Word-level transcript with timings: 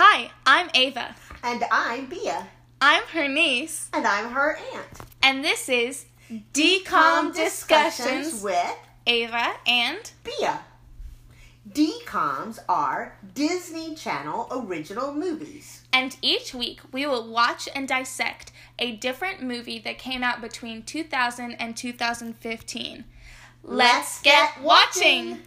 Hi, 0.00 0.30
I'm 0.46 0.70
Ava. 0.76 1.16
And 1.42 1.64
I'm 1.72 2.06
Beah. 2.06 2.46
I'm 2.80 3.02
her 3.12 3.26
niece, 3.26 3.90
And 3.92 4.06
I'm 4.06 4.30
her 4.30 4.56
aunt. 4.72 4.86
and 5.24 5.44
this 5.44 5.68
is 5.68 6.04
DCOM 6.52 7.34
Discussions 7.34 8.40
with 8.40 8.76
Ava 9.08 9.54
and 9.66 10.08
Beah. 10.22 10.60
DCOMs 11.68 12.60
are 12.68 13.18
Disney 13.34 13.96
Channel 13.96 14.46
original 14.52 15.12
movies. 15.12 15.82
and 15.92 16.16
each 16.22 16.54
week 16.54 16.78
we 16.92 17.04
will 17.04 17.28
watch 17.28 17.68
and 17.74 17.88
dissect 17.88 18.52
a 18.78 18.94
different 18.94 19.42
movie 19.42 19.80
that 19.80 19.98
came 19.98 20.22
out 20.22 20.40
between 20.40 20.84
2000 20.84 21.54
and 21.54 21.76
2015. 21.76 23.04
Let's 23.64 24.22
get 24.22 24.62
watching. 24.62 25.42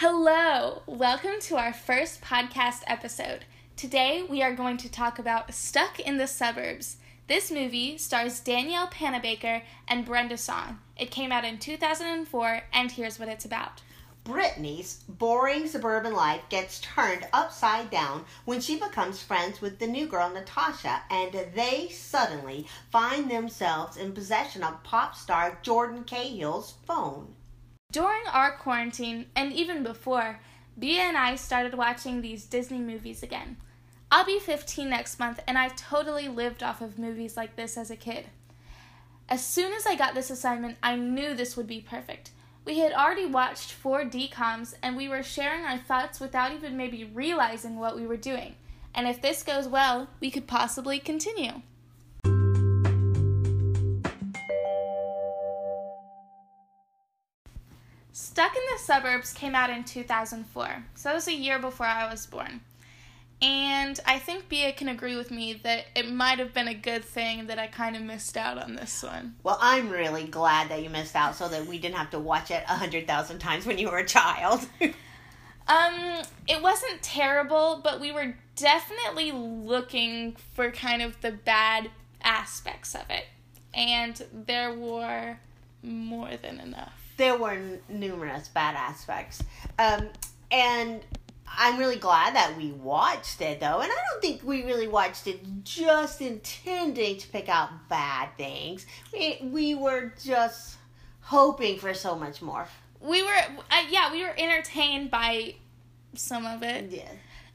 Hello, 0.00 0.82
welcome 0.86 1.40
to 1.40 1.56
our 1.56 1.72
first 1.72 2.20
podcast 2.20 2.84
episode. 2.86 3.44
Today 3.74 4.22
we 4.22 4.44
are 4.44 4.54
going 4.54 4.76
to 4.76 4.88
talk 4.88 5.18
about 5.18 5.52
Stuck 5.52 5.98
in 5.98 6.18
the 6.18 6.28
Suburbs. 6.28 6.98
This 7.26 7.50
movie 7.50 7.98
stars 7.98 8.38
Danielle 8.38 8.86
Panabaker 8.86 9.62
and 9.88 10.04
Brenda 10.04 10.36
Song. 10.36 10.78
It 10.96 11.10
came 11.10 11.32
out 11.32 11.44
in 11.44 11.58
2004, 11.58 12.62
and 12.72 12.92
here's 12.92 13.18
what 13.18 13.28
it's 13.28 13.44
about. 13.44 13.82
Brittany's 14.22 15.02
boring 15.08 15.66
suburban 15.66 16.12
life 16.12 16.42
gets 16.48 16.78
turned 16.78 17.26
upside 17.32 17.90
down 17.90 18.24
when 18.44 18.60
she 18.60 18.78
becomes 18.78 19.20
friends 19.20 19.60
with 19.60 19.80
the 19.80 19.88
new 19.88 20.06
girl 20.06 20.30
Natasha, 20.30 21.02
and 21.10 21.34
they 21.56 21.88
suddenly 21.88 22.68
find 22.92 23.28
themselves 23.28 23.96
in 23.96 24.12
possession 24.12 24.62
of 24.62 24.80
pop 24.84 25.16
star 25.16 25.58
Jordan 25.64 26.04
Cahill's 26.04 26.74
phone. 26.86 27.34
During 27.90 28.26
our 28.30 28.52
quarantine, 28.52 29.30
and 29.34 29.50
even 29.50 29.82
before, 29.82 30.40
Beah 30.78 31.04
and 31.04 31.16
I 31.16 31.36
started 31.36 31.72
watching 31.72 32.20
these 32.20 32.44
Disney 32.44 32.80
movies 32.80 33.22
again. 33.22 33.56
I'll 34.10 34.26
be 34.26 34.38
15 34.38 34.90
next 34.90 35.18
month, 35.18 35.40
and 35.48 35.56
I've 35.56 35.74
totally 35.74 36.28
lived 36.28 36.62
off 36.62 36.82
of 36.82 36.98
movies 36.98 37.34
like 37.34 37.56
this 37.56 37.78
as 37.78 37.90
a 37.90 37.96
kid. 37.96 38.26
As 39.26 39.42
soon 39.42 39.72
as 39.72 39.86
I 39.86 39.96
got 39.96 40.14
this 40.14 40.28
assignment, 40.28 40.76
I 40.82 40.96
knew 40.96 41.32
this 41.32 41.56
would 41.56 41.66
be 41.66 41.80
perfect. 41.80 42.30
We 42.66 42.80
had 42.80 42.92
already 42.92 43.24
watched 43.24 43.72
four 43.72 44.04
DCOMs, 44.04 44.74
and 44.82 44.94
we 44.94 45.08
were 45.08 45.22
sharing 45.22 45.64
our 45.64 45.78
thoughts 45.78 46.20
without 46.20 46.52
even 46.52 46.76
maybe 46.76 47.04
realizing 47.04 47.78
what 47.78 47.96
we 47.96 48.06
were 48.06 48.18
doing. 48.18 48.56
And 48.94 49.08
if 49.08 49.22
this 49.22 49.42
goes 49.42 49.66
well, 49.66 50.08
we 50.20 50.30
could 50.30 50.46
possibly 50.46 50.98
continue. 50.98 51.62
Stuck 58.20 58.56
in 58.56 58.62
the 58.72 58.78
Suburbs 58.80 59.32
came 59.32 59.54
out 59.54 59.70
in 59.70 59.84
2004, 59.84 60.84
so 60.96 61.08
that 61.08 61.14
was 61.14 61.28
a 61.28 61.32
year 61.32 61.60
before 61.60 61.86
I 61.86 62.10
was 62.10 62.26
born. 62.26 62.62
And 63.40 63.98
I 64.04 64.18
think 64.18 64.48
Beah 64.48 64.72
can 64.72 64.88
agree 64.88 65.14
with 65.14 65.30
me 65.30 65.52
that 65.62 65.84
it 65.94 66.10
might 66.10 66.40
have 66.40 66.52
been 66.52 66.66
a 66.66 66.74
good 66.74 67.04
thing 67.04 67.46
that 67.46 67.60
I 67.60 67.68
kind 67.68 67.94
of 67.94 68.02
missed 68.02 68.36
out 68.36 68.58
on 68.60 68.74
this 68.74 69.04
one. 69.04 69.36
Well, 69.44 69.56
I'm 69.60 69.88
really 69.88 70.24
glad 70.24 70.68
that 70.70 70.82
you 70.82 70.90
missed 70.90 71.14
out 71.14 71.36
so 71.36 71.48
that 71.48 71.66
we 71.66 71.78
didn't 71.78 71.94
have 71.94 72.10
to 72.10 72.18
watch 72.18 72.50
it 72.50 72.64
a 72.68 72.74
hundred 72.74 73.06
thousand 73.06 73.38
times 73.38 73.64
when 73.64 73.78
you 73.78 73.88
were 73.88 73.98
a 73.98 74.06
child. 74.06 74.66
Um, 75.68 76.22
it 76.46 76.62
wasn't 76.62 77.02
terrible, 77.02 77.82
but 77.84 78.00
we 78.00 78.10
were 78.10 78.34
definitely 78.56 79.32
looking 79.32 80.34
for 80.54 80.70
kind 80.70 81.02
of 81.02 81.20
the 81.20 81.30
bad 81.30 81.90
aspects 82.22 82.94
of 82.94 83.10
it. 83.10 83.26
And 83.74 84.24
there 84.32 84.72
were 84.72 85.36
more 85.82 86.38
than 86.40 86.58
enough. 86.58 86.97
There 87.18 87.36
were 87.36 87.50
n- 87.50 87.80
numerous 87.88 88.48
bad 88.48 88.74
aspects. 88.74 89.42
Um, 89.78 90.08
and 90.50 91.02
I'm 91.46 91.78
really 91.78 91.96
glad 91.96 92.34
that 92.34 92.56
we 92.56 92.70
watched 92.70 93.40
it 93.40 93.60
though. 93.60 93.80
And 93.80 93.92
I 93.92 93.96
don't 94.10 94.22
think 94.22 94.42
we 94.42 94.64
really 94.64 94.88
watched 94.88 95.26
it 95.26 95.40
just 95.64 96.22
intending 96.22 97.18
to 97.18 97.28
pick 97.28 97.48
out 97.48 97.88
bad 97.88 98.30
things. 98.38 98.86
We, 99.12 99.38
we 99.42 99.74
were 99.74 100.14
just 100.22 100.76
hoping 101.20 101.78
for 101.78 101.92
so 101.92 102.14
much 102.14 102.40
more. 102.40 102.66
We 103.00 103.22
were, 103.22 103.36
uh, 103.70 103.82
yeah, 103.90 104.10
we 104.10 104.22
were 104.22 104.34
entertained 104.38 105.10
by 105.10 105.56
some 106.14 106.46
of 106.46 106.62
it. 106.62 106.90
Yeah. 106.90 107.10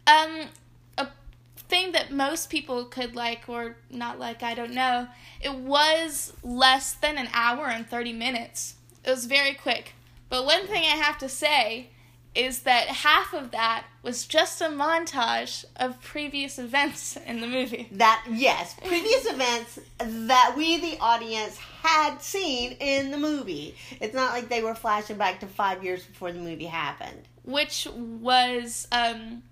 Um, 0.06 0.50
a 0.98 1.08
thing 1.56 1.94
that 1.94 2.12
most 2.12 2.50
people 2.50 2.86
could 2.86 3.16
like 3.16 3.44
or 3.48 3.78
not 3.90 4.20
like, 4.20 4.44
I 4.44 4.54
don't 4.54 4.74
know. 4.74 5.08
It 5.42 5.54
was 5.54 6.34
less 6.44 6.94
than 6.94 7.18
an 7.18 7.30
hour 7.34 7.68
and 7.68 7.88
30 7.88 8.14
minutes. 8.14 8.76
It 9.04 9.10
was 9.10 9.26
very 9.26 9.54
quick. 9.54 9.94
But 10.30 10.46
one 10.46 10.66
thing 10.68 10.84
I 10.84 10.96
have 10.96 11.18
to 11.20 11.30
say 11.30 11.90
is 12.34 12.60
that 12.62 12.88
half 12.88 13.32
of 13.34 13.52
that 13.52 13.86
was 14.02 14.26
just 14.26 14.60
a 14.60 14.66
montage 14.66 15.66
of 15.76 16.02
previous 16.02 16.58
events 16.58 17.16
in 17.28 17.42
the 17.42 17.48
movie. 17.48 17.88
That, 17.92 18.26
yes, 18.32 18.76
previous 18.84 19.28
events 19.30 19.80
that 20.00 20.56
we, 20.58 20.80
the 20.80 20.98
audience, 21.00 21.58
had 21.58 22.18
seen 22.20 22.72
in 22.80 23.12
the 23.12 23.18
movie. 23.18 23.76
It's 24.02 24.16
not 24.16 24.32
like 24.34 24.50
they 24.50 24.64
were 24.64 24.74
flashing 24.74 25.18
back 25.18 25.42
to 25.42 25.48
five 25.48 25.84
years 25.84 26.04
before 26.06 26.32
the 26.32 26.40
movie 26.40 26.66
happened. 26.66 27.22
which 27.44 27.88
was 27.94 28.88
um, 28.92 29.44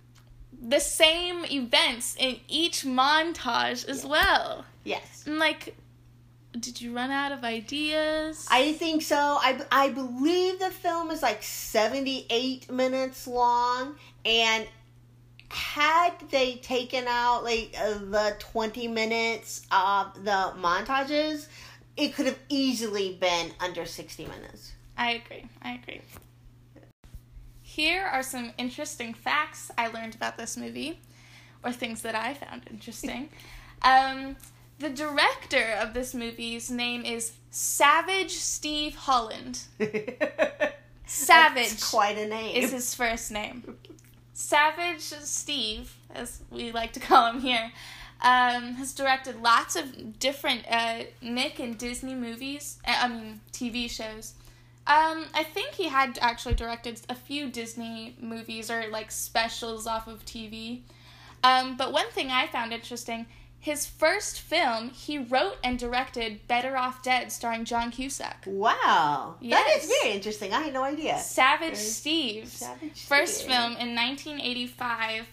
the 0.62 0.80
same 0.80 1.46
events 1.46 2.16
in 2.18 2.38
each 2.48 2.84
montage 2.84 3.88
as 3.88 4.06
well. 4.06 4.66
Yes. 4.84 5.24
And 5.28 5.38
like, 5.38 5.76
did 6.60 6.82
you 6.82 6.96
run 6.96 7.12
out 7.12 7.32
of 7.32 7.44
ideas? 7.44 8.48
I 8.52 8.74
think 8.74 9.02
so. 9.02 9.16
I, 9.18 9.62
I 9.72 9.90
believe 9.90 10.60
the 10.60 10.70
film 10.70 11.12
is 11.12 11.22
like 11.22 11.44
78 11.44 12.70
minutes 12.70 13.28
long. 13.28 13.96
And 14.26 14.68
had 15.50 16.12
they 16.30 16.56
taken 16.56 17.06
out 17.08 17.44
like 17.44 17.76
uh, 17.80 17.98
the 18.00 18.36
20 18.40 18.88
minutes 18.88 19.66
of 19.72 20.14
the 20.24 20.54
montages, 20.58 21.48
it 21.98 22.16
could 22.16 22.26
have 22.26 22.40
easily 22.50 23.18
been 23.20 23.52
under 23.60 23.86
60 23.86 24.26
minutes. 24.26 24.74
I 24.98 25.12
agree. 25.12 25.46
I 25.62 25.74
agree. 25.74 26.02
Here 27.62 28.04
are 28.04 28.24
some 28.24 28.52
interesting 28.58 29.14
facts 29.14 29.72
I 29.78 29.88
learned 29.88 30.16
about 30.16 30.38
this 30.38 30.58
movie, 30.58 31.00
or 31.64 31.72
things 31.72 32.02
that 32.02 32.16
I 32.16 32.34
found 32.34 32.64
interesting. 32.70 33.30
um, 33.82 34.36
the 34.82 34.90
director 34.90 35.76
of 35.80 35.94
this 35.94 36.14
movie's 36.14 36.72
name 36.72 37.06
is 37.06 37.34
Savage 37.52 38.32
Steve 38.32 38.96
Holland. 38.96 39.60
Savage. 41.06 41.70
That's 41.70 41.90
quite 41.92 42.18
a 42.18 42.28
name. 42.28 42.56
is 42.56 42.72
his 42.72 42.96
first 42.96 43.32
name. 43.32 43.78
Savage 44.34 45.02
Steve, 45.02 45.96
as 46.16 46.42
we 46.50 46.72
like 46.72 46.94
to 46.94 47.00
call 47.00 47.32
him 47.32 47.42
here, 47.42 47.72
um, 48.22 48.74
has 48.76 48.94
directed 48.94 49.42
lots 49.42 49.76
of 49.76 50.20
different 50.20 50.64
uh, 50.70 51.04
Nick 51.22 51.60
and 51.60 51.78
Disney 51.78 52.16
movies. 52.16 52.80
uh, 52.88 52.96
I 53.02 53.08
mean, 53.08 53.42
TV 53.52 53.90
shows. 53.90 54.34
Um, 54.88 55.26
I 55.36 55.44
think 55.44 55.76
he 55.76 55.90
had 55.90 56.18
actually 56.22 56.56
directed 56.56 57.02
a 57.08 57.16
few 57.16 57.50
Disney 57.50 58.16
movies 58.20 58.72
or 58.72 58.86
like 58.90 59.12
specials 59.12 59.86
off 59.86 60.08
of 60.08 60.26
TV. 60.26 60.82
Um, 61.44 61.78
but 61.78 61.92
one 61.94 62.10
thing 62.10 62.32
I 62.32 62.48
found 62.48 62.74
interesting 62.74 63.28
his 63.64 63.86
first 63.86 64.42
film, 64.42 64.90
he 64.90 65.18
wrote 65.20 65.58
and 65.64 65.78
directed 65.78 66.48
Better 66.48 66.76
Off 66.76 67.02
Dead, 67.04 67.32
starring 67.32 67.64
John 67.64 67.92
Cusack. 67.92 68.44
wow. 68.48 69.36
That 69.40 69.46
Yes. 69.46 69.84
is 69.86 69.94
very 70.02 70.14
interesting. 70.16 70.52
I 70.52 70.62
had 70.64 70.74
no 70.74 70.84
idea. 70.84 71.18
Savage 71.20 71.74
Very- 71.76 71.76
Steve. 71.76 72.48
Savage 72.50 73.06
First 73.06 73.36
Steve. 73.36 73.48
film 73.52 73.78
in 73.78 73.94
1985. 73.96 75.28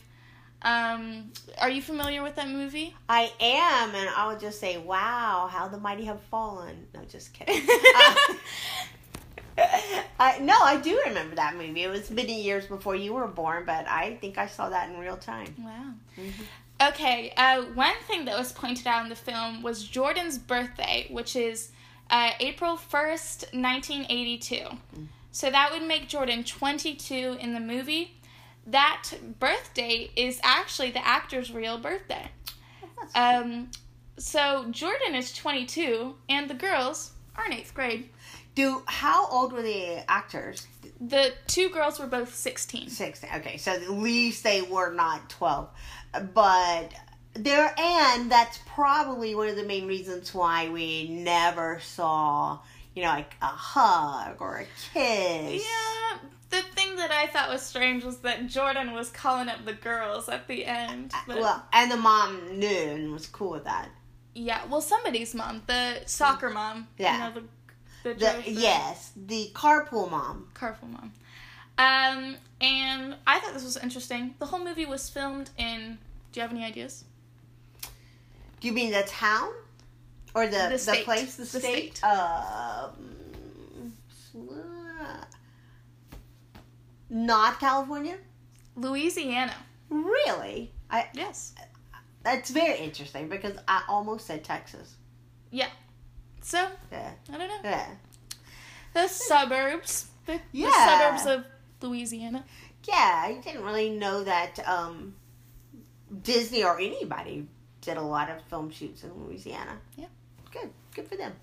Um, 0.60 1.32
are 1.58 1.70
you 1.70 1.80
familiar 1.80 2.22
with 2.22 2.34
that 2.34 2.48
movie? 2.48 2.94
I 3.08 3.32
am, 3.40 3.94
and 3.94 4.10
I 4.10 4.26
would 4.26 4.40
just 4.40 4.58
say, 4.60 4.76
wow, 4.76 5.48
how 5.50 5.68
the 5.68 5.78
mighty 5.78 6.04
have 6.04 6.20
fallen. 6.22 6.86
No, 6.94 7.00
just 7.08 7.32
kidding. 7.32 7.66
Uh, 7.96 9.64
I, 10.20 10.38
no, 10.38 10.54
I 10.60 10.76
do 10.80 11.00
remember 11.06 11.34
that 11.36 11.56
movie. 11.56 11.82
It 11.82 11.88
was 11.90 12.10
many 12.12 12.42
years 12.42 12.66
before 12.66 12.94
you 12.94 13.12
were 13.14 13.26
born, 13.26 13.64
but 13.66 13.88
I 13.88 14.14
think 14.20 14.38
I 14.38 14.46
saw 14.46 14.68
that 14.68 14.88
in 14.90 14.98
real 14.98 15.16
time. 15.16 15.52
Wow. 15.58 15.94
Mhm. 16.16 16.32
Okay, 16.80 17.32
uh, 17.36 17.62
one 17.74 17.96
thing 18.06 18.24
that 18.26 18.38
was 18.38 18.52
pointed 18.52 18.86
out 18.86 19.02
in 19.02 19.08
the 19.08 19.16
film 19.16 19.62
was 19.62 19.82
Jordan's 19.82 20.38
birthday, 20.38 21.08
which 21.10 21.34
is 21.34 21.70
uh, 22.08 22.30
April 22.38 22.76
1st, 22.76 23.52
1982. 23.52 24.64
So 25.32 25.50
that 25.50 25.72
would 25.72 25.82
make 25.82 26.08
Jordan 26.08 26.44
22 26.44 27.38
in 27.40 27.52
the 27.52 27.60
movie. 27.60 28.16
That 28.66 29.10
birthday 29.40 30.10
is 30.14 30.40
actually 30.44 30.90
the 30.92 31.04
actor's 31.04 31.52
real 31.52 31.78
birthday. 31.78 32.30
Um, 33.14 33.70
so 34.16 34.66
Jordan 34.70 35.14
is 35.14 35.32
22, 35.32 36.14
and 36.28 36.48
the 36.48 36.54
girls 36.54 37.12
are 37.36 37.46
in 37.46 37.54
eighth 37.54 37.74
grade. 37.74 38.08
Do 38.58 38.82
how 38.86 39.28
old 39.28 39.52
were 39.52 39.62
the 39.62 40.02
actors? 40.10 40.66
The 41.00 41.32
two 41.46 41.68
girls 41.68 42.00
were 42.00 42.08
both 42.08 42.34
16. 42.34 42.88
Sixteen. 42.90 43.30
Okay, 43.36 43.56
so 43.56 43.70
at 43.70 43.88
least 43.88 44.42
they 44.42 44.62
were 44.62 44.92
not 44.92 45.30
twelve, 45.30 45.68
but 46.34 46.88
there 47.34 47.72
and 47.78 48.28
that's 48.32 48.58
probably 48.66 49.36
one 49.36 49.48
of 49.48 49.54
the 49.54 49.62
main 49.62 49.86
reasons 49.86 50.34
why 50.34 50.68
we 50.70 51.06
never 51.08 51.78
saw 51.78 52.58
you 52.96 53.02
know 53.04 53.10
like 53.10 53.36
a 53.40 53.46
hug 53.46 54.36
or 54.40 54.56
a 54.58 54.66
kiss. 54.92 55.62
Yeah, 55.64 56.18
The 56.50 56.62
thing 56.74 56.96
that 56.96 57.12
I 57.12 57.28
thought 57.28 57.48
was 57.50 57.62
strange 57.62 58.02
was 58.02 58.18
that 58.26 58.48
Jordan 58.48 58.92
was 58.92 59.10
calling 59.10 59.48
up 59.48 59.64
the 59.64 59.74
girls 59.74 60.28
at 60.28 60.48
the 60.48 60.66
end. 60.66 61.12
Uh, 61.14 61.18
but 61.28 61.36
well, 61.38 61.64
and 61.72 61.92
the 61.92 61.96
mom 61.96 62.58
knew 62.58 62.66
and 62.94 63.12
was 63.12 63.28
cool 63.28 63.50
with 63.52 63.64
that. 63.64 63.88
yeah, 64.34 64.62
well, 64.66 64.80
somebody's 64.80 65.32
mom, 65.32 65.62
the 65.68 66.00
soccer 66.06 66.50
mom. 66.50 66.88
Yeah. 66.98 67.12
You 67.12 67.18
know, 67.20 67.40
the, 67.40 67.46
the, 68.02 68.14
The, 68.14 68.42
yes, 68.46 69.12
the 69.16 69.50
carpool 69.54 70.10
mom. 70.10 70.48
Carpool 70.54 70.90
mom. 70.90 71.12
Um, 71.78 72.36
and 72.60 73.14
I 73.26 73.38
thought 73.38 73.54
this 73.54 73.64
was 73.64 73.76
interesting. 73.76 74.34
The 74.38 74.46
whole 74.46 74.64
movie 74.64 74.86
was 74.86 75.08
filmed 75.08 75.50
in. 75.56 75.98
Do 76.32 76.40
you 76.40 76.42
have 76.42 76.50
any 76.50 76.64
ideas? 76.64 77.04
Do 78.60 78.66
you 78.66 78.72
mean 78.72 78.90
the 78.90 79.02
town 79.02 79.50
or 80.34 80.46
the 80.46 80.68
The 80.76 80.92
the, 80.92 81.02
place, 81.04 81.36
the, 81.36 81.42
The 81.42 81.48
state? 81.60 81.96
state. 81.96 82.04
Um, 82.04 83.92
not 87.10 87.58
California. 87.60 88.16
Louisiana. 88.76 89.54
Really? 89.90 90.72
I 90.90 91.08
Yes. 91.14 91.54
that's 92.22 92.50
very 92.50 92.78
interesting 92.78 93.28
because 93.28 93.56
I 93.66 93.82
almost 93.88 94.26
said 94.26 94.44
Texas. 94.44 94.94
So 96.48 96.66
Yeah, 96.90 97.10
I 97.30 97.36
don't 97.36 97.48
know. 97.48 97.58
yeah, 97.62 97.86
The 98.94 99.06
suburbs. 99.06 100.06
The, 100.24 100.32
the 100.32 100.40
Yeah. 100.52 100.70
suburbs 100.86 101.26
of 101.26 101.44
Louisiana. 101.86 102.42
yeah. 102.84 103.22
I 103.26 103.34
didn't 103.44 103.64
really 103.64 103.90
know 103.90 104.24
that 104.24 104.58
um, 104.66 105.14
Disney 106.22 106.64
or 106.64 106.78
anybody 106.80 107.46
did 107.82 107.98
a 107.98 108.02
lot 108.02 108.30
of 108.30 108.42
film 108.44 108.70
shoots 108.70 109.04
in 109.04 109.12
Louisiana. 109.26 109.76
Yeah. 109.96 110.06
good, 110.50 110.70
good 110.94 111.06
for 111.06 111.16
them. 111.16 111.34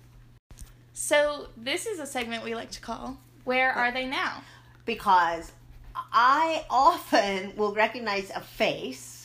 So 0.92 1.50
this 1.56 1.86
is 1.86 2.00
a 2.00 2.06
segment 2.06 2.42
we 2.42 2.56
like 2.56 2.72
to 2.72 2.80
call 2.80 3.16
"Where 3.44 3.70
Are 3.72 3.92
They 3.92 4.06
Now?" 4.06 4.42
because 4.86 5.52
I 5.94 6.64
often 6.68 7.54
will 7.56 7.74
recognize 7.74 8.30
a 8.34 8.40
face. 8.40 9.15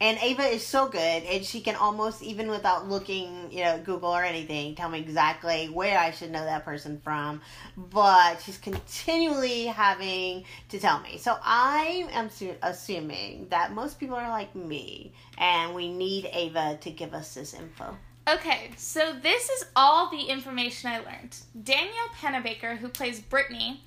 And 0.00 0.18
Ava 0.20 0.42
is 0.42 0.66
so 0.66 0.88
good, 0.88 0.98
and 0.98 1.44
she 1.44 1.60
can 1.60 1.76
almost, 1.76 2.22
even 2.22 2.48
without 2.48 2.88
looking, 2.88 3.50
you 3.50 3.62
know, 3.62 3.78
Google 3.78 4.10
or 4.10 4.24
anything, 4.24 4.74
tell 4.74 4.88
me 4.88 4.98
exactly 4.98 5.66
where 5.68 5.98
I 5.98 6.10
should 6.10 6.30
know 6.30 6.44
that 6.44 6.64
person 6.64 7.00
from. 7.02 7.40
But 7.76 8.42
she's 8.42 8.58
continually 8.58 9.66
having 9.66 10.44
to 10.70 10.78
tell 10.78 11.00
me. 11.00 11.18
So 11.18 11.38
I 11.42 12.08
am 12.12 12.28
su- 12.28 12.56
assuming 12.62 13.46
that 13.50 13.72
most 13.72 14.00
people 14.00 14.16
are 14.16 14.28
like 14.28 14.54
me, 14.54 15.12
and 15.38 15.74
we 15.74 15.92
need 15.92 16.28
Ava 16.32 16.76
to 16.80 16.90
give 16.90 17.14
us 17.14 17.34
this 17.34 17.54
info. 17.54 17.96
Okay, 18.26 18.70
so 18.76 19.14
this 19.22 19.50
is 19.50 19.66
all 19.76 20.10
the 20.10 20.22
information 20.22 20.90
I 20.90 20.98
learned. 20.98 21.36
Danielle 21.62 22.08
Panabaker, 22.18 22.78
who 22.78 22.88
plays 22.88 23.20
Brittany, 23.20 23.82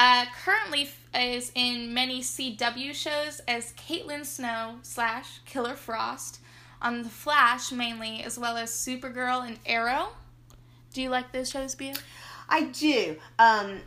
uh, 0.00 0.24
currently 0.42 0.88
is 1.14 1.52
in 1.54 1.92
many 1.92 2.22
CW 2.22 2.94
shows 2.94 3.42
as 3.46 3.74
Caitlin 3.74 4.24
Snow 4.24 4.76
slash 4.80 5.40
Killer 5.44 5.74
Frost 5.74 6.40
on 6.80 7.02
The 7.02 7.10
Flash 7.10 7.70
mainly, 7.70 8.22
as 8.22 8.38
well 8.38 8.56
as 8.56 8.70
Supergirl 8.70 9.46
and 9.46 9.58
Arrow. 9.66 10.08
Do 10.94 11.02
you 11.02 11.10
like 11.10 11.32
those 11.32 11.50
shows, 11.50 11.74
Beah? 11.74 11.96
I 12.48 12.62
do. 12.62 13.16
Um, 13.38 13.80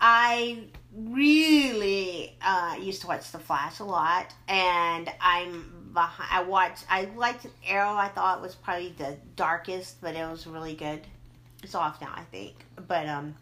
I 0.00 0.64
really 0.92 2.36
uh, 2.42 2.76
used 2.80 3.02
to 3.02 3.06
watch 3.06 3.30
The 3.30 3.38
Flash 3.38 3.78
a 3.78 3.84
lot, 3.84 4.34
and 4.48 5.08
I'm 5.20 5.90
behind. 5.94 6.30
I 6.32 6.42
watched. 6.42 6.84
I 6.90 7.04
liked 7.14 7.46
Arrow. 7.64 7.94
I 7.94 8.08
thought 8.08 8.38
it 8.38 8.42
was 8.42 8.56
probably 8.56 8.92
the 8.98 9.16
darkest, 9.36 10.00
but 10.00 10.16
it 10.16 10.28
was 10.28 10.48
really 10.48 10.74
good. 10.74 11.02
It's 11.62 11.76
off 11.76 12.00
now, 12.00 12.12
I 12.12 12.24
think. 12.24 12.56
But 12.88 13.06
um, 13.06 13.36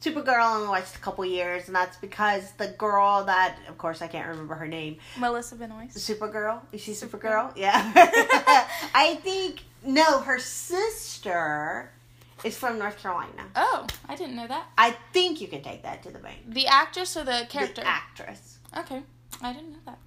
Supergirl 0.00 0.54
only 0.54 0.68
watched 0.68 0.94
a 0.94 0.98
couple 1.00 1.24
years, 1.24 1.66
and 1.66 1.74
that's 1.74 1.96
because 1.96 2.52
the 2.52 2.68
girl 2.68 3.24
that, 3.24 3.56
of 3.68 3.78
course, 3.78 4.00
I 4.00 4.06
can't 4.06 4.28
remember 4.28 4.54
her 4.54 4.68
name. 4.68 4.98
Melissa 5.18 5.56
Benoist. 5.56 5.96
Supergirl. 5.96 6.60
Is 6.72 6.80
she 6.80 6.92
Supergirl. 6.92 7.52
Supergirl? 7.52 7.56
Yeah. 7.56 7.92
I 8.94 9.18
think 9.22 9.64
no. 9.84 10.20
Her 10.20 10.38
sister 10.38 11.90
is 12.44 12.56
from 12.56 12.78
North 12.78 12.98
Carolina. 13.02 13.44
Oh, 13.56 13.86
I 14.08 14.14
didn't 14.14 14.36
know 14.36 14.46
that. 14.46 14.66
I 14.78 14.96
think 15.12 15.40
you 15.40 15.48
can 15.48 15.62
take 15.62 15.82
that 15.82 16.02
to 16.04 16.10
the 16.10 16.20
bank. 16.20 16.38
The 16.48 16.66
actress 16.68 17.16
or 17.16 17.24
the 17.24 17.46
character? 17.48 17.80
The 17.80 17.88
actress. 17.88 18.58
Okay, 18.76 19.02
I 19.42 19.52
didn't 19.52 19.72
know 19.72 19.78
that. 19.86 19.98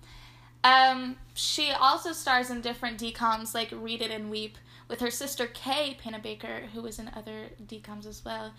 Um, 0.63 1.17
she 1.33 1.71
also 1.71 2.13
stars 2.13 2.49
in 2.49 2.61
different 2.61 2.99
DComs 2.99 3.53
like 3.53 3.69
Read 3.71 4.01
It 4.01 4.11
and 4.11 4.29
Weep 4.29 4.57
with 4.91 4.99
her 4.99 5.09
sister 5.09 5.47
Kay 5.47 5.97
Panabaker, 6.03 6.67
who 6.73 6.81
was 6.83 6.99
in 6.99 7.09
other 7.15 7.47
DComs 7.65 8.05
as 8.05 8.23
well. 8.23 8.53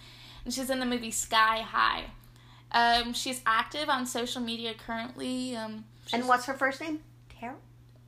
And 0.45 0.53
she's 0.53 0.71
in 0.71 0.81
the 0.81 0.87
movie 0.87 1.11
Sky 1.13 1.59
High. 1.59 2.07
Um, 2.73 3.13
she's 3.13 3.43
active 3.47 3.89
on 3.91 4.07
social 4.07 4.41
media 4.41 4.73
currently. 4.75 5.55
Um, 5.55 5.85
And 6.13 6.27
what's 6.27 6.47
her 6.47 6.55
first 6.55 6.81
name? 6.81 7.01
Tara? 7.39 7.55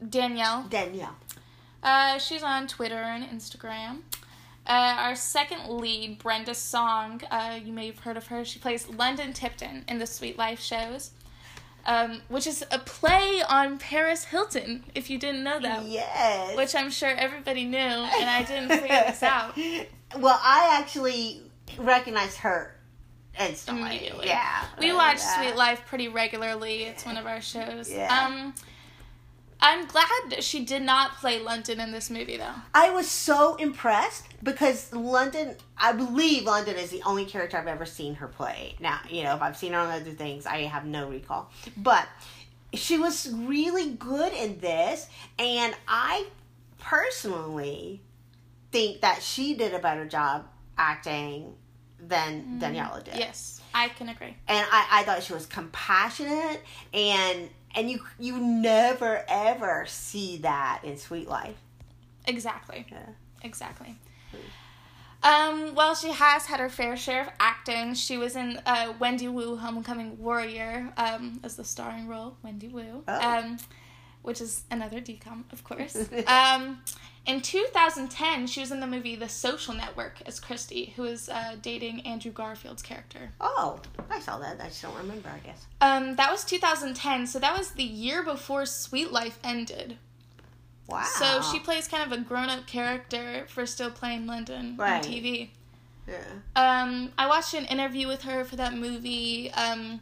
Danielle. 0.08 0.64
Danielle. 0.68 1.14
Uh, 1.82 2.18
she's 2.18 2.42
on 2.42 2.66
Twitter 2.66 2.96
and 2.96 3.24
Instagram. 3.24 3.98
Uh, 4.66 4.96
our 4.98 5.14
second 5.14 5.68
lead, 5.68 6.18
Brenda 6.18 6.54
Song, 6.54 7.20
uh, 7.30 7.58
you 7.62 7.74
may 7.74 7.86
have 7.86 7.98
heard 7.98 8.16
of 8.16 8.28
her. 8.28 8.42
She 8.46 8.58
plays 8.58 8.88
London 8.88 9.34
Tipton 9.34 9.84
in 9.86 9.98
the 9.98 10.06
Sweet 10.06 10.38
Life 10.38 10.60
shows, 10.60 11.10
um, 11.86 12.20
which 12.28 12.46
is 12.46 12.64
a 12.70 12.78
play 12.78 13.42
on 13.48 13.78
Paris 13.78 14.24
Hilton, 14.24 14.84
if 14.94 15.10
you 15.10 15.18
didn't 15.18 15.44
know 15.44 15.60
that. 15.60 15.84
Yes. 15.86 16.56
Which 16.56 16.74
I'm 16.74 16.90
sure 16.90 17.10
everybody 17.10 17.64
knew, 17.64 17.78
and 17.78 18.30
I 18.30 18.42
didn't 18.42 18.68
figure 18.70 19.04
this 19.06 19.22
out. 19.22 19.56
Well, 20.18 20.38
I 20.42 20.78
actually 20.80 21.42
recognized 21.78 22.38
her 22.38 22.74
instantly. 23.38 23.82
Immediately. 23.82 24.26
Yeah. 24.28 24.64
We 24.78 24.92
watch 24.92 25.18
yeah. 25.18 25.42
Sweet 25.42 25.56
Life 25.56 25.82
pretty 25.86 26.08
regularly. 26.08 26.84
It's 26.84 27.04
one 27.04 27.16
of 27.16 27.26
our 27.26 27.40
shows. 27.40 27.90
Yeah. 27.90 28.26
Um, 28.26 28.54
I'm 29.60 29.86
glad 29.86 30.42
she 30.42 30.64
did 30.64 30.82
not 30.82 31.16
play 31.16 31.40
London 31.40 31.80
in 31.80 31.90
this 31.92 32.10
movie, 32.10 32.36
though. 32.36 32.52
I 32.74 32.90
was 32.90 33.08
so 33.08 33.54
impressed 33.56 34.26
because 34.42 34.92
London, 34.92 35.56
I 35.78 35.92
believe 35.92 36.44
London 36.44 36.76
is 36.76 36.90
the 36.90 37.02
only 37.04 37.24
character 37.24 37.56
I've 37.56 37.66
ever 37.66 37.86
seen 37.86 38.14
her 38.16 38.28
play. 38.28 38.76
Now, 38.80 39.00
you 39.08 39.22
know, 39.22 39.34
if 39.34 39.42
I've 39.42 39.56
seen 39.56 39.72
her 39.72 39.78
on 39.78 39.90
other 39.90 40.10
things, 40.10 40.46
I 40.46 40.62
have 40.62 40.84
no 40.84 41.08
recall. 41.08 41.50
But 41.76 42.06
she 42.74 42.98
was 42.98 43.32
really 43.32 43.90
good 43.92 44.32
in 44.32 44.58
this, 44.58 45.06
and 45.38 45.74
I 45.88 46.26
personally 46.78 48.02
think 48.72 49.00
that 49.00 49.22
she 49.22 49.54
did 49.54 49.72
a 49.72 49.78
better 49.78 50.06
job 50.06 50.46
acting 50.76 51.54
than 51.98 52.42
mm-hmm. 52.42 52.58
Daniela 52.60 53.02
did. 53.02 53.16
Yes, 53.16 53.62
I 53.72 53.88
can 53.88 54.08
agree. 54.08 54.36
and 54.48 54.66
I, 54.70 55.00
I 55.00 55.02
thought 55.04 55.22
she 55.22 55.32
was 55.32 55.46
compassionate 55.46 56.60
and 56.92 57.48
and 57.74 57.90
you 57.90 58.00
you 58.18 58.38
never 58.38 59.24
ever 59.28 59.84
see 59.86 60.38
that 60.38 60.80
in 60.84 60.96
Sweet 60.96 61.28
Life. 61.28 61.56
Exactly. 62.26 62.86
Yeah. 62.90 63.06
Exactly. 63.42 63.96
Um, 65.22 65.74
well, 65.74 65.94
she 65.94 66.10
has 66.10 66.44
had 66.46 66.60
her 66.60 66.68
fair 66.68 66.96
share 66.98 67.22
of 67.22 67.28
acting. 67.40 67.94
She 67.94 68.18
was 68.18 68.36
in 68.36 68.60
uh, 68.66 68.92
Wendy 68.98 69.26
Wu 69.28 69.56
Homecoming 69.56 70.18
Warrior 70.18 70.92
um, 70.98 71.40
as 71.42 71.56
the 71.56 71.64
starring 71.64 72.08
role, 72.08 72.36
Wendy 72.42 72.68
Wu, 72.68 73.02
Oh. 73.08 73.20
um, 73.38 73.56
which 74.20 74.42
is 74.42 74.64
another 74.70 75.00
DCOM, 75.00 75.44
of 75.50 75.64
course. 75.64 75.94
in 77.26 77.40
2010, 77.40 78.46
she 78.46 78.60
was 78.60 78.70
in 78.70 78.80
the 78.80 78.86
movie 78.86 79.16
The 79.16 79.28
Social 79.28 79.72
Network 79.74 80.18
as 80.26 80.38
Christy, 80.40 80.92
who 80.96 81.04
is 81.04 81.28
uh, 81.28 81.56
dating 81.62 82.00
Andrew 82.02 82.30
Garfield's 82.32 82.82
character. 82.82 83.30
Oh, 83.40 83.80
I 84.10 84.20
saw 84.20 84.38
that. 84.38 84.60
I 84.60 84.64
just 84.66 84.82
don't 84.82 84.96
remember. 84.96 85.30
I 85.30 85.38
guess. 85.38 85.66
Um, 85.80 86.16
that 86.16 86.30
was 86.30 86.44
2010, 86.44 87.26
so 87.26 87.38
that 87.38 87.56
was 87.56 87.70
the 87.70 87.82
year 87.84 88.22
before 88.22 88.66
Sweet 88.66 89.10
Life 89.12 89.38
ended. 89.42 89.96
Wow. 90.86 91.04
So 91.18 91.40
she 91.50 91.60
plays 91.60 91.88
kind 91.88 92.02
of 92.12 92.18
a 92.18 92.20
grown 92.22 92.50
up 92.50 92.66
character 92.66 93.46
for 93.48 93.64
still 93.64 93.90
playing 93.90 94.26
London 94.26 94.76
Right. 94.76 95.02
on 95.04 95.10
TV. 95.10 95.48
Yeah. 96.06 96.18
Um, 96.54 97.12
I 97.16 97.26
watched 97.26 97.54
an 97.54 97.64
interview 97.64 98.06
with 98.06 98.22
her 98.24 98.44
for 98.44 98.56
that 98.56 98.74
movie. 98.74 99.50
Um, 99.52 100.00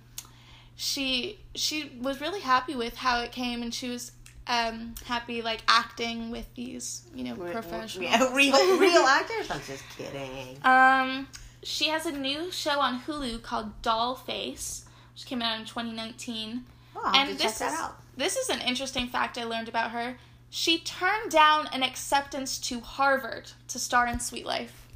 she 0.75 1.39
she 1.55 1.93
was 2.01 2.21
really 2.21 2.41
happy 2.41 2.75
with 2.75 2.97
how 2.97 3.21
it 3.21 3.31
came, 3.31 3.63
and 3.63 3.73
she 3.73 3.89
was 3.89 4.11
um, 4.47 4.95
happy 5.05 5.43
like 5.43 5.63
acting 5.69 6.31
with 6.31 6.53
these 6.55 7.07
you 7.15 7.25
know 7.25 7.35
Re- 7.35 7.53
professionals. 7.53 8.11
Yeah, 8.11 8.35
real 8.35 8.79
real 8.79 9.03
actors. 9.03 9.51
I'm 9.51 9.61
just 9.67 9.85
kidding. 9.97 10.59
Um, 10.65 11.29
she 11.63 11.89
has 11.89 12.07
a 12.07 12.13
new 12.13 12.51
show 12.51 12.81
on 12.81 13.01
Hulu 13.03 13.43
called 13.43 13.81
Doll 13.83 14.15
Face, 14.15 14.85
which 15.15 15.27
came 15.27 15.43
out 15.43 15.61
in 15.61 15.67
2019. 15.67 16.65
Oh, 16.95 17.03
I'll 17.05 17.17
and 17.17 17.39
this 17.39 17.59
that 17.59 17.73
is 17.73 17.79
out. 17.81 17.97
this 18.17 18.37
is 18.37 18.49
an 18.49 18.61
interesting 18.61 19.07
fact 19.09 19.39
I 19.39 19.45
learned 19.45 19.69
about 19.69 19.93
her. 19.93 20.17
She 20.51 20.81
turned 20.81 21.31
down 21.31 21.69
an 21.73 21.83
acceptance 21.83 22.59
to 22.61 22.81
Harvard 22.81 23.53
to 23.69 23.79
star 23.79 24.07
in 24.07 24.21
Sweet 24.21 24.45
Life. 24.45 24.87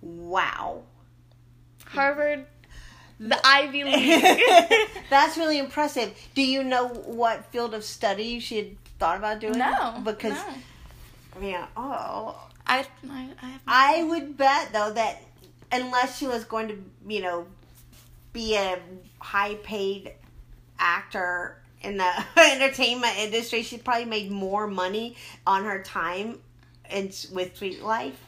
Wow. 0.00 0.82
Harvard, 1.86 2.46
the 3.18 3.38
Ivy 3.44 3.84
League. 3.84 4.92
That's 5.10 5.36
really 5.36 5.58
impressive. 5.58 6.14
Do 6.34 6.42
you 6.42 6.62
know 6.62 6.88
what 6.88 7.46
field 7.46 7.74
of 7.74 7.84
study 7.84 8.38
she 8.38 8.56
had 8.56 8.81
thought 9.02 9.18
about 9.18 9.40
doing? 9.40 9.58
no, 9.58 10.00
Because 10.04 10.34
no. 11.40 11.46
yeah. 11.46 11.66
Oh, 11.76 12.36
I 12.66 12.86
I, 13.10 13.28
I 13.42 13.46
have 13.48 13.60
I 13.66 14.02
would 14.04 14.36
bet 14.36 14.72
though 14.72 14.92
that 14.92 15.20
unless 15.72 16.18
she 16.18 16.26
was 16.26 16.44
going 16.44 16.68
to, 16.68 16.78
you 17.08 17.20
know, 17.20 17.46
be 18.32 18.54
a 18.56 18.78
high 19.18 19.54
paid 19.56 20.12
actor 20.78 21.60
in 21.80 21.96
the 21.96 22.24
entertainment 22.36 23.16
industry. 23.18 23.62
She 23.62 23.76
probably 23.78 24.04
made 24.04 24.30
more 24.30 24.66
money 24.68 25.16
on 25.46 25.64
her 25.64 25.82
time 25.82 26.38
in 26.90 27.10
with 27.32 27.56
Sweet 27.56 27.82
Life 27.82 28.22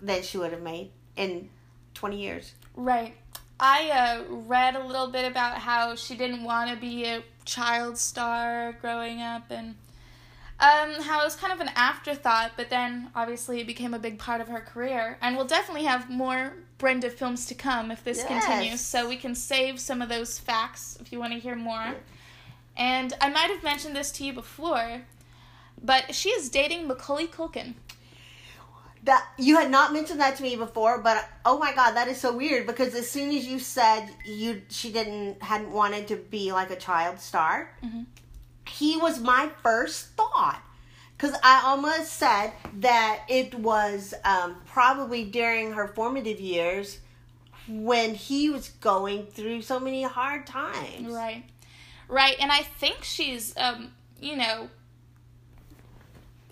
than 0.00 0.22
she 0.22 0.38
would 0.38 0.52
have 0.52 0.62
made 0.62 0.90
in 1.16 1.50
twenty 1.92 2.22
years. 2.22 2.52
Right. 2.74 3.14
I 3.58 3.90
uh, 3.90 4.34
read 4.34 4.76
a 4.76 4.84
little 4.84 5.08
bit 5.08 5.30
about 5.30 5.58
how 5.58 5.94
she 5.94 6.14
didn't 6.14 6.44
want 6.44 6.70
to 6.70 6.76
be 6.76 7.04
a 7.04 7.22
child 7.44 7.96
star 7.96 8.76
growing 8.80 9.22
up 9.22 9.44
and 9.50 9.76
um, 10.58 11.02
how 11.02 11.20
it 11.20 11.24
was 11.24 11.36
kind 11.36 11.52
of 11.52 11.60
an 11.60 11.70
afterthought, 11.74 12.52
but 12.56 12.70
then 12.70 13.10
obviously 13.14 13.60
it 13.60 13.66
became 13.66 13.94
a 13.94 13.98
big 13.98 14.18
part 14.18 14.40
of 14.40 14.48
her 14.48 14.60
career. 14.60 15.18
And 15.20 15.36
we'll 15.36 15.46
definitely 15.46 15.84
have 15.84 16.10
more 16.10 16.54
Brenda 16.78 17.10
films 17.10 17.46
to 17.46 17.54
come 17.54 17.90
if 17.90 18.04
this 18.04 18.18
Yes. 18.18 18.44
continues, 18.46 18.80
so 18.80 19.08
we 19.08 19.16
can 19.16 19.34
save 19.34 19.80
some 19.80 20.02
of 20.02 20.08
those 20.08 20.38
facts 20.38 20.98
if 21.00 21.12
you 21.12 21.18
want 21.18 21.32
to 21.32 21.38
hear 21.38 21.56
more. 21.56 21.94
And 22.76 23.14
I 23.20 23.30
might 23.30 23.50
have 23.50 23.62
mentioned 23.62 23.96
this 23.96 24.10
to 24.12 24.24
you 24.24 24.34
before, 24.34 25.02
but 25.82 26.14
she 26.14 26.28
is 26.30 26.50
dating 26.50 26.86
Macaulay 26.86 27.26
Culkin. 27.26 27.74
That 29.06 29.24
you 29.38 29.56
had 29.56 29.70
not 29.70 29.92
mentioned 29.92 30.20
that 30.20 30.36
to 30.36 30.42
me 30.42 30.56
before, 30.56 30.98
but 30.98 31.24
oh 31.44 31.58
my 31.58 31.72
god, 31.74 31.92
that 31.92 32.08
is 32.08 32.20
so 32.20 32.36
weird 32.36 32.66
because 32.66 32.94
as 32.94 33.08
soon 33.10 33.30
as 33.36 33.46
you 33.46 33.58
said 33.58 34.08
you 34.24 34.62
she 34.68 34.92
didn't 34.92 35.42
hadn't 35.42 35.70
wanted 35.72 36.08
to 36.08 36.16
be 36.16 36.52
like 36.52 36.70
a 36.70 36.76
child 36.76 37.20
star, 37.20 37.70
Mhm. 37.84 38.06
he 38.68 38.96
was 38.96 39.20
my 39.20 39.48
first 39.62 40.08
thought. 40.16 40.60
Because 41.16 41.34
I 41.42 41.62
almost 41.64 42.12
said 42.12 42.52
that 42.80 43.20
it 43.28 43.54
was 43.54 44.12
um, 44.24 44.56
probably 44.66 45.24
during 45.24 45.72
her 45.72 45.88
formative 45.88 46.40
years 46.40 46.98
when 47.68 48.14
he 48.14 48.50
was 48.50 48.68
going 48.68 49.26
through 49.26 49.62
so 49.62 49.80
many 49.80 50.02
hard 50.02 50.46
times. 50.46 51.10
Right. 51.12 51.44
Right. 52.08 52.36
And 52.38 52.52
I 52.52 52.62
think 52.62 53.02
she's, 53.02 53.54
um, 53.56 53.92
you 54.20 54.36
know, 54.36 54.68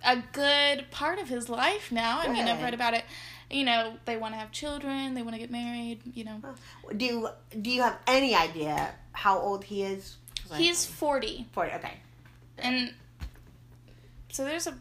a 0.05 0.23
good 0.33 0.91
part 0.91 1.19
of 1.19 1.29
his 1.29 1.49
life 1.49 1.91
now. 1.93 2.21
I 2.21 2.29
mean, 2.29 2.47
I've 2.47 2.63
read 2.63 2.75
about 2.75 2.95
it. 2.95 3.05
You 3.51 3.65
know, 3.65 3.95
they 4.05 4.17
want 4.17 4.35
to 4.35 4.39
have 4.39 4.51
children, 4.53 5.15
they 5.15 5.23
want 5.23 5.35
to 5.35 5.39
get 5.41 5.51
married, 5.51 6.01
you 6.15 6.25
know. 6.25 6.41
Do 6.97 7.05
you, 7.05 7.29
do 7.61 7.71
you 7.71 7.83
have 7.83 7.99
any 8.07 8.35
idea 8.35 8.95
how 9.13 9.39
old 9.39 9.65
he 9.65 9.83
is? 9.83 10.17
He's 10.55 10.85
40. 10.87 11.47
40. 11.53 11.73
Okay. 11.77 11.93
And 12.59 12.93
so 14.31 14.45
there's 14.45 14.67
a. 14.67 14.75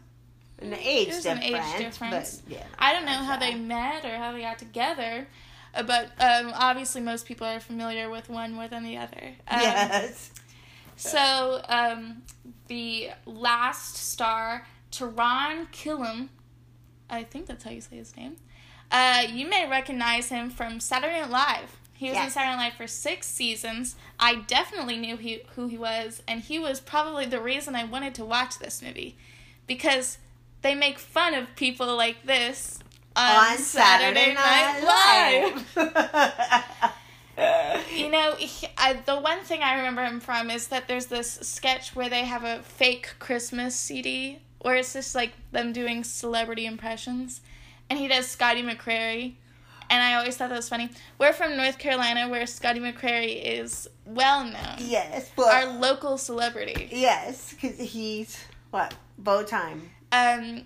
An 0.60 0.72
age 0.74 1.08
There's 1.08 1.26
an 1.26 1.40
difference. 1.40 1.74
age 1.74 1.78
difference. 1.80 2.42
But, 2.46 2.52
yeah. 2.54 2.64
I 2.78 2.92
don't 2.92 3.04
know 3.04 3.12
how 3.12 3.36
Okay. 3.36 3.52
they 3.52 3.58
met 3.58 4.04
or 4.04 4.16
how 4.16 4.32
they 4.32 4.40
got 4.42 4.58
together, 4.58 5.26
uh, 5.74 5.82
but 5.82 6.06
um, 6.20 6.52
obviously 6.54 7.00
most 7.00 7.26
people 7.26 7.46
are 7.46 7.58
familiar 7.60 8.08
with 8.08 8.28
one 8.30 8.52
more 8.52 8.68
than 8.68 8.84
the 8.84 8.96
other. 8.96 9.32
Um, 9.48 9.60
yes. 9.60 10.30
So, 10.96 11.60
um, 11.68 12.22
the 12.68 13.10
last 13.26 13.96
star, 13.96 14.64
Taran 14.94 15.70
Killam, 15.72 16.28
I 17.10 17.24
think 17.24 17.46
that's 17.46 17.64
how 17.64 17.70
you 17.70 17.80
say 17.80 17.96
his 17.96 18.16
name. 18.16 18.36
Uh, 18.90 19.24
you 19.28 19.48
may 19.48 19.68
recognize 19.68 20.28
him 20.28 20.50
from 20.50 20.78
Saturday 20.78 21.20
Night 21.20 21.30
Live. 21.30 21.78
He 21.94 22.10
was 22.10 22.18
in 22.18 22.30
Saturday 22.30 22.56
Night 22.56 22.64
Live 22.64 22.74
for 22.74 22.86
six 22.86 23.26
seasons. 23.26 23.96
I 24.20 24.36
definitely 24.36 24.96
knew 24.96 25.16
he, 25.16 25.42
who 25.56 25.68
he 25.68 25.78
was, 25.78 26.22
and 26.28 26.40
he 26.40 26.58
was 26.58 26.80
probably 26.80 27.26
the 27.26 27.40
reason 27.40 27.74
I 27.74 27.84
wanted 27.84 28.14
to 28.16 28.24
watch 28.24 28.58
this 28.58 28.82
movie. 28.82 29.16
Because 29.66 30.18
they 30.62 30.74
make 30.74 30.98
fun 30.98 31.34
of 31.34 31.56
people 31.56 31.96
like 31.96 32.24
this 32.24 32.78
on, 33.16 33.52
On 33.52 33.58
Saturday 33.58 34.34
Night 34.34 35.64
Live. 35.76 36.94
You 37.92 38.10
know, 38.10 38.34
he, 38.36 38.68
I, 38.78 38.92
the 38.92 39.16
one 39.16 39.40
thing 39.40 39.62
I 39.62 39.76
remember 39.76 40.04
him 40.04 40.20
from 40.20 40.50
is 40.50 40.68
that 40.68 40.86
there's 40.86 41.06
this 41.06 41.32
sketch 41.32 41.96
where 41.96 42.08
they 42.08 42.24
have 42.24 42.44
a 42.44 42.62
fake 42.62 43.14
Christmas 43.18 43.74
CD 43.74 44.40
where 44.64 44.76
it's 44.76 44.94
just 44.94 45.14
like 45.14 45.32
them 45.52 45.74
doing 45.74 46.02
celebrity 46.02 46.64
impressions, 46.64 47.42
and 47.90 47.98
he 47.98 48.08
does 48.08 48.26
Scotty 48.26 48.62
McCreery, 48.62 49.34
and 49.90 50.02
I 50.02 50.14
always 50.14 50.38
thought 50.38 50.48
that 50.48 50.56
was 50.56 50.70
funny. 50.70 50.88
We're 51.18 51.34
from 51.34 51.54
North 51.54 51.78
Carolina, 51.78 52.30
where 52.30 52.46
Scotty 52.46 52.80
McCreery 52.80 53.42
is 53.44 53.86
well 54.06 54.42
known, 54.42 54.76
yes, 54.78 55.30
but 55.36 55.52
our 55.52 55.66
local 55.78 56.16
celebrity. 56.16 56.88
yes, 56.90 57.52
because 57.52 57.78
he's 57.78 58.42
what 58.70 58.94
bow 59.18 59.42
time. 59.42 59.90
Um, 60.12 60.62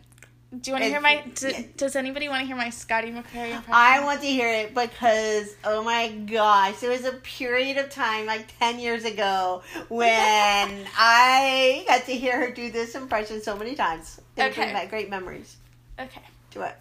do 0.50 0.70
you 0.70 0.72
want 0.72 0.84
to 0.84 0.90
hear 0.90 1.00
my? 1.00 1.22
he- 1.24 1.30
D- 1.32 1.48
yeah. 1.50 1.62
Does 1.76 1.94
anybody 1.94 2.28
want 2.28 2.40
to 2.40 2.46
hear 2.46 2.56
my 2.56 2.70
Scotty 2.70 3.10
McCreery 3.10 3.50
impression? 3.50 3.72
I 3.72 4.02
want 4.04 4.20
to 4.22 4.26
hear 4.26 4.48
it 4.48 4.74
because 4.74 5.54
oh 5.64 5.82
my 5.82 6.08
gosh, 6.08 6.78
there 6.80 6.90
was 6.90 7.04
a 7.04 7.12
period 7.12 7.76
of 7.76 7.90
time 7.90 8.26
like 8.26 8.46
ten 8.58 8.78
years 8.78 9.04
ago 9.04 9.62
when 9.88 10.86
I 10.96 11.84
got 11.86 12.04
to 12.06 12.12
hear 12.12 12.40
her 12.40 12.50
do 12.50 12.70
this 12.70 12.94
impression 12.94 13.42
so 13.42 13.56
many 13.56 13.74
times. 13.74 14.20
It 14.36 14.52
Okay. 14.52 14.72
back 14.72 14.88
great 14.90 15.10
memories. 15.10 15.56
okay. 16.00 16.22
Do 16.50 16.62
it. 16.62 16.74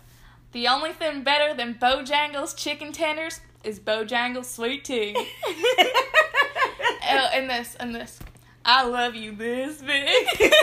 The 0.53 0.69
only 0.69 0.93
thing 0.93 1.23
better 1.23 1.53
than 1.53 1.75
Bojangles 1.75 2.55
chicken 2.55 2.93
tenders 2.93 3.41
is 3.65 3.79
Bojangles 3.81 4.45
sweet 4.45 4.85
tea. 4.85 5.13
oh, 5.17 7.29
and 7.33 7.49
this, 7.49 7.75
and 7.79 7.93
this. 7.93 8.17
I 8.63 8.85
love 8.85 9.13
you 9.15 9.33
this 9.35 9.81
big. 9.81 10.25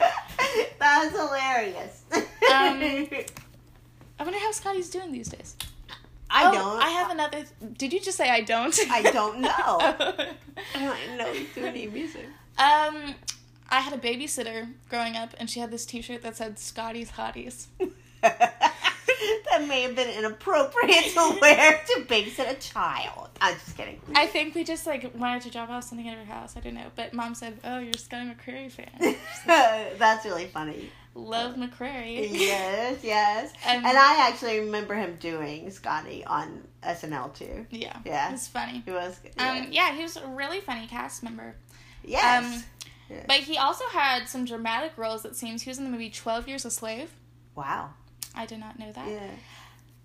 That's 0.78 1.16
hilarious. 1.16 2.02
Um, 2.12 2.22
I 4.18 4.22
wonder 4.24 4.38
how 4.38 4.52
Scotty's 4.52 4.90
doing 4.90 5.12
these 5.12 5.28
days. 5.28 5.56
I 6.30 6.48
Oh, 6.48 6.52
don't. 6.52 6.82
I 6.82 6.88
have 6.90 7.10
another. 7.10 7.44
Did 7.76 7.92
you 7.92 8.00
just 8.00 8.16
say 8.16 8.30
I 8.30 8.40
don't? 8.42 8.78
I 8.90 9.02
don't 9.02 9.40
know. 9.46 9.50
Oh. 9.56 10.26
I 10.74 10.78
don't 10.78 11.16
know 11.18 11.32
he's 11.32 11.52
doing 11.54 11.66
any 11.68 11.86
music. 11.88 12.26
um, 12.58 13.14
I 13.68 13.80
had 13.80 13.92
a 13.92 13.98
babysitter 13.98 14.72
growing 14.88 15.16
up, 15.16 15.34
and 15.38 15.48
she 15.50 15.60
had 15.60 15.70
this 15.70 15.84
T-shirt 15.86 16.22
that 16.22 16.36
said 16.36 16.58
"Scotty's 16.58 17.12
Hotties." 17.12 17.66
that 18.22 19.64
may 19.68 19.82
have 19.82 19.94
been 19.96 20.08
inappropriate 20.10 21.04
to 21.14 21.38
wear 21.40 21.80
to 21.86 22.00
babysit 22.06 22.50
a 22.50 22.54
child. 22.54 23.28
I'm 23.40 23.54
just 23.54 23.76
kidding. 23.76 24.00
I 24.14 24.26
think 24.26 24.54
we 24.54 24.64
just 24.64 24.86
like 24.86 25.10
wanted 25.16 25.42
to 25.42 25.50
drop 25.50 25.70
off 25.70 25.84
something 25.84 26.08
at 26.08 26.18
her 26.18 26.24
house. 26.24 26.56
I 26.56 26.60
don't 26.60 26.74
know, 26.74 26.90
but 26.96 27.12
mom 27.14 27.34
said, 27.34 27.58
"Oh, 27.64 27.78
you're 27.78 27.92
Scotty 27.94 28.30
McCreery 28.30 28.70
fan. 28.70 29.16
That's 29.98 30.24
really 30.24 30.46
funny. 30.46 30.90
Love 31.14 31.56
McCreery." 31.56 32.28
Yes, 32.32 32.98
yes. 33.02 33.52
Um, 33.66 33.84
and 33.84 33.96
I 33.98 34.28
actually 34.28 34.60
remember 34.60 34.94
him 34.94 35.16
doing 35.18 35.70
Scotty 35.70 36.24
on 36.24 36.62
SNL 36.82 37.34
too. 37.34 37.66
Yeah, 37.70 37.96
Yeah. 38.04 38.32
it's 38.32 38.48
funny. 38.48 38.82
He 38.84 38.90
was. 38.92 39.18
Um, 39.38 39.68
yeah, 39.70 39.92
he 39.94 40.02
was 40.02 40.16
a 40.16 40.26
really 40.26 40.60
funny 40.60 40.86
cast 40.86 41.22
member. 41.22 41.56
yes. 42.04 42.44
um, 42.44 42.62
Yeah. 43.10 43.24
But 43.26 43.38
he 43.38 43.58
also 43.58 43.84
had 43.92 44.28
some 44.28 44.44
dramatic 44.44 44.92
roles. 44.96 45.24
It 45.24 45.34
seems 45.34 45.62
he 45.62 45.70
was 45.70 45.78
in 45.78 45.84
the 45.84 45.90
movie 45.90 46.10
Twelve 46.10 46.46
Years 46.46 46.64
a 46.64 46.70
Slave. 46.70 47.10
wow. 47.54 47.90
I 48.34 48.46
do 48.46 48.56
not 48.56 48.78
know 48.78 48.90
that. 48.92 49.08
Yeah. 49.08 49.30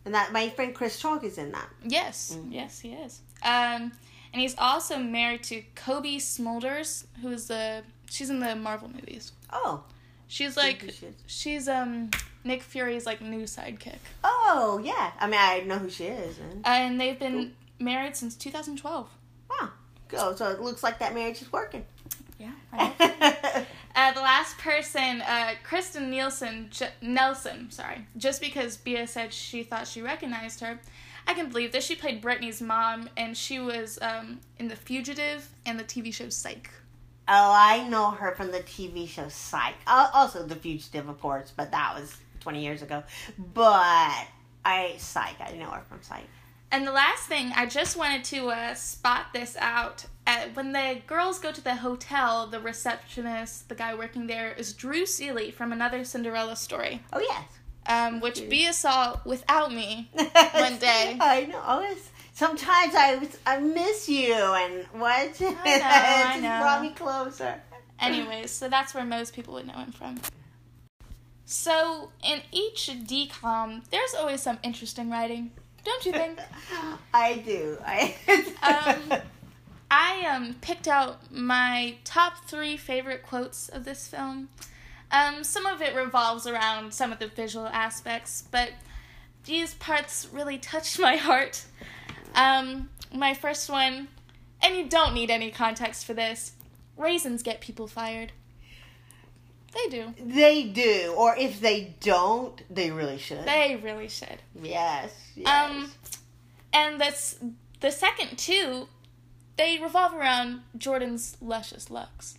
And 0.06 0.14
that 0.14 0.32
my 0.32 0.50
friend 0.50 0.74
Chris 0.76 1.00
Chalk 1.00 1.24
is 1.24 1.38
in 1.38 1.52
that. 1.54 1.68
Yes, 1.84 2.36
Mm. 2.38 2.54
yes, 2.54 2.80
he 2.80 2.94
is. 2.94 3.22
Um, 3.44 3.92
and 4.34 4.42
he's 4.42 4.56
also 4.58 4.98
married 4.98 5.44
to 5.44 5.64
Cobie 5.76 6.18
Smulders, 6.20 7.06
who 7.22 7.30
is 7.32 7.48
the 7.48 7.84
she's 8.10 8.30
in 8.30 8.40
the 8.40 8.56
Marvel 8.56 8.88
movies. 8.90 9.32
Oh. 9.52 9.84
She's 10.28 10.58
like 10.58 10.92
she's 11.28 11.68
um 11.68 12.10
Nick 12.44 12.62
Fury's 12.64 13.06
like 13.06 13.22
new 13.22 13.44
sidekick, 13.44 14.00
Oh 14.24 14.80
yeah. 14.84 15.12
I 15.20 15.28
mean, 15.28 15.40
I 15.40 15.60
know 15.62 15.78
who 15.78 15.90
she 15.90 16.06
is. 16.06 16.38
And, 16.40 16.66
and 16.66 17.00
they've 17.02 17.18
been 17.18 17.54
married 17.80 18.16
since 18.16 18.36
2012. 18.36 19.08
wow. 19.50 19.70
Go. 20.08 20.36
So 20.36 20.50
it 20.52 20.62
looks 20.62 20.84
like 20.84 21.00
that 21.00 21.14
marriage 21.16 21.42
is 21.42 21.52
working. 21.52 21.86
Yeah. 22.40 22.52
Uh, 23.96 24.12
the 24.12 24.20
last 24.20 24.58
person, 24.58 25.22
uh, 25.22 25.54
Kristen 25.64 26.10
Nielsen, 26.10 26.68
J- 26.70 26.90
Nelson, 27.02 27.72
sorry. 27.72 28.06
Just 28.18 28.42
because 28.42 28.76
Beah 28.76 29.08
said 29.08 29.32
she 29.32 29.64
thought 29.64 29.88
she 29.88 30.02
recognized 30.02 30.60
her, 30.60 30.80
I 31.26 31.34
can 31.34 31.48
believe 31.50 31.72
this. 31.72 31.86
She 31.86 31.96
played 31.96 32.22
Brittany's 32.22 32.62
mom, 32.62 33.10
and 33.16 33.38
she 33.38 33.60
was 33.60 33.98
um, 34.02 34.42
in 34.60 34.68
The 34.68 34.76
Fugitive 34.76 35.50
and 35.66 35.80
the 35.80 35.84
TV 35.86 36.14
show 36.14 36.28
Psych. 36.30 36.70
Oh, 37.28 37.54
I 37.56 37.88
know 37.88 38.12
her 38.12 38.36
from 38.36 38.52
the 38.52 38.60
TV 38.60 39.08
show 39.08 39.30
Psych. 39.30 39.76
Uh, 39.88 40.10
also, 40.14 40.46
The 40.46 40.56
Fugitive, 40.56 41.08
of 41.08 41.20
course, 41.22 41.54
but 41.56 41.72
that 41.72 41.96
was 41.98 42.18
20 42.42 42.62
years 42.62 42.82
ago. 42.82 43.02
But 43.54 44.28
I 44.66 44.96
Psych. 44.98 45.40
I 45.40 45.54
know 45.54 45.70
her 45.70 45.82
from 45.88 46.02
Psych. 46.02 46.28
And 46.72 46.86
the 46.86 46.92
last 46.92 47.24
thing, 47.28 47.52
I 47.56 47.66
just 47.68 47.96
wanted 47.96 48.24
to 48.26 48.48
uh, 48.48 48.74
spot 48.74 49.28
this 49.34 49.56
out. 49.58 50.06
Uh, 50.28 50.46
when 50.56 50.72
the 50.72 50.98
girls 51.08 51.40
go 51.40 51.52
to 51.52 51.64
the 51.64 51.76
hotel, 51.76 52.48
the 52.48 52.60
receptionist, 52.60 53.70
the 53.70 53.76
guy 53.76 53.94
working 53.94 54.28
there, 54.28 54.52
is 54.54 54.74
Drew 54.74 55.06
Seeley 55.06 55.52
from 55.52 55.72
another 55.72 56.04
Cinderella 56.04 56.56
story, 56.56 57.02
Oh 57.14 57.20
yes. 57.20 57.44
um, 57.86 58.20
which 58.20 58.40
Okay. 58.40 58.50
Beah 58.50 58.74
saw 58.74 59.20
without 59.26 59.72
me. 59.72 60.10
One 60.14 60.78
day. 60.80 61.18
I 61.22 61.46
know. 61.46 61.60
I 61.64 61.78
was, 61.94 62.10
sometimes 62.34 62.94
I 62.96 63.20
I 63.46 63.60
miss 63.60 64.10
you, 64.10 64.34
and 64.34 64.86
what? 64.94 65.40
I 65.40 65.40
know, 65.40 65.62
it 65.66 65.84
I 65.86 66.40
know. 66.42 66.60
brought 66.64 66.82
me 66.82 66.90
closer. 66.94 67.62
Anyways, 68.00 68.50
so 68.52 68.68
that's 68.68 68.94
where 68.96 69.06
most 69.06 69.34
people 69.36 69.54
would 69.54 69.68
know 69.68 69.74
him 69.76 69.92
from. 69.92 70.20
So, 71.46 72.10
in 72.24 72.42
each 72.52 72.90
DCOM, 72.92 73.88
there's 73.92 74.16
always 74.16 74.42
some 74.42 74.58
interesting 74.64 75.12
writing, 75.12 75.52
don't 75.86 76.06
you 76.06 76.12
think? 76.12 76.40
I 77.14 77.36
do. 77.38 77.78
I. 77.86 78.16
Um, 78.66 79.22
I 79.92 80.54
picked 80.62 80.88
out 80.88 81.32
my 81.32 81.96
top 82.04 82.46
three 82.46 82.76
favorite 82.76 83.22
quotes 83.22 83.70
of 83.70 83.86
this 83.86 84.08
film. 84.08 84.50
Um, 85.12 85.44
some 85.44 85.68
of 85.68 85.82
it 85.82 85.96
revolves 85.96 86.48
around 86.48 86.94
some 86.94 87.12
of 87.12 87.20
the 87.20 87.28
visual 87.28 87.68
aspects, 87.68 88.44
but 88.50 88.72
these 89.46 89.76
parts 89.76 90.28
really 90.34 90.58
touched 90.58 91.00
my 91.10 91.18
heart. 91.18 91.66
Um, 92.34 92.90
my 93.14 93.36
first 93.36 93.70
one, 93.70 94.08
and 94.62 94.76
you 94.76 94.90
don't 94.90 95.14
need 95.14 95.30
any 95.30 95.52
context 95.52 96.06
for 96.06 96.16
this 96.16 96.54
raisins 96.98 97.44
get 97.44 97.62
people 97.62 97.88
fired. 97.88 98.32
They 99.76 99.90
do. 99.90 100.14
They 100.20 100.64
do, 100.64 101.14
or 101.18 101.36
if 101.38 101.60
they 101.60 101.94
don't, 102.00 102.60
they 102.74 102.90
really 102.92 103.18
should. 103.18 103.46
They 103.46 103.80
really 103.84 104.08
should. 104.08 104.38
yes. 104.62 105.12
yes. 105.36 105.48
Um, 105.48 105.92
and 106.74 107.00
that's 107.00 107.36
the 107.82 107.92
second 107.92 108.38
two. 108.38 108.88
They 109.58 109.78
revolve 109.80 110.14
around 110.14 110.62
Jordan's 110.78 111.38
luscious 111.42 111.90
looks. 111.90 112.38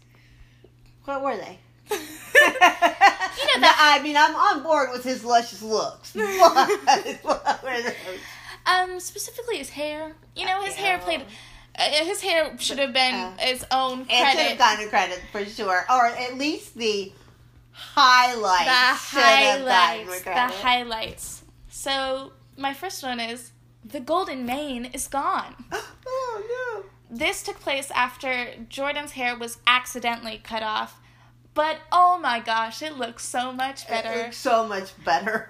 what 1.04 1.22
were 1.22 1.36
they? 1.36 1.58
You 3.36 3.60
know 3.60 3.68
No, 3.68 3.72
I 3.78 4.00
mean, 4.02 4.16
I'm 4.16 4.34
on 4.34 4.62
board 4.62 4.88
with 4.92 5.04
his 5.04 5.22
luscious 5.24 5.62
looks. 5.62 6.14
What 7.22 7.62
were 7.62 7.82
those? 7.82 7.94
Um, 8.66 8.98
specifically 9.00 9.58
his 9.58 9.70
hair. 9.70 10.14
You 10.34 10.46
know, 10.46 10.62
his 10.62 10.74
hair 10.74 10.98
played. 10.98 11.22
Uh, 11.78 11.82
his 12.04 12.20
hair 12.22 12.56
should 12.58 12.78
have 12.78 12.92
been 12.94 13.14
Uh, 13.14 13.36
its 13.40 13.64
own 13.70 14.00
It 14.02 14.08
should 14.08 14.16
have 14.24 14.34
credit. 14.34 14.58
gotten 14.58 14.88
credit 14.88 15.20
for 15.30 15.44
sure, 15.44 15.84
or 15.90 16.06
at 16.06 16.36
least 16.38 16.74
the 16.76 17.12
highlights. 17.76 18.64
the 18.64 18.96
should 19.10 19.22
have 19.22 19.64
gotten 19.64 20.06
highlights. 20.06 20.22
The 20.24 20.62
highlights. 20.62 21.42
So 21.68 22.32
my 22.56 22.72
first 22.74 23.02
one 23.02 23.20
is 23.20 23.52
the 23.84 24.00
golden 24.00 24.46
mane 24.46 24.86
is 24.86 25.06
gone. 25.08 25.54
oh 26.06 26.82
no! 26.82 26.84
This 27.08 27.42
took 27.42 27.60
place 27.60 27.90
after 27.92 28.48
Jordan's 28.68 29.12
hair 29.12 29.36
was 29.36 29.58
accidentally 29.66 30.40
cut 30.42 30.62
off. 30.62 31.00
But 31.54 31.78
oh 31.92 32.18
my 32.18 32.40
gosh, 32.40 32.82
it 32.82 32.96
looks 32.98 33.24
so 33.24 33.52
much 33.52 33.88
better. 33.88 34.24
looks 34.24 34.36
so 34.36 34.66
much 34.66 34.92
better. 35.04 35.46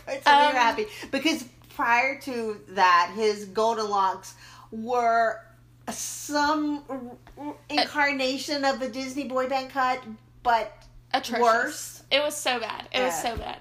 so 0.06 0.14
Um, 0.26 0.52
happy 0.52 0.86
because 1.10 1.44
prior 1.74 2.18
to 2.20 2.60
that, 2.68 3.12
his 3.14 3.44
golden 3.46 3.90
locks 3.90 4.34
were 4.70 5.40
some 5.90 6.84
r- 6.88 7.00
r- 7.38 7.54
incarnation 7.68 8.64
of 8.64 8.80
a 8.80 8.88
Disney 8.88 9.24
boy 9.24 9.48
band 9.48 9.70
cut, 9.70 10.00
but 10.42 10.72
Atrocious. 11.12 11.42
worse. 11.42 12.02
It 12.10 12.22
was 12.22 12.36
so 12.36 12.58
bad. 12.60 12.88
It 12.92 13.02
was 13.02 13.20
so 13.20 13.36
bad. 13.36 13.58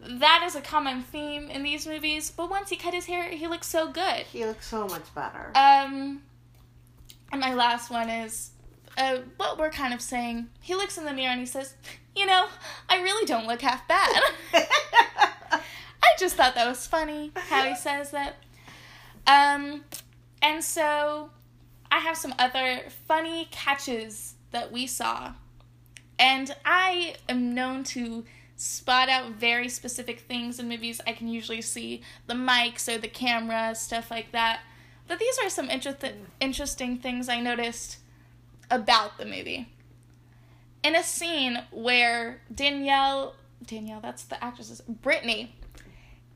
That 0.00 0.44
is 0.46 0.54
a 0.54 0.60
common 0.60 1.02
theme 1.02 1.50
in 1.50 1.62
these 1.64 1.86
movies, 1.86 2.30
but 2.30 2.48
once 2.48 2.70
he 2.70 2.76
cut 2.76 2.94
his 2.94 3.06
hair, 3.06 3.28
he 3.30 3.46
looks 3.48 3.66
so 3.66 3.90
good. 3.90 4.26
he 4.32 4.44
looks 4.46 4.66
so 4.68 4.86
much 4.86 5.12
better. 5.14 5.50
Um, 5.56 6.22
and 7.32 7.40
my 7.40 7.52
last 7.54 7.90
one 7.90 8.08
is 8.08 8.50
uh, 8.96 9.18
what 9.36 9.58
we're 9.58 9.70
kind 9.70 9.92
of 9.92 10.00
saying. 10.00 10.48
He 10.60 10.74
looks 10.74 10.98
in 10.98 11.04
the 11.04 11.12
mirror 11.12 11.30
and 11.30 11.40
he 11.40 11.46
says, 11.46 11.74
"You 12.14 12.26
know, 12.26 12.46
I 12.88 13.00
really 13.02 13.26
don't 13.26 13.46
look 13.46 13.60
half 13.60 13.86
bad." 13.88 14.22
I 14.54 16.10
just 16.18 16.36
thought 16.36 16.54
that 16.54 16.66
was 16.68 16.86
funny 16.86 17.32
how 17.34 17.64
he 17.64 17.74
says 17.74 18.12
that. 18.12 18.36
Um, 19.26 19.84
and 20.42 20.62
so 20.64 21.30
I 21.90 21.98
have 21.98 22.16
some 22.16 22.34
other 22.38 22.82
funny 23.06 23.48
catches 23.50 24.34
that 24.52 24.70
we 24.72 24.86
saw. 24.86 25.32
And 26.18 26.54
I 26.64 27.14
am 27.28 27.54
known 27.54 27.84
to 27.84 28.24
spot 28.56 29.08
out 29.08 29.32
very 29.32 29.68
specific 29.68 30.20
things 30.20 30.58
in 30.58 30.68
movies 30.68 31.00
I 31.06 31.12
can 31.12 31.28
usually 31.28 31.62
see 31.62 32.02
the 32.26 32.34
mics 32.34 32.92
or 32.92 32.98
the 32.98 33.08
camera, 33.08 33.74
stuff 33.74 34.10
like 34.10 34.32
that. 34.32 34.60
But 35.06 35.20
these 35.20 35.38
are 35.42 35.48
some 35.48 35.70
inter- 35.70 35.96
interesting 36.40 36.98
things 36.98 37.28
I 37.28 37.40
noticed 37.40 37.98
about 38.70 39.16
the 39.16 39.24
movie. 39.24 39.68
In 40.82 40.94
a 40.94 41.02
scene 41.02 41.62
where 41.70 42.40
Danielle, 42.52 43.34
Danielle, 43.64 44.00
that's 44.00 44.24
the 44.24 44.42
actress's, 44.42 44.80
Brittany, 44.82 45.54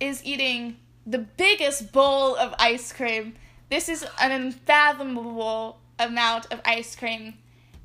is 0.00 0.24
eating 0.24 0.76
the 1.06 1.18
biggest 1.18 1.92
bowl 1.92 2.36
of 2.36 2.54
ice 2.58 2.92
cream. 2.92 3.34
This 3.68 3.88
is 3.88 4.06
an 4.20 4.30
unfathomable 4.30 5.78
amount 5.98 6.52
of 6.52 6.60
ice 6.64 6.94
cream. 6.96 7.34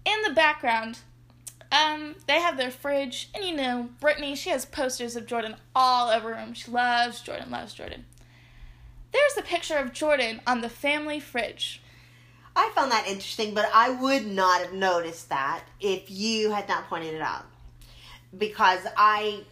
In 0.05 0.21
the 0.23 0.33
background, 0.33 0.99
um, 1.71 2.15
they 2.27 2.39
have 2.39 2.57
their 2.57 2.71
fridge, 2.71 3.29
and 3.33 3.43
you 3.43 3.55
know, 3.55 3.89
Brittany, 3.99 4.35
she 4.35 4.49
has 4.49 4.65
posters 4.65 5.15
of 5.15 5.25
Jordan 5.25 5.55
all 5.75 6.09
over 6.09 6.33
her 6.33 6.41
room. 6.41 6.53
She 6.53 6.71
loves 6.71 7.21
Jordan, 7.21 7.51
loves 7.51 7.73
Jordan. 7.73 8.05
There's 9.11 9.37
a 9.37 9.41
picture 9.41 9.77
of 9.77 9.93
Jordan 9.93 10.41
on 10.45 10.61
the 10.61 10.69
family 10.69 11.19
fridge. 11.19 11.81
I 12.55 12.71
found 12.73 12.91
that 12.91 13.07
interesting, 13.07 13.53
but 13.53 13.69
I 13.73 13.89
would 13.89 14.25
not 14.25 14.61
have 14.61 14.73
noticed 14.73 15.29
that 15.29 15.63
if 15.79 16.09
you 16.09 16.51
had 16.51 16.67
not 16.67 16.87
pointed 16.87 17.13
it 17.13 17.21
out. 17.21 17.45
Because 18.37 18.81
I 18.97 19.43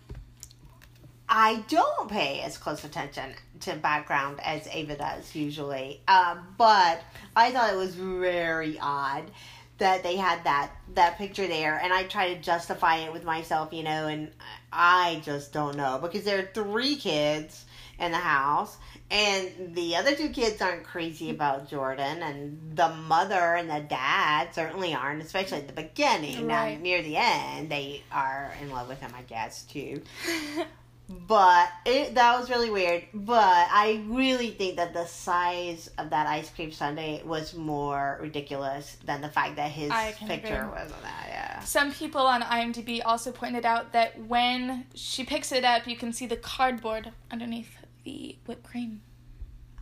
I 1.27 1.63
don't 1.67 2.09
pay 2.09 2.41
as 2.41 2.57
close 2.57 2.83
attention 2.83 3.33
to 3.61 3.75
background 3.75 4.39
as 4.43 4.67
Ava 4.71 4.95
does 4.95 5.35
usually. 5.35 6.01
Uh, 6.07 6.37
but 6.57 7.01
I 7.35 7.51
thought 7.51 7.73
it 7.73 7.77
was 7.77 7.95
very 7.95 8.77
odd 8.79 9.31
that 9.77 10.03
they 10.03 10.15
had 10.15 10.43
that 10.45 10.71
that 10.93 11.17
picture 11.17 11.47
there 11.47 11.77
and 11.77 11.91
I 11.91 12.03
try 12.03 12.33
to 12.33 12.41
justify 12.41 12.97
it 12.97 13.11
with 13.13 13.23
myself, 13.25 13.73
you 13.73 13.83
know, 13.83 14.07
and 14.07 14.31
I 14.71 15.21
just 15.23 15.51
don't 15.51 15.75
know 15.75 15.99
because 16.01 16.23
there 16.23 16.39
are 16.39 16.49
three 16.53 16.95
kids 16.95 17.65
in 17.99 18.11
the 18.11 18.17
house 18.17 18.77
and 19.11 19.75
the 19.75 19.95
other 19.97 20.15
two 20.15 20.29
kids 20.29 20.61
aren't 20.61 20.83
crazy 20.83 21.29
about 21.29 21.69
Jordan 21.69 22.23
and 22.23 22.75
the 22.75 22.89
mother 22.89 23.55
and 23.55 23.69
the 23.69 23.81
dad 23.81 24.53
certainly 24.53 24.93
aren't, 24.93 25.21
especially 25.21 25.59
at 25.59 25.67
the 25.67 25.73
beginning. 25.73 26.47
Now 26.47 26.63
Right. 26.63 26.81
near 26.81 27.01
the 27.01 27.17
end 27.17 27.69
they 27.69 28.01
are 28.11 28.53
in 28.61 28.69
love 28.71 28.87
with 28.87 29.01
him, 29.01 29.11
I 29.15 29.21
guess, 29.23 29.63
too. 29.63 30.01
But 31.07 31.69
it 31.85 32.15
that 32.15 32.39
was 32.39 32.49
really 32.49 32.69
weird. 32.69 33.03
But 33.13 33.67
I 33.71 34.03
really 34.07 34.51
think 34.51 34.77
that 34.77 34.93
the 34.93 35.05
size 35.05 35.89
of 35.97 36.09
that 36.09 36.25
ice 36.25 36.49
cream 36.49 36.71
sundae 36.71 37.21
was 37.23 37.53
more 37.53 38.17
ridiculous 38.21 38.97
than 39.05 39.21
the 39.21 39.29
fact 39.29 39.57
that 39.57 39.71
his 39.71 39.91
picture 40.19 40.61
agree. 40.61 40.69
was 40.69 40.91
on 40.91 41.01
that. 41.03 41.25
Yeah. 41.27 41.59
Some 41.59 41.91
people 41.91 42.21
on 42.21 42.41
IMDb 42.41 43.01
also 43.05 43.31
pointed 43.31 43.65
out 43.65 43.93
that 43.93 44.19
when 44.19 44.85
she 44.95 45.23
picks 45.23 45.51
it 45.51 45.63
up, 45.63 45.87
you 45.87 45.95
can 45.95 46.11
see 46.11 46.25
the 46.25 46.37
cardboard 46.37 47.11
underneath 47.31 47.77
the 48.03 48.37
whipped 48.47 48.63
cream. 48.63 49.01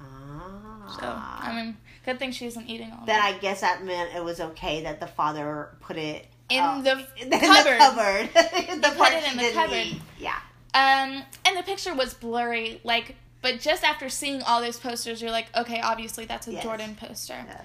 Ah. 0.01 0.97
So, 0.99 1.05
I 1.05 1.55
mean, 1.55 1.77
good 2.05 2.19
thing 2.19 2.31
she 2.31 2.45
isn't 2.47 2.67
eating 2.67 2.91
all 2.91 3.05
then 3.05 3.19
that. 3.19 3.35
I 3.35 3.37
guess 3.37 3.61
that 3.61 3.83
meant 3.85 4.13
it 4.13 4.23
was 4.23 4.39
okay 4.41 4.83
that 4.83 4.99
the 4.99 5.07
father 5.07 5.69
put 5.79 5.97
it 5.97 6.27
In 6.49 6.61
uh, 6.61 6.81
the 6.81 6.91
in 7.21 7.29
cupboard. 7.31 7.73
The 7.73 7.77
cupboard. 7.77 8.29
the 8.81 8.87
put 8.89 8.97
part 8.97 9.13
it 9.13 9.31
in 9.31 9.37
the 9.37 9.51
cupboard. 9.53 9.77
eat. 9.77 10.01
Yeah. 10.19 10.39
Um, 10.73 11.23
and 11.45 11.55
the 11.57 11.63
picture 11.63 11.93
was 11.93 12.13
blurry, 12.13 12.81
like, 12.83 13.15
but 13.41 13.59
just 13.59 13.83
after 13.83 14.09
seeing 14.09 14.41
all 14.41 14.61
those 14.61 14.79
posters, 14.79 15.21
you're 15.21 15.31
like, 15.31 15.47
okay, 15.55 15.81
obviously 15.81 16.25
that's 16.25 16.47
a 16.47 16.53
Yes. 16.53 16.63
Jordan 16.63 16.95
poster. 16.95 17.45
Yeah. 17.45 17.61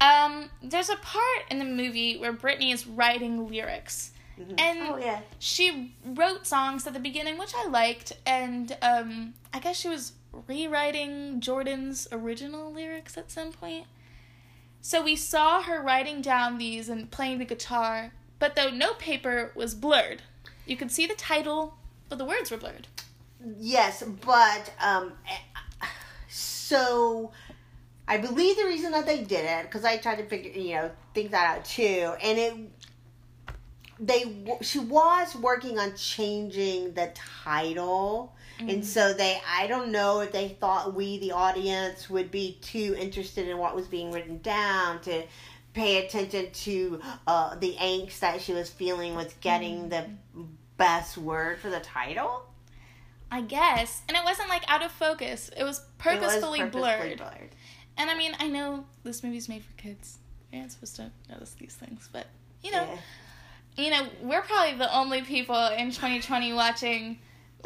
Um, 0.00 0.50
there's 0.62 0.88
a 0.88 0.96
part 0.96 1.42
in 1.50 1.58
the 1.58 1.64
movie 1.64 2.16
where 2.18 2.32
Brittany 2.32 2.72
is 2.72 2.86
writing 2.86 3.48
lyrics. 3.48 4.12
Mhm. 4.40 4.58
And 4.58 4.78
oh 4.80 4.96
yeah. 4.96 5.20
she 5.38 5.94
wrote 6.04 6.46
songs 6.46 6.86
at 6.86 6.94
the 6.94 7.00
beginning, 7.00 7.36
which 7.38 7.54
I 7.54 7.66
liked, 7.66 8.12
and 8.26 8.76
um, 8.80 9.34
I 9.52 9.60
guess 9.60 9.76
she 9.76 9.88
was 9.88 10.12
rewriting 10.48 11.40
Jordan's 11.40 12.08
original 12.10 12.72
lyrics 12.72 13.18
at 13.18 13.30
some 13.30 13.52
point. 13.52 13.86
So 14.80 15.02
we 15.02 15.16
saw 15.16 15.62
her 15.62 15.82
writing 15.82 16.22
down 16.22 16.56
these 16.56 16.88
and 16.88 17.10
playing 17.10 17.38
the 17.38 17.44
guitar, 17.44 18.12
but 18.38 18.56
the 18.56 18.70
note 18.70 18.98
paper 18.98 19.52
was 19.54 19.74
blurred. 19.74 20.22
You 20.64 20.76
could 20.76 20.90
see 20.90 21.06
the 21.06 21.14
title, 21.14 21.76
but 22.10 22.18
the 22.18 22.24
words 22.26 22.50
were 22.50 22.58
blurred. 22.58 22.86
Yes, 23.58 24.02
but 24.02 24.70
um, 24.80 25.12
eh, 25.26 25.86
so 26.28 27.32
I 28.06 28.18
believe 28.18 28.56
the 28.56 28.66
reason 28.66 28.92
that 28.92 29.06
they 29.06 29.22
did 29.22 29.46
it 29.46 29.62
because 29.62 29.84
I 29.84 29.96
tried 29.96 30.16
to 30.16 30.26
figure, 30.26 30.50
you 30.50 30.74
know, 30.74 30.90
think 31.14 31.30
that 31.30 31.56
out 31.56 31.64
too, 31.64 32.12
and 32.22 32.38
it 32.38 32.54
they 33.98 34.44
she 34.60 34.78
was 34.78 35.34
working 35.36 35.78
on 35.78 35.96
changing 35.96 36.92
the 36.92 37.10
title. 37.14 38.34
And 38.60 38.84
so 38.84 39.14
they, 39.14 39.40
I 39.48 39.68
don't 39.68 39.90
know 39.90 40.20
if 40.20 40.32
they 40.32 40.48
thought 40.48 40.92
we, 40.92 41.18
the 41.18 41.32
audience, 41.32 42.10
would 42.10 42.30
be 42.30 42.58
too 42.60 42.94
interested 42.98 43.48
in 43.48 43.56
what 43.56 43.74
was 43.74 43.88
being 43.88 44.12
written 44.12 44.36
down 44.42 45.00
to 45.00 45.22
pay 45.72 46.04
attention 46.04 46.50
to 46.50 47.00
uh, 47.26 47.54
the 47.54 47.76
angst 47.80 48.18
that 48.18 48.42
she 48.42 48.52
was 48.52 48.68
feeling 48.68 49.14
with 49.14 49.40
getting 49.40 49.88
the 49.88 50.04
best 50.80 51.16
word 51.18 51.58
for 51.58 51.70
the 51.70 51.80
title. 51.80 52.42
I 53.30 53.42
guess. 53.42 54.02
And 54.08 54.16
it 54.16 54.24
wasn't 54.24 54.48
like 54.48 54.64
out 54.68 54.82
of 54.82 54.90
focus. 54.90 55.50
It 55.56 55.62
was 55.62 55.78
It 55.78 55.80
was 55.80 55.80
purposefully, 55.98 56.58
purposefully 56.60 56.70
blurred. 56.70 57.18
blurred. 57.18 57.50
And 57.96 58.10
I 58.10 58.16
mean, 58.16 58.32
I 58.40 58.48
know 58.48 58.84
this 59.04 59.22
movie's 59.22 59.48
made 59.48 59.62
for 59.64 59.72
kids. 59.80 60.18
You're 60.52 60.62
not 60.62 60.72
supposed 60.72 60.96
to 60.96 61.10
notice 61.28 61.52
these 61.58 61.74
things, 61.74 62.08
but 62.12 62.26
you 62.62 62.72
know, 62.72 62.82
Yeah. 63.76 63.84
you 63.84 63.90
know, 63.90 64.08
we're 64.22 64.42
probably 64.42 64.76
the 64.78 64.92
only 64.92 65.22
people 65.22 65.66
in 65.68 65.90
2020 65.92 66.52
watching 66.54 67.18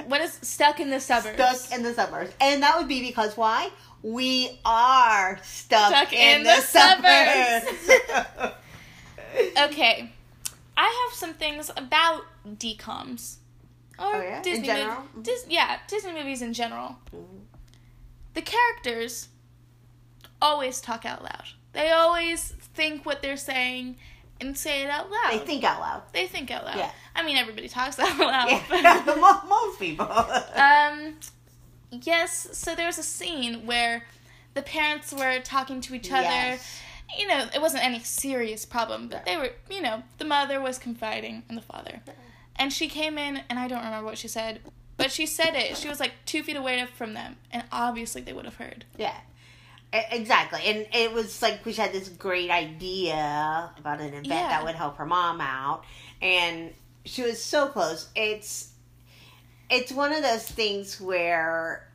what 0.06 0.20
is 0.20 0.32
stuck 0.42 0.80
in 0.80 0.90
the 0.90 1.00
suburbs. 1.00 1.36
Stuck 1.60 1.78
in 1.78 1.82
the 1.84 1.94
suburbs. 1.94 2.32
And 2.40 2.62
that 2.62 2.76
would 2.76 2.88
be 2.88 3.00
because 3.00 3.36
why? 3.36 3.70
We 4.02 4.60
are 4.66 5.38
stuck, 5.42 5.88
Stuck 5.88 6.12
in, 6.12 6.38
in 6.40 6.42
the, 6.42 6.56
the 6.56 6.60
suburbs. 6.60 8.54
Okay, 9.58 10.12
I 10.76 11.06
have 11.08 11.16
some 11.18 11.34
things 11.34 11.70
about 11.76 12.22
DComs. 12.46 13.36
Or 13.98 14.06
Oh, 14.16 14.22
yeah? 14.22 14.36
In 14.38 14.42
Disney 14.42 14.66
general? 14.66 14.96
mov- 15.16 15.22
Dis- 15.22 15.46
yeah, 15.48 15.78
Disney 15.88 16.12
movies 16.12 16.42
in 16.42 16.52
general. 16.52 16.96
Mhm. 17.14 17.42
The 18.34 18.42
characters 18.42 19.28
always 20.42 20.80
talk 20.80 21.04
out 21.06 21.22
loud. 21.22 21.44
They 21.72 21.90
always 21.90 22.50
think 22.74 23.06
what 23.06 23.22
they're 23.22 23.36
saying 23.36 23.96
and 24.40 24.56
say 24.58 24.82
it 24.82 24.90
out 24.90 25.10
loud. 25.10 25.30
They 25.32 25.38
think 25.38 25.64
out 25.64 25.80
loud. 25.80 26.02
They 26.12 26.26
think 26.26 26.50
out 26.50 26.64
loud. 26.64 26.76
Yeah. 26.76 26.90
I 27.14 27.22
mean, 27.22 27.36
everybody 27.36 27.68
talks 27.68 27.98
out 28.00 28.18
loud. 28.18 28.48
Yeah, 28.48 29.04
most 29.48 29.78
people. 29.78 30.06
um, 30.10 31.14
yes. 31.90 32.48
So 32.52 32.74
there 32.74 32.86
was 32.86 32.98
a 32.98 33.02
scene 33.04 33.64
where 33.66 34.04
the 34.54 34.62
parents 34.62 35.12
were 35.12 35.38
talking 35.40 35.80
to 35.82 35.94
each 35.94 36.10
other. 36.10 36.22
Yes. 36.24 36.80
You 37.16 37.28
know, 37.28 37.46
it 37.54 37.60
wasn't 37.60 37.84
any 37.84 38.00
serious 38.00 38.64
problem, 38.64 39.08
but 39.08 39.24
they 39.24 39.36
were. 39.36 39.50
You 39.70 39.82
know, 39.82 40.02
the 40.18 40.24
mother 40.24 40.60
was 40.60 40.78
confiding 40.78 41.44
in 41.48 41.54
the 41.54 41.60
father, 41.62 42.00
and 42.56 42.72
she 42.72 42.88
came 42.88 43.18
in, 43.18 43.40
and 43.48 43.58
I 43.58 43.68
don't 43.68 43.84
remember 43.84 44.06
what 44.06 44.18
she 44.18 44.28
said, 44.28 44.60
but 44.96 45.10
she 45.10 45.26
said 45.26 45.54
it. 45.54 45.76
She 45.76 45.88
was 45.88 46.00
like 46.00 46.12
two 46.24 46.42
feet 46.42 46.56
away 46.56 46.84
from 46.94 47.14
them, 47.14 47.36
and 47.50 47.64
obviously 47.72 48.22
they 48.22 48.32
would 48.32 48.44
have 48.44 48.56
heard. 48.56 48.84
Yeah. 48.96 49.16
Exactly. 49.92 50.60
And 50.64 50.86
it 50.92 51.12
was 51.12 51.40
like 51.40 51.60
she 51.64 51.72
had 51.74 51.92
this 51.92 52.08
great 52.08 52.50
idea 52.50 53.70
about 53.78 54.00
an 54.00 54.08
event 54.08 54.26
Yeah. 54.26 54.48
that 54.48 54.64
would 54.64 54.74
help 54.74 54.96
her 54.96 55.06
mom 55.06 55.40
out. 55.40 55.84
And 56.20 56.72
she 57.04 57.22
was 57.22 57.42
so 57.42 57.68
close. 57.68 58.08
It's 58.16 58.72
it's 59.70 59.92
one 59.92 60.12
of 60.12 60.22
those 60.22 60.44
things 60.44 61.00
where 61.00 61.88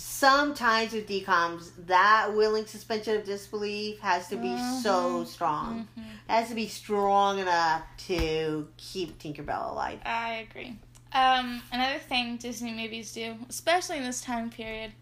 sometimes 0.00 0.92
with 0.94 1.06
DComs 1.06 1.72
that 1.86 2.34
willing 2.34 2.64
suspension 2.64 3.16
of 3.16 3.24
disbelief 3.24 4.00
has 4.00 4.28
to 4.28 4.36
be 4.36 4.56
so 4.82 5.22
Mhm. 5.22 5.26
strong. 5.26 5.88
Mhm. 5.98 6.04
It 6.28 6.32
has 6.32 6.48
to 6.48 6.54
be 6.54 6.68
strong 6.68 7.38
enough 7.38 7.82
to 8.06 8.68
keep 8.78 9.18
Tinkerbell 9.18 9.72
alive. 9.72 10.00
I 10.06 10.46
agree. 10.48 10.78
Um, 11.12 11.62
another 11.70 11.98
thing 11.98 12.38
Disney 12.38 12.72
movies 12.72 13.12
do, 13.12 13.36
especially 13.50 13.98
in 13.98 14.04
this 14.04 14.22
time 14.22 14.48
period, 14.48 14.92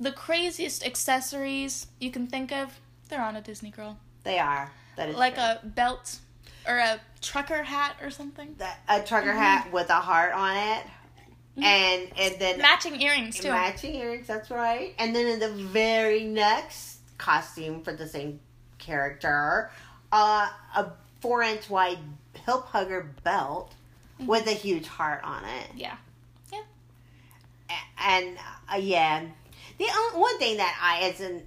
the 0.00 0.10
craziest 0.12 0.84
accessories 0.84 1.86
you 2.00 2.10
can 2.10 2.26
think 2.26 2.50
of, 2.50 2.80
they're 3.08 3.22
on 3.22 3.36
a 3.36 3.40
Disney 3.40 3.70
girl. 3.70 3.98
They 4.24 4.38
are. 4.40 4.72
That 4.96 5.10
is 5.10 5.16
Like 5.16 5.34
true. 5.34 5.44
a 5.44 5.60
belt 5.64 6.18
or 6.66 6.78
a 6.78 7.00
trucker 7.20 7.62
hat 7.62 7.96
or 8.02 8.10
something. 8.10 8.56
That- 8.58 8.80
a 8.88 9.00
trucker 9.00 9.32
hat 9.34 9.70
with 9.70 9.90
a 9.90 10.00
heart 10.00 10.32
on 10.32 10.56
it. 10.56 10.86
And 11.62 12.10
and 12.18 12.34
then 12.38 12.58
Matching 12.58 13.00
earrings 13.00 13.38
too. 13.38 13.50
Matching 13.50 13.94
earrings, 13.94 14.26
that's 14.26 14.50
right. 14.50 14.94
And 14.98 15.14
then 15.14 15.26
in 15.26 15.38
the 15.40 15.50
very 15.50 16.24
next 16.24 16.98
costume 17.18 17.82
for 17.82 17.92
the 17.92 18.08
same 18.08 18.40
character, 18.78 19.70
uh, 20.12 20.48
a 20.76 20.92
four 21.20 21.42
inch 21.42 21.68
wide 21.68 21.98
hip 22.34 22.62
hugger 22.66 23.12
belt 23.24 23.74
with 24.20 24.46
a 24.46 24.52
huge 24.52 24.86
heart 24.86 25.22
on 25.24 25.44
it. 25.44 25.66
Yeah. 25.76 25.96
A- 27.70 28.02
And 28.02 28.38
uh, 28.72 28.76
yeah, 28.76 29.24
the 29.78 29.86
only, 29.96 30.18
one 30.20 30.38
thing 30.38 30.56
that 30.58 30.76
I, 30.82 31.08
as 31.08 31.20
an 31.20 31.46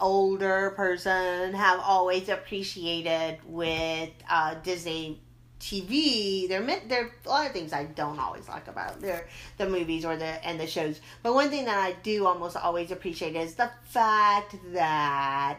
older 0.00 0.72
person, 0.76 1.54
have 1.54 1.80
always 1.80 2.28
appreciated 2.28 3.38
with 3.46 4.10
uh, 4.28 4.54
Disney 4.62 5.20
TV, 5.60 6.46
there 6.48 6.60
meant 6.60 6.88
there 6.88 7.04
are 7.04 7.10
a 7.24 7.28
lot 7.28 7.46
of 7.46 7.52
things 7.52 7.72
I 7.72 7.84
don't 7.84 8.18
always 8.18 8.48
like 8.48 8.68
about 8.68 9.00
their 9.00 9.26
the 9.56 9.66
movies 9.68 10.04
or 10.04 10.16
the 10.16 10.46
and 10.46 10.58
the 10.60 10.66
shows. 10.66 11.00
But 11.22 11.34
one 11.34 11.48
thing 11.50 11.64
that 11.64 11.78
I 11.78 11.92
do 12.02 12.26
almost 12.26 12.56
always 12.56 12.90
appreciate 12.90 13.34
is 13.36 13.54
the 13.54 13.70
fact 13.84 14.56
that 14.72 15.58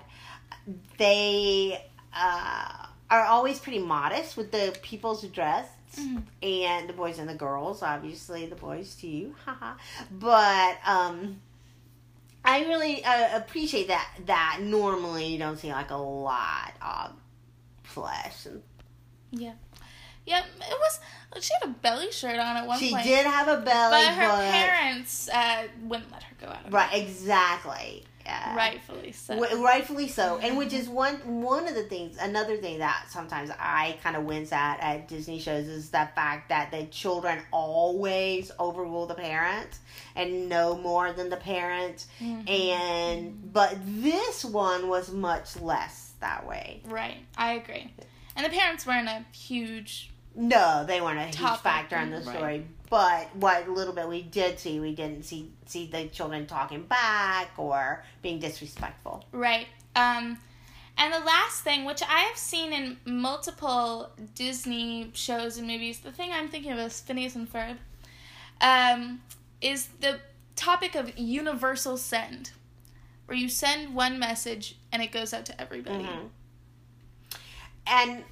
they 0.97 1.83
uh, 2.13 2.85
are 3.09 3.23
always 3.25 3.59
pretty 3.59 3.79
modest 3.79 4.37
with 4.37 4.51
the 4.51 4.77
people's 4.81 5.23
dress 5.23 5.67
Mhm. 5.97 6.23
and 6.43 6.89
the 6.89 6.93
boys 6.93 7.19
and 7.19 7.29
the 7.29 7.35
girls, 7.35 7.81
obviously 7.81 8.45
the 8.47 8.55
boys 8.55 8.95
too, 8.95 9.33
haha. 9.45 9.75
but 10.11 10.77
um, 10.85 11.39
I 12.43 12.65
really 12.65 13.03
uh, 13.03 13.37
appreciate 13.37 13.87
that. 13.87 14.09
That 14.25 14.59
normally 14.61 15.27
you 15.27 15.39
don't 15.39 15.57
see 15.57 15.71
like 15.71 15.91
a 15.91 15.95
lot 15.95 16.73
of 16.81 17.13
flesh. 17.83 18.45
And 18.45 18.61
Yeah. 19.31 19.53
Yeah, 20.25 20.39
it 20.39 20.77
was. 20.79 20.99
She 21.41 21.51
had 21.61 21.69
a 21.69 21.73
belly 21.73 22.11
shirt 22.11 22.39
on 22.39 22.55
at 22.57 22.65
one 22.65 22.79
she 22.79 22.91
point. 22.91 23.03
did 23.03 23.25
have 23.25 23.47
a 23.47 23.57
belly, 23.57 24.05
but 24.05 24.13
her 24.13 24.27
but 24.27 24.51
parents 24.51 25.29
uh, 25.29 25.67
wouldn't 25.83 26.11
let 26.11 26.23
her 26.23 26.35
go 26.39 26.47
out. 26.47 26.65
Of 26.67 26.73
right, 26.73 26.93
exactly. 26.93 28.05
Yeah. 28.25 28.55
Rightfully 28.55 29.11
so. 29.11 29.39
W- 29.39 29.63
rightfully 29.63 30.07
so, 30.07 30.39
and 30.41 30.57
which 30.57 30.73
is 30.73 30.89
one 30.89 31.41
one 31.43 31.67
of 31.67 31.75
the 31.75 31.83
things. 31.83 32.17
Another 32.19 32.57
thing 32.57 32.79
that 32.79 33.05
sometimes 33.09 33.51
I 33.59 33.99
kind 34.01 34.15
of 34.15 34.23
wince 34.23 34.51
at 34.51 34.79
at 34.79 35.07
Disney 35.07 35.39
shows 35.39 35.67
is 35.67 35.91
the 35.91 36.09
fact 36.15 36.49
that 36.49 36.71
the 36.71 36.85
children 36.85 37.43
always 37.51 38.51
overrule 38.57 39.05
the 39.05 39.13
parents 39.13 39.77
and 40.15 40.49
know 40.49 40.75
more 40.75 41.13
than 41.13 41.29
the 41.29 41.37
parents. 41.37 42.07
Mhm. 42.19 42.49
And 42.49 43.53
but 43.53 43.77
this 43.85 44.43
one 44.43 44.87
was 44.89 45.11
much 45.11 45.57
less 45.57 46.13
that 46.21 46.47
way. 46.47 46.81
Right, 46.85 47.17
I 47.37 47.53
agree. 47.53 47.93
And 48.35 48.43
the 48.43 48.49
parents 48.49 48.87
weren't 48.87 49.07
a 49.07 49.23
huge. 49.37 50.09
No, 50.35 50.83
they 50.85 51.01
weren't 51.01 51.19
a 51.19 51.25
huge 51.25 51.35
Topic, 51.35 51.63
factor 51.63 51.97
in 51.97 52.11
the 52.11 52.21
right. 52.21 52.35
story. 52.37 52.67
But 52.89 53.35
what 53.35 53.67
a 53.67 53.71
little 53.71 53.93
bit 53.93 54.07
we 54.07 54.21
did 54.21 54.59
see, 54.59 54.79
we 54.79 54.93
didn't 54.93 55.23
see 55.23 55.51
see 55.65 55.87
the 55.87 56.07
children 56.07 56.45
talking 56.45 56.83
back 56.83 57.51
or 57.57 58.03
being 58.21 58.39
disrespectful. 58.39 59.25
Right. 59.31 59.67
Um, 59.95 60.37
and 60.97 61.13
the 61.13 61.19
last 61.19 61.61
thing, 61.63 61.85
which 61.85 62.01
I 62.03 62.19
have 62.19 62.37
seen 62.37 62.71
in 62.73 62.97
multiple 63.05 64.11
Disney 64.35 65.09
shows 65.13 65.57
and 65.57 65.67
movies, 65.67 65.99
the 65.99 66.11
thing 66.11 66.31
I'm 66.31 66.47
thinking 66.47 66.71
of 66.71 66.79
is 66.79 66.99
Phineas 67.01 67.35
and 67.35 67.51
Ferb, 67.51 67.77
um, 68.61 69.21
is 69.61 69.87
the 69.99 70.19
topic 70.55 70.95
of 70.95 71.17
universal 71.17 71.97
send, 71.97 72.51
where 73.25 73.37
you 73.37 73.49
send 73.49 73.95
one 73.95 74.19
message 74.19 74.77
and 74.91 75.01
it 75.01 75.11
goes 75.11 75.33
out 75.33 75.45
to 75.45 75.59
everybody. 75.61 76.05
Mhm. 76.05 76.29
And 77.87 78.23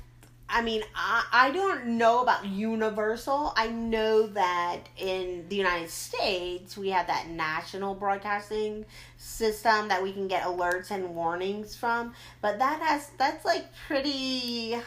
I 0.50 0.62
mean, 0.62 0.84
I, 0.96 1.26
I 1.32 1.52
don't 1.52 1.98
know 1.98 2.22
about 2.22 2.46
Universal. 2.46 3.54
I 3.56 3.68
know 3.68 4.28
that 4.28 4.82
in 4.98 5.46
the 5.50 5.56
United 5.56 5.90
States, 5.90 6.78
we 6.78 6.90
have 6.90 7.08
that 7.08 7.28
national 7.28 7.96
broadcasting 7.96 8.86
system 9.18 9.88
that 9.88 10.04
we 10.04 10.12
can 10.14 10.28
get 10.28 10.44
alerts 10.44 10.92
and 10.92 11.16
warnings 11.16 11.76
from. 11.76 12.14
But 12.42 12.60
that 12.60 12.82
has, 12.82 13.10
that's 13.18 13.46
like 13.46 13.66
pretty 13.88 14.78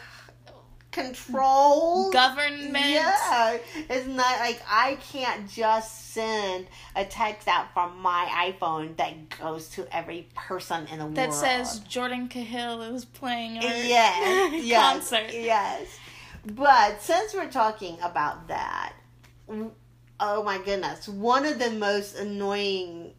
controlled. 0.97 2.13
Government. 2.13 2.75
Yeah, 2.75 3.57
it's 3.89 4.07
not 4.07 4.39
like 4.39 4.61
I 4.69 4.97
can't 5.11 5.49
just 5.49 6.13
send 6.13 6.67
a 6.95 7.05
text 7.05 7.47
out 7.47 7.73
from 7.73 7.99
my 8.01 8.51
iPhone 8.51 8.97
that 8.97 9.29
goes 9.37 9.69
to 9.69 9.87
every 9.95 10.27
person 10.35 10.87
in 10.87 10.99
the 10.99 11.05
world. 11.05 11.15
That 11.15 11.33
says 11.33 11.79
Jordan 11.79 12.27
Cahill 12.27 12.81
is 12.81 13.05
playing 13.05 13.57
our 13.57 13.63
yes, 13.63 14.63
yes, 14.63 14.91
concert. 14.91 15.33
Yes. 15.33 15.99
But 16.45 17.01
since 17.01 17.33
we're 17.33 17.51
talking 17.51 17.97
about 18.01 18.47
that, 18.47 18.93
oh 20.19 20.43
my 20.43 20.57
goodness, 20.59 21.07
one 21.07 21.45
of 21.45 21.59
the 21.59 21.71
most 21.71 22.15
annoying 22.17 23.13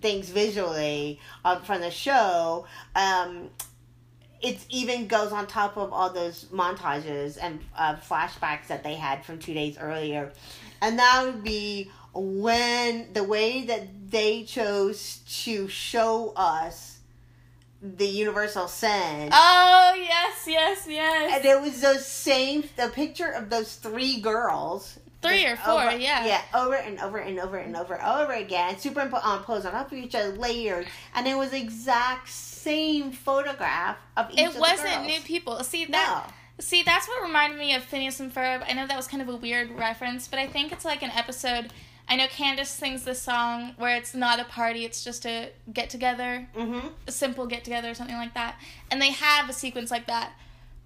things 0.00 0.28
visually 0.28 1.18
uh, 1.44 1.58
from 1.60 1.80
the 1.80 1.90
show, 1.90 2.66
um, 2.94 3.48
it 4.44 4.64
even 4.68 5.06
goes 5.06 5.32
on 5.32 5.46
top 5.46 5.76
of 5.76 5.92
all 5.92 6.10
those 6.12 6.44
montages 6.52 7.38
and 7.40 7.60
uh, 7.76 7.96
flashbacks 7.96 8.66
that 8.68 8.82
they 8.84 8.94
had 8.94 9.24
from 9.24 9.38
two 9.38 9.54
days 9.54 9.78
earlier. 9.78 10.32
And 10.82 10.98
that 10.98 11.24
would 11.24 11.42
be 11.42 11.90
when 12.12 13.12
the 13.12 13.24
way 13.24 13.64
that 13.64 14.10
they 14.10 14.44
chose 14.44 15.20
to 15.44 15.66
show 15.68 16.32
us 16.36 16.98
the 17.82 18.06
universal 18.06 18.66
send 18.68 19.30
Oh 19.34 19.94
yes, 19.96 20.44
yes, 20.46 20.86
yes. 20.88 21.32
and 21.36 21.44
it 21.44 21.60
was 21.60 21.80
those 21.82 22.06
same 22.06 22.64
the 22.76 22.88
picture 22.88 23.28
of 23.30 23.50
those 23.50 23.74
three 23.76 24.20
girls 24.20 24.98
Three 25.20 25.44
or 25.46 25.56
four, 25.56 25.82
over- 25.88 25.96
yeah. 25.98 26.24
yeah 26.26 26.42
over 26.54 26.74
and 26.74 26.98
over 27.00 27.18
and 27.18 27.38
over 27.40 27.56
and 27.58 27.76
over 27.76 27.94
and 27.94 28.20
over 28.22 28.32
again 28.32 28.78
superimposed 28.78 29.24
on 29.24 29.42
pose 29.42 29.66
on 29.66 29.72
top 29.72 29.90
of 29.92 29.98
each 29.98 30.14
other 30.14 30.30
layered 30.36 30.86
and 31.14 31.26
it 31.26 31.36
was 31.36 31.50
the 31.50 31.60
exact 31.60 32.28
same 32.64 33.12
photograph 33.12 33.96
of 34.16 34.30
each 34.32 34.38
It 34.38 34.58
wasn't 34.58 35.06
new 35.06 35.20
people. 35.20 35.62
See 35.64 35.84
that. 35.86 36.26
no 36.26 36.32
See, 36.60 36.84
that's 36.84 37.08
what 37.08 37.20
reminded 37.20 37.58
me 37.58 37.74
of 37.74 37.82
Phineas 37.82 38.20
and 38.20 38.32
Ferb. 38.32 38.64
I 38.68 38.74
know 38.74 38.86
that 38.86 38.96
was 38.96 39.08
kind 39.08 39.20
of 39.20 39.28
a 39.28 39.34
weird 39.34 39.72
reference, 39.72 40.28
but 40.28 40.38
I 40.38 40.46
think 40.46 40.70
it's 40.70 40.84
like 40.84 41.02
an 41.02 41.10
episode. 41.10 41.72
I 42.08 42.14
know 42.14 42.28
Candace 42.28 42.70
sings 42.70 43.04
this 43.04 43.20
song 43.20 43.74
where 43.76 43.96
it's 43.96 44.14
not 44.14 44.38
a 44.38 44.44
party; 44.44 44.84
it's 44.84 45.02
just 45.02 45.26
a 45.26 45.50
get 45.72 45.90
together, 45.90 46.46
mm-hmm. 46.56 46.88
a 47.08 47.10
simple 47.10 47.46
get 47.46 47.64
together, 47.64 47.90
or 47.90 47.94
something 47.94 48.16
like 48.16 48.34
that. 48.34 48.54
And 48.90 49.02
they 49.02 49.10
have 49.10 49.48
a 49.48 49.52
sequence 49.52 49.90
like 49.90 50.06
that, 50.06 50.32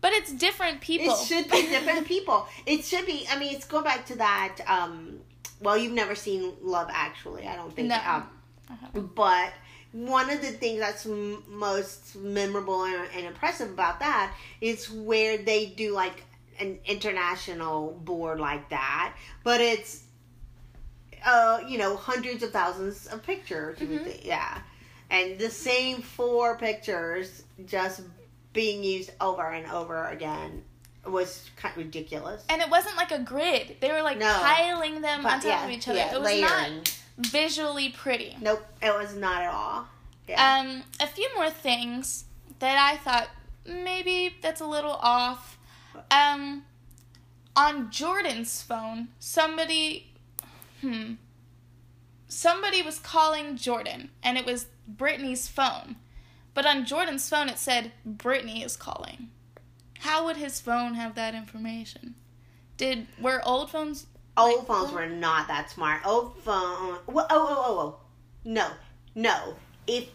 but 0.01 0.13
it's 0.13 0.33
different 0.33 0.81
people. 0.81 1.15
it 1.15 1.27
should 1.27 1.51
be 1.51 1.63
different 1.69 2.07
people 2.07 2.47
it 2.67 2.85
should 2.85 3.07
be 3.07 3.27
i 3.31 3.39
mean 3.39 3.55
it's 3.55 3.67
go 3.67 3.83
back 3.83 4.07
to 4.07 4.17
that 4.17 4.57
um 4.67 5.19
well 5.61 5.77
you've 5.77 5.93
never 5.93 6.15
seen 6.15 6.53
love 6.63 6.89
actually 6.91 7.47
i 7.47 7.57
don't 7.57 7.75
think 7.75 7.89
No. 7.89 8.01
um, 8.07 9.11
but 9.15 9.53
one 9.93 10.29
of 10.31 10.41
the 10.43 10.49
things 10.53 10.81
that's 10.81 11.07
m- 11.07 11.43
most 11.49 12.15
memorable 12.17 12.85
and, 12.85 13.09
and 13.17 13.27
impressive 13.27 13.71
about 13.71 14.01
that 14.01 14.35
is 14.61 14.91
where 14.91 15.39
they 15.39 15.67
do 15.67 15.93
like 15.95 16.25
an 16.61 16.79
international 16.85 17.93
board 18.05 18.39
like 18.41 18.69
that, 18.71 19.15
but 19.45 19.61
it's 19.61 20.03
uh 21.25 21.61
you 21.67 21.79
know 21.79 21.97
hundreds 21.97 22.43
of 22.43 22.53
thousands 22.53 23.07
of 23.09 23.23
pictures. 23.23 23.79
Mhm. 23.79 24.25
Yeah, 24.25 24.59
and 25.11 25.39
the 25.39 25.51
same 25.51 26.03
four 26.03 26.57
pictures 26.59 27.43
just 27.67 28.03
being 28.53 28.83
used 28.85 29.11
over 29.21 29.47
and 29.53 29.71
over 29.71 30.07
again 30.09 30.65
was 31.07 31.49
kind 31.57 31.73
of 31.73 31.79
ridiculous. 31.79 32.45
And 32.51 32.61
it 32.61 32.69
wasn't 32.69 32.97
like 32.97 33.13
a 33.13 33.19
grid. 33.21 33.77
They 33.81 33.91
were 33.91 34.03
like 34.03 34.19
No. 34.19 34.33
piling 34.43 35.01
them 35.01 35.23
But, 35.23 35.33
on 35.35 35.41
top 35.41 35.45
yeah, 35.49 35.65
of 35.65 35.71
each 35.71 35.89
other. 35.89 35.99
yeah, 35.99 36.15
it 36.15 36.19
was 36.21 36.27
layering. 36.27 36.43
not 36.77 36.98
visually 37.19 37.91
pretty. 37.91 38.37
Nope, 38.41 38.65
it 38.81 38.95
was 38.95 39.15
not 39.15 39.43
at 39.43 39.53
all. 39.53 39.87
Yeah. 40.29 40.61
Um, 40.61 40.83
a 41.01 41.07
few 41.07 41.29
more 41.37 41.51
things 41.51 42.25
that 42.59 42.79
I 42.79 42.97
thought 42.97 43.29
maybe 43.67 44.35
that's 44.41 44.61
a 44.61 44.67
little 44.67 44.99
off. 45.01 45.59
Um, 46.11 46.65
on 47.57 47.91
Jordan's 47.91 48.63
phone, 48.63 49.09
somebody, 49.19 50.13
hmm, 50.81 51.15
somebody 52.29 52.83
was 52.83 52.99
calling 52.99 53.57
Jordan, 53.57 54.11
and 54.23 54.39
it 54.39 54.47
was 54.47 54.67
Brittany's 54.87 55.49
phone. 55.49 55.97
But 56.55 56.67
on 56.67 56.85
Jordan's 56.85 57.29
phone, 57.29 57.49
it 57.49 57.59
said 57.59 57.93
Brittany 58.05 58.63
is 58.63 58.77
calling. 58.77 59.31
How 60.01 60.25
would 60.25 60.37
his 60.37 60.61
phone 60.61 60.95
have 60.95 61.15
that 61.17 61.35
information? 61.35 62.15
Did 62.77 63.09
were 63.21 63.45
old 63.45 63.71
phones? 63.71 64.07
Old 64.39 64.67
phones 64.67 64.93
were 64.93 65.07
not 65.07 65.49
that 65.49 65.69
smart. 65.71 66.07
Old 66.07 66.39
phone. 66.43 66.99
Well, 67.07 67.27
oh, 67.29 67.47
oh, 67.51 67.65
oh, 67.67 67.79
oh. 67.81 68.01
No, 68.45 68.71
no. 69.15 69.57
If 69.87 70.09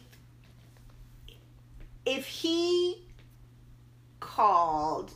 if 2.06 2.26
he 2.26 3.04
called 4.20 5.14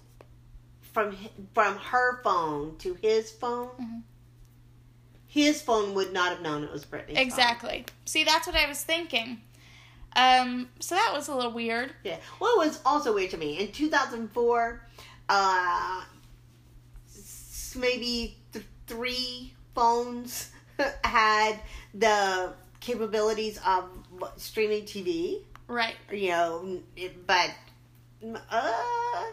from 0.93 1.15
from 1.53 1.77
her 1.77 2.21
phone 2.23 2.77
to 2.79 2.95
his 3.01 3.31
phone, 3.31 3.69
Mhm. 3.79 4.03
his 5.25 5.61
phone 5.61 5.93
would 5.93 6.11
not 6.13 6.29
have 6.29 6.41
known 6.41 6.63
it 6.63 6.71
was 6.71 6.85
Brittany's. 6.85 7.17
phone. 7.17 7.25
Exactly. 7.25 7.85
See, 8.05 8.23
that's 8.23 8.45
what 8.47 8.55
I 8.55 8.67
was 8.67 8.83
thinking. 8.83 9.41
Um, 10.15 10.69
so 10.79 10.95
that 10.95 11.11
was 11.13 11.27
a 11.27 11.35
little 11.35 11.51
weird. 11.51 11.93
Yeah. 12.03 12.17
Well, 12.39 12.59
it 12.61 12.67
was 12.67 12.79
also 12.85 13.13
weird 13.13 13.29
to 13.31 13.37
me 13.37 13.59
in 13.59 13.71
2004. 13.71 14.81
Uh, 15.29 16.03
maybe 17.75 18.37
three 18.87 19.53
phones 19.75 20.51
had 21.03 21.59
the 21.93 22.53
capabilities 22.79 23.59
of 23.65 23.85
streaming 24.37 24.83
TV. 24.83 25.41
Right. 25.67 25.95
You 26.11 26.29
know, 26.29 26.79
it- 26.95 27.27
but 27.27 27.51
uh, 28.51 29.23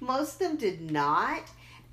most 0.00 0.34
of 0.34 0.38
them 0.40 0.56
did 0.56 0.90
not, 0.90 1.42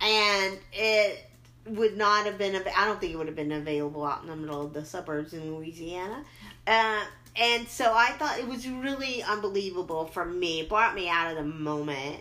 and 0.01 0.57
it 0.73 1.25
would 1.65 1.97
not 1.97 2.25
have 2.25 2.37
been. 2.37 2.55
I 2.55 2.85
don't 2.85 2.99
think 2.99 3.13
it 3.13 3.17
would 3.17 3.27
have 3.27 3.35
been 3.35 3.51
available 3.51 4.05
out 4.05 4.21
in 4.23 4.29
the 4.29 4.35
middle 4.35 4.65
of 4.65 4.73
the 4.73 4.85
suburbs 4.85 5.33
in 5.33 5.55
Louisiana. 5.55 6.23
Uh, 6.67 7.03
and 7.35 7.67
so 7.67 7.93
I 7.93 8.07
thought 8.11 8.39
it 8.39 8.47
was 8.47 8.67
really 8.67 9.23
unbelievable 9.23 10.05
for 10.05 10.25
me. 10.25 10.61
It 10.61 10.69
brought 10.69 10.93
me 10.95 11.07
out 11.09 11.31
of 11.31 11.37
the 11.37 11.43
moment 11.43 12.17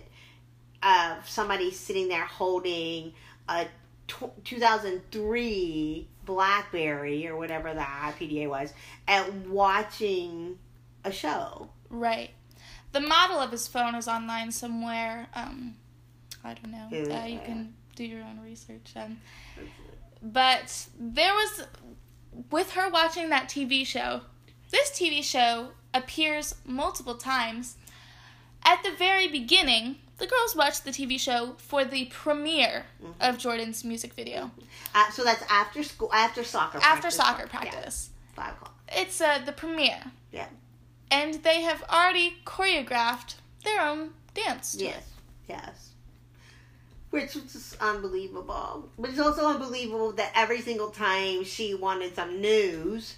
of 0.82 1.28
somebody 1.28 1.70
sitting 1.72 2.08
there 2.08 2.24
holding 2.24 3.12
a 3.48 3.66
tw 4.08 4.44
2003 4.44 6.08
BlackBerry 6.24 7.26
or 7.26 7.36
whatever 7.36 7.72
the 7.72 7.80
IPDA 7.80 8.48
was 8.48 8.72
at 9.06 9.32
watching 9.46 10.58
a 11.04 11.12
show. 11.12 11.70
Right. 11.88 12.30
The 12.92 13.00
model 13.00 13.38
of 13.38 13.50
his 13.50 13.66
phone 13.66 13.94
is 13.94 14.08
online 14.08 14.50
somewhere. 14.52 15.28
Um, 15.34 15.76
I 16.44 16.54
don't 16.54 16.70
know. 16.70 17.14
Uh, 17.14 17.26
you 17.26 17.40
can 17.44 17.74
do 17.96 18.04
your 18.04 18.22
own 18.22 18.40
research. 18.42 18.92
Um, 18.96 19.20
but 20.22 20.86
there 20.98 21.32
was, 21.32 21.66
with 22.50 22.72
her 22.72 22.90
watching 22.90 23.30
that 23.30 23.48
TV 23.48 23.86
show, 23.86 24.22
this 24.70 24.90
TV 24.90 25.22
show 25.22 25.68
appears 25.94 26.54
multiple 26.64 27.14
times. 27.14 27.76
At 28.64 28.82
the 28.82 28.90
very 28.90 29.28
beginning, 29.28 29.96
the 30.18 30.26
girls 30.26 30.54
watched 30.56 30.84
the 30.84 30.90
TV 30.90 31.18
show 31.18 31.54
for 31.58 31.84
the 31.84 32.06
premiere 32.06 32.86
of 33.20 33.38
Jordan's 33.38 33.84
music 33.84 34.12
video 34.14 34.50
Uh, 34.94 35.10
so 35.10 35.22
that's 35.24 35.42
after 35.50 35.82
school, 35.82 36.12
after 36.12 36.42
soccer. 36.44 36.78
after 36.78 37.02
practice. 37.02 37.14
soccer 37.14 37.42
Yeah, 37.52 37.58
practice. 37.60 38.10
five 38.34 38.52
o'clock. 38.54 38.74
It's 38.90 39.20
uh, 39.20 39.38
the 39.44 39.52
premiere. 39.52 40.02
Yeah. 40.32 40.48
And 41.10 41.34
they 41.42 41.62
have 41.62 41.82
already 41.90 42.36
choreographed 42.44 43.36
their 43.64 43.80
own 43.80 44.10
dance. 44.34 44.74
to 44.76 44.84
it. 44.84 44.88
Yes, 44.88 45.04
yes. 45.48 45.90
Which 47.10 47.34
was 47.34 47.76
unbelievable. 47.80 48.90
But 48.98 49.10
it's 49.10 49.18
also 49.20 49.46
unbelievable 49.46 50.12
that 50.12 50.32
every 50.34 50.60
single 50.60 50.90
time 50.90 51.44
she 51.44 51.74
wanted 51.74 52.14
some 52.14 52.40
news, 52.40 53.16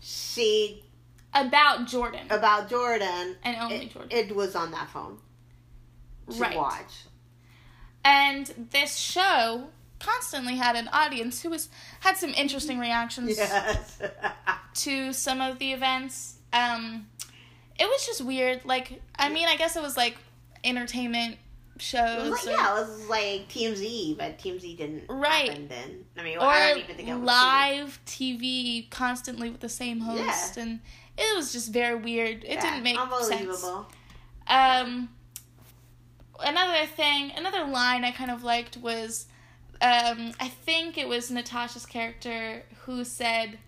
she 0.00 0.82
About 1.34 1.86
Jordan. 1.86 2.26
about 2.30 2.68
Jordan, 2.70 3.36
and 3.44 3.56
only 3.56 3.76
it, 3.86 3.92
Jordan. 3.92 4.10
it 4.18 4.34
was 4.34 4.56
on 4.56 4.70
that 4.72 4.88
phone 4.90 5.18
to 6.30 6.38
Right. 6.40 6.56
watch. 6.56 6.92
and 8.04 8.68
this 8.70 8.96
show 8.96 9.68
constantly 9.98 10.56
had 10.56 10.76
an 10.76 10.88
audience 10.88 11.42
who 11.42 11.50
was 11.50 11.68
had 12.00 12.16
some 12.16 12.30
interesting 12.34 12.78
reactions 12.78 13.36
Yes. 13.38 13.98
to 14.74 15.12
some 15.12 15.40
of 15.40 15.58
the 15.58 15.72
events. 15.72 16.34
Um, 16.52 17.08
it 17.78 17.86
was 17.86 18.06
just 18.06 18.20
weird. 18.22 18.64
Like, 18.64 19.00
I 19.18 19.28
mean, 19.28 19.48
I 19.48 19.56
guess 19.56 19.74
it 19.76 19.82
was 19.82 19.96
like 19.96 20.16
entertainment 20.64 21.38
shows. 21.78 22.30
like, 22.30 22.46
or, 22.46 22.50
yeah, 22.50 22.70
it 22.78 22.80
was 22.80 23.06
like 23.08 23.48
TMZ, 23.48 24.16
but 24.16 24.38
TMZ 24.38 24.76
didn't 24.76 25.04
Right. 25.08 25.48
happen 25.50 25.68
then. 25.68 26.04
I 26.16 26.22
mean, 26.22 26.38
or 26.38 26.44
I 26.44 26.68
don't 26.70 26.78
even 26.84 26.96
think 26.96 27.08
it 27.08 27.16
live 27.16 28.00
TV 28.06 28.88
constantly 28.90 29.50
with 29.50 29.60
the 29.60 29.68
same 29.68 30.00
host, 30.00 30.56
Yeah. 30.56 30.62
and 30.62 30.80
it 31.18 31.36
was 31.36 31.52
just 31.52 31.72
very 31.72 31.94
weird. 31.96 32.44
It 32.44 32.52
Yeah, 32.52 32.60
didn't 32.62 32.82
make 32.82 32.96
sense. 32.96 33.12
unbelievable. 33.12 33.90
Um, 34.46 35.08
another 36.40 36.86
thing, 36.86 37.32
another 37.36 37.64
line 37.64 38.04
I 38.04 38.10
kind 38.10 38.30
of 38.30 38.42
liked 38.44 38.76
was, 38.76 39.26
um, 39.80 40.32
I 40.40 40.48
think 40.48 40.96
it 40.98 41.08
was 41.08 41.30
Natasha's 41.30 41.86
character 41.86 42.62
who 42.84 43.04
said, 43.04 43.58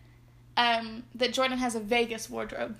um, 0.56 1.04
that 1.14 1.32
Jordan 1.32 1.58
has 1.58 1.74
a 1.74 1.80
Vegas 1.80 2.28
wardrobe, 2.28 2.76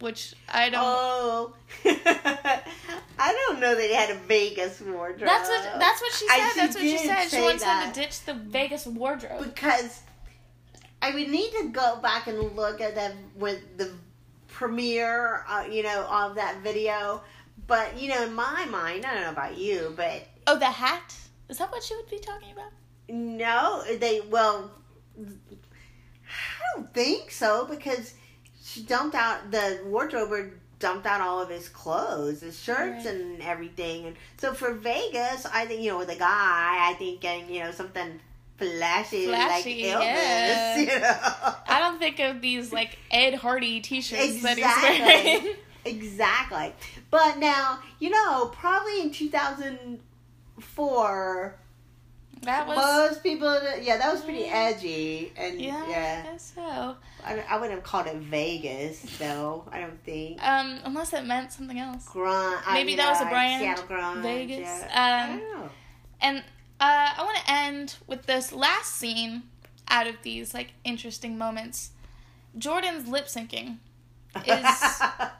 which 0.00 0.34
I 0.48 0.68
don't. 0.70 0.82
Oh, 0.84 1.54
I 1.84 3.32
don't 3.32 3.60
know 3.60 3.74
that 3.74 3.82
he 3.82 3.94
had 3.94 4.10
a 4.10 4.18
Vegas 4.20 4.80
wardrobe. 4.80 5.20
that's 5.28 5.48
what 5.48 5.78
that's 5.78 6.00
what 6.00 6.12
she 6.12 6.26
I- 6.30 6.38
said. 6.38 6.50
she 6.52 6.60
that's 6.60 6.74
what 6.74 6.82
she 6.84 6.98
said. 6.98 7.28
She 7.28 7.40
wants 7.42 7.62
him 7.64 7.92
to 7.92 8.00
ditch 8.00 8.24
the 8.24 8.34
Vegas 8.34 8.86
wardrobe. 8.86 9.42
because 9.54 10.00
I 11.02 11.12
would 11.12 11.28
need 11.28 11.50
to 11.60 11.68
go 11.68 11.96
back 12.02 12.26
and 12.26 12.54
look 12.56 12.80
at 12.80 12.94
that 12.94 13.14
with 13.36 13.78
the 13.78 13.90
premiere, 14.48 15.44
uh, 15.48 15.64
you 15.70 15.82
know, 15.82 16.06
of 16.10 16.34
that 16.34 16.58
video. 16.62 17.22
But 17.70 18.00
you 18.00 18.08
know, 18.08 18.24
in 18.24 18.34
my 18.34 18.64
mind, 18.66 19.06
I 19.06 19.14
don't 19.14 19.22
know 19.22 19.30
about 19.30 19.56
you, 19.56 19.94
but 19.96 20.26
Oh, 20.48 20.58
the 20.58 20.66
hat. 20.66 21.14
Is 21.48 21.58
that 21.58 21.70
what 21.70 21.84
she 21.84 21.94
would 21.94 22.10
be 22.10 22.18
talking 22.18 22.50
about? 22.52 22.72
no, 23.08 23.82
they 23.98 24.20
well, 24.28 24.70
I 25.18 26.76
don't 26.76 26.92
think 26.92 27.30
so 27.30 27.66
because 27.66 28.14
she 28.62 28.82
dumped 28.82 29.14
out 29.14 29.50
the 29.50 29.80
wardrobe 29.84 30.52
dumped 30.80 31.06
out 31.06 31.20
all 31.20 31.40
of 31.40 31.48
his 31.48 31.68
clothes, 31.68 32.40
his 32.40 32.58
shirts 32.58 33.04
Right. 33.04 33.14
and 33.14 33.40
everything. 33.42 34.06
And 34.06 34.16
so 34.38 34.52
for 34.54 34.72
Vegas, 34.74 35.46
I 35.46 35.66
think 35.66 35.82
you 35.82 35.90
know, 35.92 35.98
with 35.98 36.08
a 36.10 36.16
guy, 36.16 36.88
I 36.90 36.94
think 36.98 37.20
getting 37.20 37.52
you 37.54 37.62
know 37.62 37.70
something 37.70 38.20
flashy, 38.58 39.26
Flashy, 39.26 39.92
like 39.92 39.96
Elvis, 39.96 40.02
yeah. 40.02 40.76
you 40.78 40.86
know. 40.86 41.54
I 41.68 41.78
don't 41.78 41.98
think 42.00 42.18
of 42.18 42.40
these 42.40 42.72
like 42.72 42.98
Ed 43.12 43.34
Hardy 43.34 43.80
T-shirts 43.80 44.42
that 44.42 44.56
he's 44.58 45.42
wearing. 45.44 45.54
Exactly. 45.84 46.72
But 47.10 47.38
now, 47.38 47.80
you 47.98 48.08
know, 48.10 48.46
probably 48.52 49.00
in 49.02 49.10
2004, 49.10 51.56
that 52.42 52.66
was 52.66 52.76
most 52.76 53.22
people, 53.22 53.52
yeah, 53.82 53.98
that 53.98 54.10
was 54.12 54.22
pretty 54.22 54.44
edgy. 54.46 55.32
And 55.36 55.60
yeah, 55.60 55.86
yeah, 55.88 56.22
I 56.26 56.30
guess 56.32 56.52
so. 56.54 56.96
I, 57.24 57.44
I 57.48 57.54
wouldn't 57.56 57.72
have 57.74 57.82
called 57.82 58.06
it 58.06 58.16
Vegas, 58.16 59.00
though. 59.18 59.64
I 59.70 59.80
don't 59.80 60.02
think. 60.04 60.42
Um, 60.42 60.78
unless 60.84 61.12
it 61.12 61.24
meant 61.26 61.52
something 61.52 61.78
else. 61.78 62.06
Grunt. 62.08 62.62
I- 62.66 62.74
Maybe 62.74 62.92
you 62.92 62.96
that 62.98 63.10
was 63.10 63.20
a 63.20 63.26
brand, 63.26 63.62
Seattle 63.62 63.84
Grunt. 63.86 64.22
Vegas. 64.22 64.58
Yeah. 64.60 64.88
I 64.94 65.22
Um, 65.32 65.38
don't 65.38 65.52
know. 65.60 65.68
and 66.22 66.38
uh, 66.38 66.42
I 67.18 67.22
want 67.22 67.36
to 67.38 67.50
end 67.52 67.96
with 68.06 68.24
this 68.26 68.52
last 68.52 68.94
scene 68.96 69.42
out 69.88 70.06
of 70.06 70.16
these 70.22 70.54
like 70.54 70.72
interesting 70.84 71.36
moments. 71.36 71.90
Jordan's 72.56 73.06
lip 73.06 73.26
syncing. 73.26 73.76
is- 74.46 75.02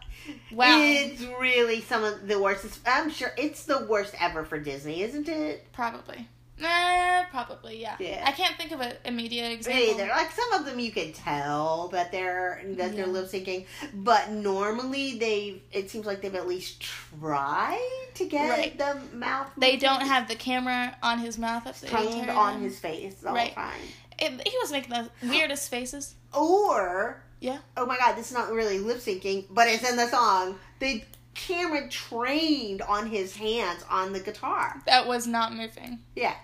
Wow. 0.52 0.78
It's 0.80 1.22
really 1.40 1.80
some 1.80 2.04
of 2.04 2.26
the 2.28 2.40
worst. 2.40 2.64
It's, 2.64 2.80
I'm 2.86 3.10
sure 3.10 3.30
it's 3.38 3.64
the 3.64 3.86
worst 3.86 4.14
ever 4.20 4.44
for 4.44 4.58
Disney, 4.58 5.02
isn't 5.02 5.28
it? 5.28 5.66
Probably. 5.72 6.28
Uh, 6.62 7.24
probably, 7.30 7.80
yeah. 7.80 7.96
Yeah. 7.98 8.22
I 8.26 8.32
can't 8.32 8.54
think 8.56 8.70
of 8.72 8.82
a 8.82 8.94
immediate 9.08 9.48
Me 9.48 9.54
example. 9.54 9.82
either. 9.94 10.08
Like 10.08 10.30
some 10.30 10.52
of 10.52 10.66
them, 10.66 10.78
you 10.78 10.92
can 10.92 11.12
tell 11.14 11.88
that 11.88 12.12
they're 12.12 12.60
that 12.76 12.94
they're 12.94 13.06
lip 13.06 13.28
syncing, 13.30 13.64
but 13.94 14.30
normally 14.30 15.18
they 15.18 15.62
it 15.72 15.88
seems 15.90 16.04
like 16.04 16.20
they've 16.20 16.34
at 16.34 16.46
least 16.46 16.82
tried 16.82 18.08
to 18.14 18.26
get 18.26 18.50
Right. 18.50 18.76
the 18.76 19.00
mouth. 19.16 19.48
They 19.56 19.72
movement 19.72 19.80
don't 19.80 20.06
have 20.06 20.28
the 20.28 20.34
camera 20.34 20.96
on 21.02 21.18
his 21.20 21.38
mouth 21.38 21.82
trained 21.88 22.28
on 22.28 22.60
his 22.60 22.78
face 22.78 23.14
the 23.14 23.30
Right. 23.30 23.54
whole 23.54 23.64
time. 23.64 23.80
It, 24.18 24.46
he 24.46 24.54
was 24.60 24.70
making 24.70 24.90
the 24.90 25.08
weirdest 25.26 25.70
faces. 25.70 26.14
Or 26.34 27.22
Yeah. 27.40 27.58
oh 27.76 27.86
my 27.86 27.96
god, 27.96 28.16
this 28.16 28.30
is 28.30 28.36
not 28.36 28.52
really 28.52 28.78
lip 28.78 28.98
syncing, 28.98 29.44
but 29.50 29.66
it's 29.68 29.88
in 29.88 29.96
the 29.96 30.06
song. 30.08 30.56
The 30.78 31.02
camera 31.34 31.88
trained 31.88 32.82
on 32.82 33.06
his 33.08 33.34
hands 33.34 33.82
on 33.88 34.12
the 34.12 34.20
guitar. 34.20 34.80
That 34.86 35.06
was 35.06 35.26
not 35.26 35.54
moving. 35.54 36.00
Yeah. 36.14 36.34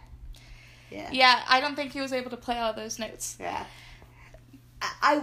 Yeah. 0.91 1.09
Yeah, 1.13 1.43
I 1.49 1.61
don't 1.61 1.75
think 1.77 1.93
he 1.93 2.01
was 2.01 2.13
able 2.13 2.31
to 2.31 2.37
play 2.37 2.59
all 2.59 2.73
those 2.73 2.99
notes. 2.99 3.37
Yeah. 3.39 3.65
I, 4.81 4.91
I 5.03 5.23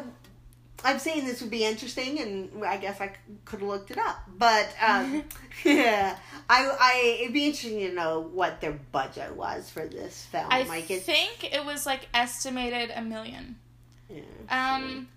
I'm 0.85 0.99
saying 0.99 1.25
this 1.25 1.41
would 1.41 1.49
be 1.49 1.63
interesting, 1.63 2.19
and 2.19 2.65
I 2.65 2.77
guess 2.77 2.99
I 2.99 3.13
could 3.45 3.61
have 3.61 3.69
looked 3.69 3.89
it 3.89 3.97
up. 3.97 4.17
But 4.37 4.67
um, 4.85 5.23
yeah, 5.63 6.17
I 6.49 6.75
I 6.79 7.17
it'd 7.21 7.33
be 7.33 7.45
interesting 7.45 7.79
to 7.79 7.93
know 7.93 8.19
what 8.33 8.59
their 8.59 8.73
budget 8.91 9.35
was 9.35 9.69
for 9.69 9.87
this 9.87 10.25
film. 10.25 10.47
I 10.49 10.63
like 10.63 10.85
think 10.85 11.53
it 11.53 11.65
was 11.65 11.85
like 11.85 12.09
estimated 12.13 12.91
a 12.93 13.01
million. 13.01 13.55
yeah, 14.09 14.21
Um, 14.49 15.07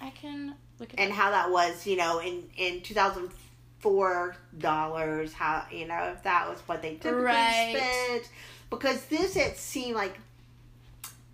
I 0.00 0.10
can 0.10 0.54
look 0.78 0.92
at 0.92 0.98
and 1.00 1.12
how 1.12 1.30
that 1.30 1.50
was, 1.50 1.86
you 1.86 1.96
know, 1.96 2.18
in 2.20 2.44
in 2.56 2.82
2004 2.82 4.36
dollars, 4.58 5.32
how 5.32 5.66
you 5.70 5.86
know 5.86 6.12
if 6.14 6.22
that 6.24 6.48
was 6.48 6.60
what 6.66 6.82
they 6.82 6.94
typically 6.96 7.22
Right. 7.24 7.76
spent, 7.76 8.30
because 8.70 9.04
this 9.06 9.36
it 9.36 9.56
seemed 9.56 9.94
like 9.96 10.18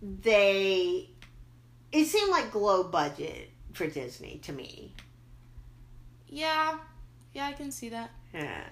they 0.02 1.08
it 1.92 2.04
seemed 2.06 2.30
like 2.30 2.54
low 2.54 2.84
budget 2.84 3.50
for 3.72 3.86
Disney 3.86 4.38
to 4.44 4.52
me. 4.52 4.94
Yeah, 6.28 6.78
yeah, 7.34 7.46
I 7.46 7.52
can 7.52 7.70
see 7.72 7.88
that. 7.88 8.10
Yeah. 8.32 8.62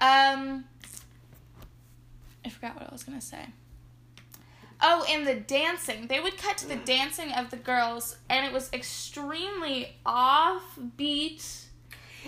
Um, 0.00 0.64
I 2.44 2.48
forgot 2.48 2.74
what 2.76 2.88
I 2.88 2.92
was 2.92 3.02
gonna 3.04 3.20
say. 3.20 3.44
Oh, 4.84 5.06
and 5.08 5.24
the 5.26 5.36
dancing. 5.36 6.08
They 6.08 6.18
would 6.20 6.36
cut 6.36 6.58
to 6.58 6.66
the 6.68 6.76
dancing 6.76 7.30
of 7.32 7.50
the 7.50 7.56
girls, 7.56 8.18
and 8.28 8.44
it 8.44 8.52
was 8.52 8.68
extremely 8.72 9.96
offbeat. 10.04 11.64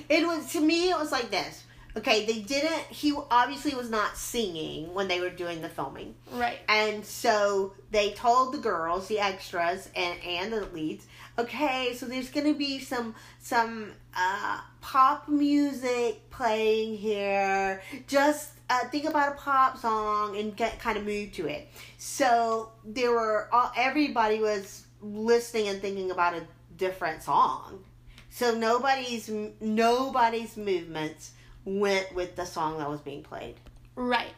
It 0.09 0.27
was 0.27 0.53
to 0.53 0.61
me. 0.61 0.91
It 0.91 0.99
was 0.99 1.13
like 1.13 1.31
this. 1.31 1.65
Okay, 1.97 2.27
they 2.27 2.41
didn't. 2.41 2.83
He 2.91 3.13
obviously 3.31 3.73
was 3.75 3.89
not 3.89 4.17
singing 4.17 4.93
when 4.95 5.07
they 5.07 5.21
were 5.21 5.31
doing 5.31 5.63
the 5.63 5.69
filming, 5.69 6.15
Right. 6.33 6.59
and 6.69 7.05
so 7.07 7.75
they 7.93 8.11
told 8.13 8.53
the 8.53 8.59
girls, 8.59 9.07
the 9.07 9.21
extras, 9.21 9.89
and 9.95 10.21
and 10.25 10.53
the 10.53 10.67
leads. 10.67 11.07
Okay, 11.39 11.95
so 11.97 12.07
there's 12.07 12.31
gonna 12.31 12.53
be 12.55 12.81
some 12.81 13.15
some 13.41 13.93
uh, 14.17 14.61
pop 14.81 15.29
music 15.29 16.29
playing 16.31 16.97
here. 16.97 17.81
Just 18.09 18.51
uh, 18.71 18.81
think 18.89 19.05
about 19.05 19.33
a 19.33 19.37
pop 19.37 19.79
song 19.79 20.37
and 20.37 20.57
get 20.57 20.79
kind 20.81 20.97
of 20.97 21.05
moved 21.05 21.35
to 21.35 21.47
it. 21.47 21.69
So 21.99 22.71
there 22.85 23.11
were 23.13 23.49
all, 23.53 23.71
everybody 23.77 24.41
was 24.41 24.85
listening 25.03 25.69
and 25.69 25.81
thinking 25.83 26.11
about 26.11 26.35
a 26.35 26.43
different 26.77 27.23
song. 27.23 27.85
So 28.31 28.55
nobody's 28.55 29.31
nobody's 29.61 30.57
movements 30.57 31.33
went 31.65 32.13
with 32.15 32.35
the 32.37 32.45
song 32.45 32.79
that 32.79 32.91
was 32.91 33.01
being 33.01 33.23
played. 33.23 33.55
Right. 33.95 34.33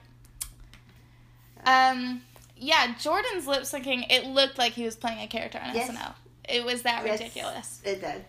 Um. 1.64 2.22
Yeah, 2.58 2.94
Jordan's 2.98 3.46
lip 3.46 3.62
syncing. 3.62 4.06
It 4.10 4.24
looked 4.26 4.56
like 4.58 4.72
he 4.72 4.84
was 4.84 4.96
playing 4.96 5.20
a 5.20 5.26
character 5.26 5.58
on 5.62 5.74
Yes. 5.74 5.90
SNL. 5.90 6.14
It 6.48 6.64
was 6.64 6.82
that 6.82 7.04
Yes. 7.04 7.18
ridiculous. 7.20 7.80
It 7.84 8.00
did. 8.00 8.24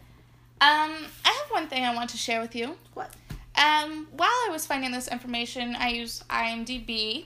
Um, 0.60 0.92
I 1.24 1.30
have 1.42 1.52
one 1.52 1.68
thing 1.70 1.86
I 1.86 1.94
want 1.96 2.10
to 2.10 2.18
share 2.18 2.42
with 2.42 2.56
you. 2.56 2.78
What? 2.94 3.10
Um, 3.58 4.08
while 4.12 4.30
I 4.30 4.50
was 4.52 4.66
finding 4.66 4.92
this 4.92 5.08
information, 5.08 5.76
I 5.76 5.90
used 5.90 6.28
IMDb, 6.28 7.26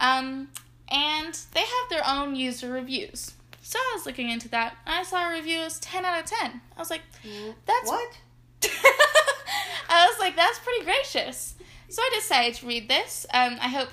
um, 0.00 0.48
and 0.90 1.34
they 1.54 1.60
have 1.60 1.88
their 1.90 2.06
own 2.06 2.36
user 2.36 2.70
reviews. 2.70 3.32
So 3.62 3.78
I 3.78 3.92
was 3.96 4.06
looking 4.06 4.30
into 4.30 4.48
that, 4.50 4.76
and 4.86 4.94
I 4.94 5.02
saw 5.02 5.28
a 5.30 5.34
review 5.34 5.58
as 5.60 5.78
ten 5.80 6.04
out 6.04 6.20
of 6.20 6.26
ten. 6.26 6.60
I 6.76 6.80
was 6.80 6.90
like, 6.90 7.02
"That's 7.66 7.88
what? 7.88 8.18
I 9.88 10.06
was 10.08 10.18
like, 10.20 10.36
"That's 10.36 10.58
pretty 10.60 10.84
gracious." 10.84 11.54
So 11.88 12.00
I 12.02 12.10
decided 12.14 12.54
to 12.54 12.66
read 12.66 12.88
this. 12.88 13.26
Um, 13.34 13.56
I 13.60 13.68
hope 13.68 13.88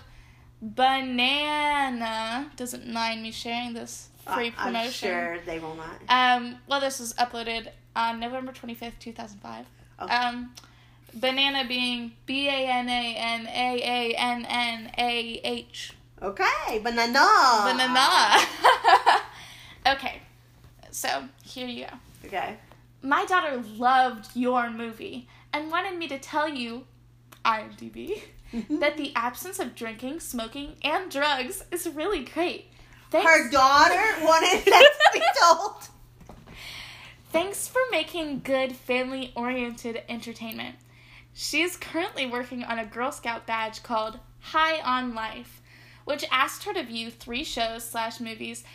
Banana 0.62 2.50
doesn't 2.56 2.88
mind 2.88 3.22
me 3.24 3.32
sharing 3.32 3.74
this 3.74 4.10
free 4.26 4.54
I- 4.58 4.68
I'm 4.68 4.74
promotion. 4.74 5.10
sure 5.10 5.38
they 5.46 5.60
will 5.60 5.76
not. 5.76 6.00
Um, 6.10 6.58
well, 6.68 6.80
this 6.80 7.00
was 7.00 7.14
uploaded 7.16 7.70
on 7.96 8.20
November 8.20 8.52
25th, 8.52 9.00
2005. 9.00 9.66
Oh. 10.00 10.08
Um, 10.08 10.54
banana 11.14 11.66
being 11.68 12.14
B 12.26 12.48
A 12.48 12.68
N 12.68 12.90
A 12.90 13.16
N 13.16 13.48
A 13.48 13.82
A 13.84 14.16
N 14.16 14.46
N 14.46 14.92
A 14.98 15.42
H. 15.44 15.94
Okay, 16.22 16.80
banana. 16.84 17.26
Banana. 17.66 18.42
okay, 19.88 20.22
so 20.92 21.24
here 21.44 21.68
you 21.68 21.86
go. 21.86 21.92
Okay. 22.28 22.58
My 23.02 23.26
daughter 23.26 23.64
loved 23.78 24.36
your 24.36 24.70
movie 24.70 25.30
and 25.54 25.72
wanted 25.72 25.98
me 25.98 26.08
to 26.10 26.20
tell 26.20 26.50
you, 26.50 26.86
IMDb, 27.46 28.22
mm-hmm. 28.54 28.80
that 28.80 28.98
the 28.98 29.14
absence 29.16 29.60
of 29.60 29.76
drinking, 29.76 30.20
smoking, 30.20 30.76
and 30.84 31.10
drugs 31.10 31.64
is 31.72 31.88
really 31.88 32.26
great. 32.26 32.66
Thanks. 33.10 33.30
Her 33.30 33.50
daughter 33.50 34.04
wanted 34.22 34.66
that 34.66 34.92
to 35.14 35.20
be 35.20 35.26
told. 35.42 35.88
Thanks 37.32 37.68
for 37.68 37.82
making 37.92 38.42
good 38.44 38.76
family 38.76 39.32
oriented 39.36 40.02
entertainment. 40.10 40.76
She 41.42 41.62
is 41.62 41.78
currently 41.78 42.26
working 42.26 42.66
on 42.66 42.80
a 42.80 42.86
Girl 42.86 43.14
Scout 43.14 43.48
badge 43.48 43.82
called 43.82 44.20
High 44.42 44.82
on 44.82 45.16
Life, 45.16 45.62
which 46.04 46.26
asked 46.30 46.66
her 46.66 46.74
to 46.74 46.84
view 46.84 47.10
three 47.10 47.46
shows 47.46 47.86
slash 47.86 48.20
movies 48.20 48.66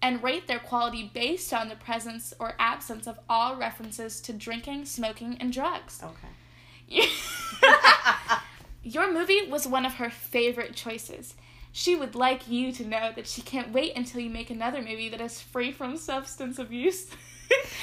and 0.00 0.22
rate 0.22 0.46
their 0.46 0.58
quality 0.58 1.10
based 1.12 1.52
on 1.52 1.68
the 1.68 1.76
presence 1.76 2.32
or 2.40 2.54
absence 2.58 3.06
of 3.06 3.18
all 3.28 3.56
references 3.56 4.22
to 4.22 4.32
drinking, 4.32 4.86
smoking, 4.86 5.36
and 5.38 5.52
drugs. 5.52 6.02
Okay. 6.02 7.08
Your 8.82 9.12
movie 9.12 9.46
was 9.46 9.68
one 9.68 9.84
of 9.84 9.96
her 9.96 10.08
favorite 10.08 10.74
choices. 10.74 11.34
She 11.72 11.94
would 11.94 12.14
like 12.14 12.48
you 12.48 12.72
to 12.72 12.88
know 12.88 13.12
that 13.14 13.26
she 13.26 13.42
can't 13.42 13.70
wait 13.70 13.94
until 13.96 14.22
you 14.22 14.30
make 14.30 14.48
another 14.48 14.80
movie 14.80 15.10
that 15.10 15.20
is 15.20 15.42
free 15.42 15.72
from 15.72 15.98
substance 15.98 16.58
abuse. 16.58 17.06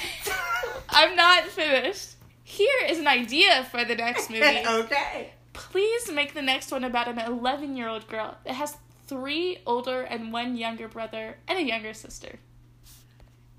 I'm 0.88 1.14
not 1.14 1.44
finished. 1.44 2.16
Here 2.44 2.80
is 2.88 2.98
an 2.98 3.06
idea 3.06 3.64
for 3.70 3.84
the 3.84 3.94
next 3.94 4.30
movie. 4.34 4.62
okay. 4.66 5.32
Please 5.52 6.10
make 6.10 6.34
the 6.34 6.42
next 6.42 6.70
one 6.72 6.84
about 6.84 7.08
an 7.08 7.18
11 7.18 7.76
year 7.76 7.88
old 7.88 8.08
girl 8.08 8.36
that 8.44 8.54
has 8.54 8.76
three 9.06 9.58
older 9.66 10.00
and 10.02 10.32
one 10.32 10.56
younger 10.56 10.88
brother 10.88 11.36
and 11.46 11.58
a 11.58 11.62
younger 11.62 11.92
sister. 11.94 12.38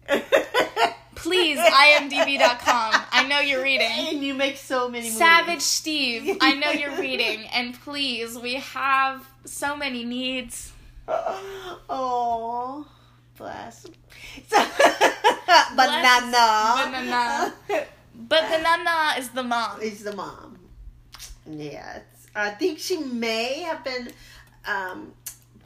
Please, 1.15 1.57
imdb.com. 1.57 2.93
I 3.11 3.25
know 3.29 3.39
you're 3.39 3.63
reading. 3.63 3.87
And 3.89 4.21
you 4.23 4.33
make 4.33 4.57
so 4.57 4.89
many 4.89 5.03
movies. 5.05 5.17
Savage 5.17 5.61
Steve, 5.61 6.37
I 6.41 6.55
know 6.55 6.71
you're 6.79 6.99
reading, 6.99 7.45
and 7.53 7.79
please, 7.79 8.37
we 8.37 8.55
have 8.55 9.25
so 9.45 9.77
many 9.77 10.03
needs. 10.03 10.73
Oh, 11.07 12.85
bless. 13.37 13.85
Banana. 15.77 16.73
Banana. 16.91 17.53
But 18.15 18.49
the 18.49 18.57
nana 18.61 19.15
is 19.17 19.29
the 19.29 19.43
mom. 19.43 19.81
is 19.81 20.03
the 20.03 20.15
mom. 20.15 20.59
Yes. 21.45 22.01
I 22.35 22.51
think 22.51 22.79
she 22.79 22.97
may 22.97 23.61
have 23.61 23.83
been 23.83 24.09
um, 24.65 25.13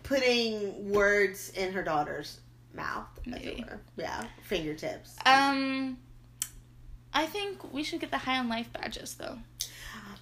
putting 0.03 0.91
words 0.91 1.49
in 1.51 1.71
her 1.73 1.83
daughter's 1.83 2.39
mouth. 2.73 3.07
Maybe. 3.25 3.63
Yeah, 3.95 4.25
fingertips. 4.43 5.15
Um, 5.25 5.97
I 7.13 7.25
think 7.25 7.73
we 7.73 7.83
should 7.83 7.99
get 7.99 8.11
the 8.11 8.17
high 8.17 8.37
on 8.37 8.49
life 8.49 8.71
badges 8.73 9.15
though. 9.15 9.37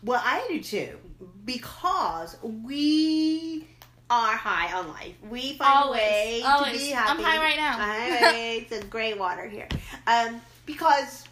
Well, 0.04 0.22
I 0.24 0.45
do 0.49 0.62
too, 0.62 0.97
because 1.45 2.38
we 2.43 3.66
are 4.10 4.36
high 4.36 4.72
on 4.78 4.89
life. 4.89 5.16
We 5.28 5.54
find 5.58 5.86
Always, 5.86 5.99
a 5.99 6.04
way 6.04 6.41
always. 6.45 6.74
to 6.74 6.78
be 6.78 6.89
happy. 6.91 7.10
I'm 7.10 7.26
high 7.26 7.38
right 7.38 7.58
now. 7.58 7.74
Hi, 7.74 8.28
it's 8.58 8.72
a 8.72 8.84
great 8.86 9.18
water 9.18 9.47
here. 9.47 9.68
Um, 10.06 10.41
because 10.68 11.24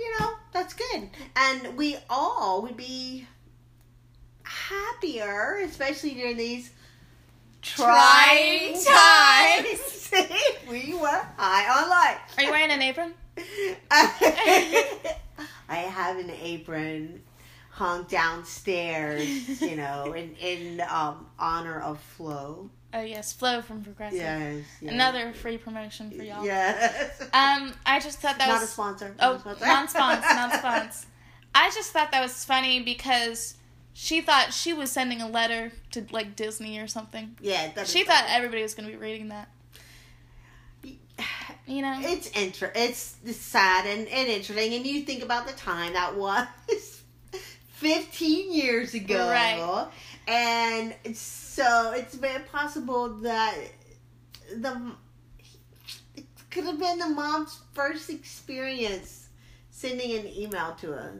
you 0.00 0.18
know 0.18 0.32
that's 0.52 0.74
good, 0.74 1.10
and 1.36 1.76
we 1.76 1.96
all 2.08 2.62
would 2.62 2.76
be 2.76 3.26
happier, 4.42 5.60
especially 5.64 6.14
during 6.14 6.36
these 6.36 6.70
trying 7.62 8.76
Trying 8.82 9.64
times. 9.64 10.10
we 10.68 10.94
were 10.94 11.22
high 11.36 11.82
on 11.82 11.88
life. 11.88 12.18
Are 12.38 12.44
you 12.44 12.50
wearing 12.50 12.70
an 12.70 12.82
apron? 12.82 13.14
I 15.68 15.76
have 15.90 16.18
an 16.18 16.30
apron 16.30 17.22
hung 17.70 18.04
downstairs, 18.04 19.60
you 19.62 19.76
know, 19.76 20.12
in 20.12 20.34
in 20.36 20.80
um, 20.90 21.26
honor 21.38 21.80
of 21.80 22.00
Flo. 22.00 22.70
Oh 22.92 23.02
yes, 23.02 23.32
Flo 23.32 23.62
from 23.62 23.82
Progressive. 23.82 24.18
Yes. 24.18 24.64
yes. 24.80 24.92
Another 24.92 25.32
free 25.32 25.58
promotion 25.58 26.10
for 26.10 26.22
y'all. 26.22 26.44
Yes. 26.44 27.20
Um, 27.32 27.72
I 27.86 28.00
just 28.00 28.18
thought 28.18 28.38
that 28.38 28.48
Not 28.48 28.60
was 28.60 28.62
not 28.62 28.64
a 28.64 28.96
sponsor. 28.98 29.14
Oh, 29.20 29.32
not 29.32 29.40
sponsor, 29.40 29.66
non-spons, 29.66 30.24
non-spons. 30.34 31.06
I 31.54 31.70
just 31.70 31.92
thought 31.92 32.10
that 32.12 32.20
was 32.20 32.44
funny 32.44 32.80
because 32.80 33.54
she 33.92 34.20
thought 34.20 34.52
she 34.52 34.72
was 34.72 34.90
sending 34.90 35.20
a 35.20 35.28
letter 35.28 35.72
to 35.92 36.06
like 36.10 36.34
Disney 36.34 36.78
or 36.78 36.86
something. 36.86 37.36
Yeah. 37.40 37.84
She 37.84 38.04
thought 38.04 38.24
funny. 38.24 38.34
everybody 38.34 38.62
was 38.62 38.74
going 38.74 38.88
to 38.88 38.92
be 38.96 39.00
reading 39.00 39.28
that. 39.28 39.48
You 41.66 41.82
know? 41.82 42.00
It's 42.00 42.28
inter- 42.30 42.72
It's 42.74 43.16
sad 43.36 43.86
and, 43.86 44.08
and 44.08 44.28
interesting, 44.28 44.74
and 44.74 44.84
you 44.84 45.02
think 45.02 45.22
about 45.22 45.46
the 45.46 45.52
time 45.52 45.92
that 45.92 46.16
was 46.16 46.48
15 47.74 48.52
years 48.52 48.94
ago, 48.94 49.28
Right. 49.30 49.86
And 50.26 50.94
so 51.60 51.92
it's 51.92 52.14
very 52.14 52.42
possible 52.44 53.08
that 53.20 53.54
the 54.56 54.92
it 56.16 56.24
could 56.50 56.64
have 56.64 56.78
been 56.78 56.98
the 56.98 57.08
mom's 57.08 57.60
first 57.74 58.10
experience 58.10 59.28
sending 59.70 60.12
an 60.18 60.26
email 60.26 60.74
to 60.80 60.92
a 60.92 61.12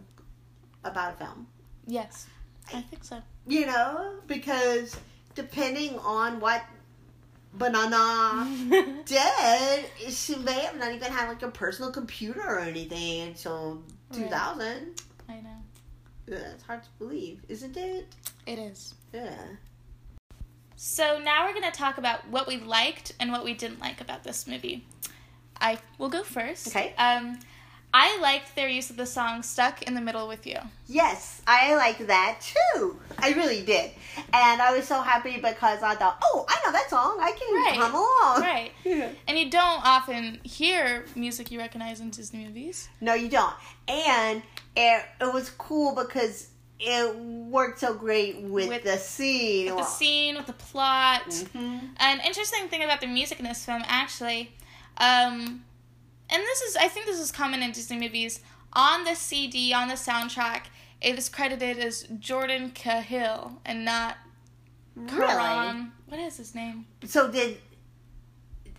about 0.84 1.14
a 1.14 1.16
film. 1.16 1.46
Yes, 1.86 2.26
I 2.72 2.80
think 2.80 3.04
so. 3.04 3.22
You 3.46 3.66
know, 3.66 4.14
because 4.26 4.96
depending 5.34 5.98
on 5.98 6.40
what 6.40 6.62
banana 7.54 8.48
did, 9.04 9.84
she 10.08 10.36
may 10.36 10.60
have 10.60 10.78
not 10.78 10.92
even 10.92 11.12
had 11.12 11.28
like 11.28 11.42
a 11.42 11.50
personal 11.50 11.90
computer 11.92 12.40
or 12.42 12.60
anything 12.60 13.28
until 13.28 13.82
Right. 14.10 14.22
2000. 14.24 15.00
I 15.28 15.34
know. 15.34 15.48
Yeah, 16.26 16.36
it's 16.54 16.64
hard 16.64 16.82
to 16.82 16.88
believe, 16.98 17.42
isn't 17.48 17.76
it? 17.76 18.08
It 18.46 18.58
is. 18.58 18.94
Yeah. 19.12 19.36
So 20.82 21.18
now 21.18 21.44
we're 21.44 21.52
going 21.52 21.70
to 21.70 21.78
talk 21.78 21.98
about 21.98 22.26
what 22.30 22.46
we 22.48 22.56
liked 22.56 23.12
and 23.20 23.30
what 23.30 23.44
we 23.44 23.52
didn't 23.52 23.80
like 23.80 24.00
about 24.00 24.24
this 24.24 24.46
movie. 24.46 24.86
I 25.60 25.78
will 25.98 26.08
go 26.08 26.22
first. 26.22 26.68
Okay. 26.68 26.94
Um, 26.96 27.38
I 27.92 28.18
liked 28.20 28.56
their 28.56 28.66
use 28.66 28.88
of 28.88 28.96
the 28.96 29.04
song 29.04 29.42
"Stuck 29.42 29.82
in 29.82 29.92
the 29.92 30.00
Middle 30.00 30.26
with 30.26 30.46
You." 30.46 30.56
Yes, 30.86 31.42
I 31.46 31.74
like 31.76 31.98
that 32.06 32.40
too. 32.40 32.98
I 33.18 33.32
really 33.32 33.62
did. 33.62 33.90
And 34.32 34.62
I 34.62 34.74
was 34.74 34.88
so 34.88 35.02
happy 35.02 35.36
because 35.36 35.82
I 35.82 35.96
thought, 35.96 36.16
oh, 36.22 36.46
I 36.48 36.58
know 36.64 36.72
that 36.72 36.88
song. 36.88 37.18
I 37.20 37.32
can 37.32 37.54
Right. 37.54 37.76
hum 37.76 37.94
along. 37.94 38.40
Right. 38.40 38.72
Yeah. 38.82 39.10
And 39.28 39.38
you 39.38 39.50
don't 39.50 39.84
often 39.84 40.40
hear 40.44 41.04
music 41.14 41.50
you 41.50 41.58
recognize 41.58 42.00
in 42.00 42.08
Disney 42.08 42.46
movies. 42.46 42.88
No, 43.02 43.12
you 43.12 43.28
don't. 43.28 43.54
And 43.86 44.42
it, 44.74 45.04
it 45.20 45.34
was 45.34 45.50
cool 45.50 45.94
because 45.94 46.46
it 46.80 47.14
worked 47.16 47.80
so 47.80 47.94
great 47.94 48.40
with, 48.40 48.68
With- 48.68 48.84
the 48.84 48.96
scene. 48.96 49.66
With 49.74 49.84
the 49.84 49.90
scene, 49.90 50.36
with 50.36 50.46
the 50.46 50.52
plot. 50.54 51.26
Mhm. 51.26 51.90
An 51.98 52.20
interesting 52.20 52.68
thing 52.68 52.82
about 52.82 53.00
the 53.00 53.06
music 53.06 53.38
in 53.38 53.44
this 53.44 53.64
film, 53.64 53.82
actually, 53.86 54.52
um, 54.96 55.64
and 56.32 56.42
this 56.42 56.60
is, 56.62 56.76
I 56.76 56.88
think 56.88 57.06
this 57.06 57.18
is 57.18 57.30
common 57.32 57.62
in 57.62 57.72
Disney 57.72 57.98
movies, 57.98 58.40
on 58.72 59.04
the 59.04 59.14
CD, 59.14 59.72
on 59.74 59.88
the 59.88 59.94
soundtrack, 59.94 60.64
it 61.00 61.18
is 61.18 61.28
credited 61.28 61.78
as 61.78 62.02
Jordan 62.18 62.70
Cahill 62.70 63.60
and 63.64 63.84
not 63.84 64.16
Really? 64.94 65.12
Taran. 65.26 65.90
What 66.06 66.20
is 66.20 66.36
his 66.36 66.54
name? 66.54 66.86
So 67.04 67.30
did 67.30 67.58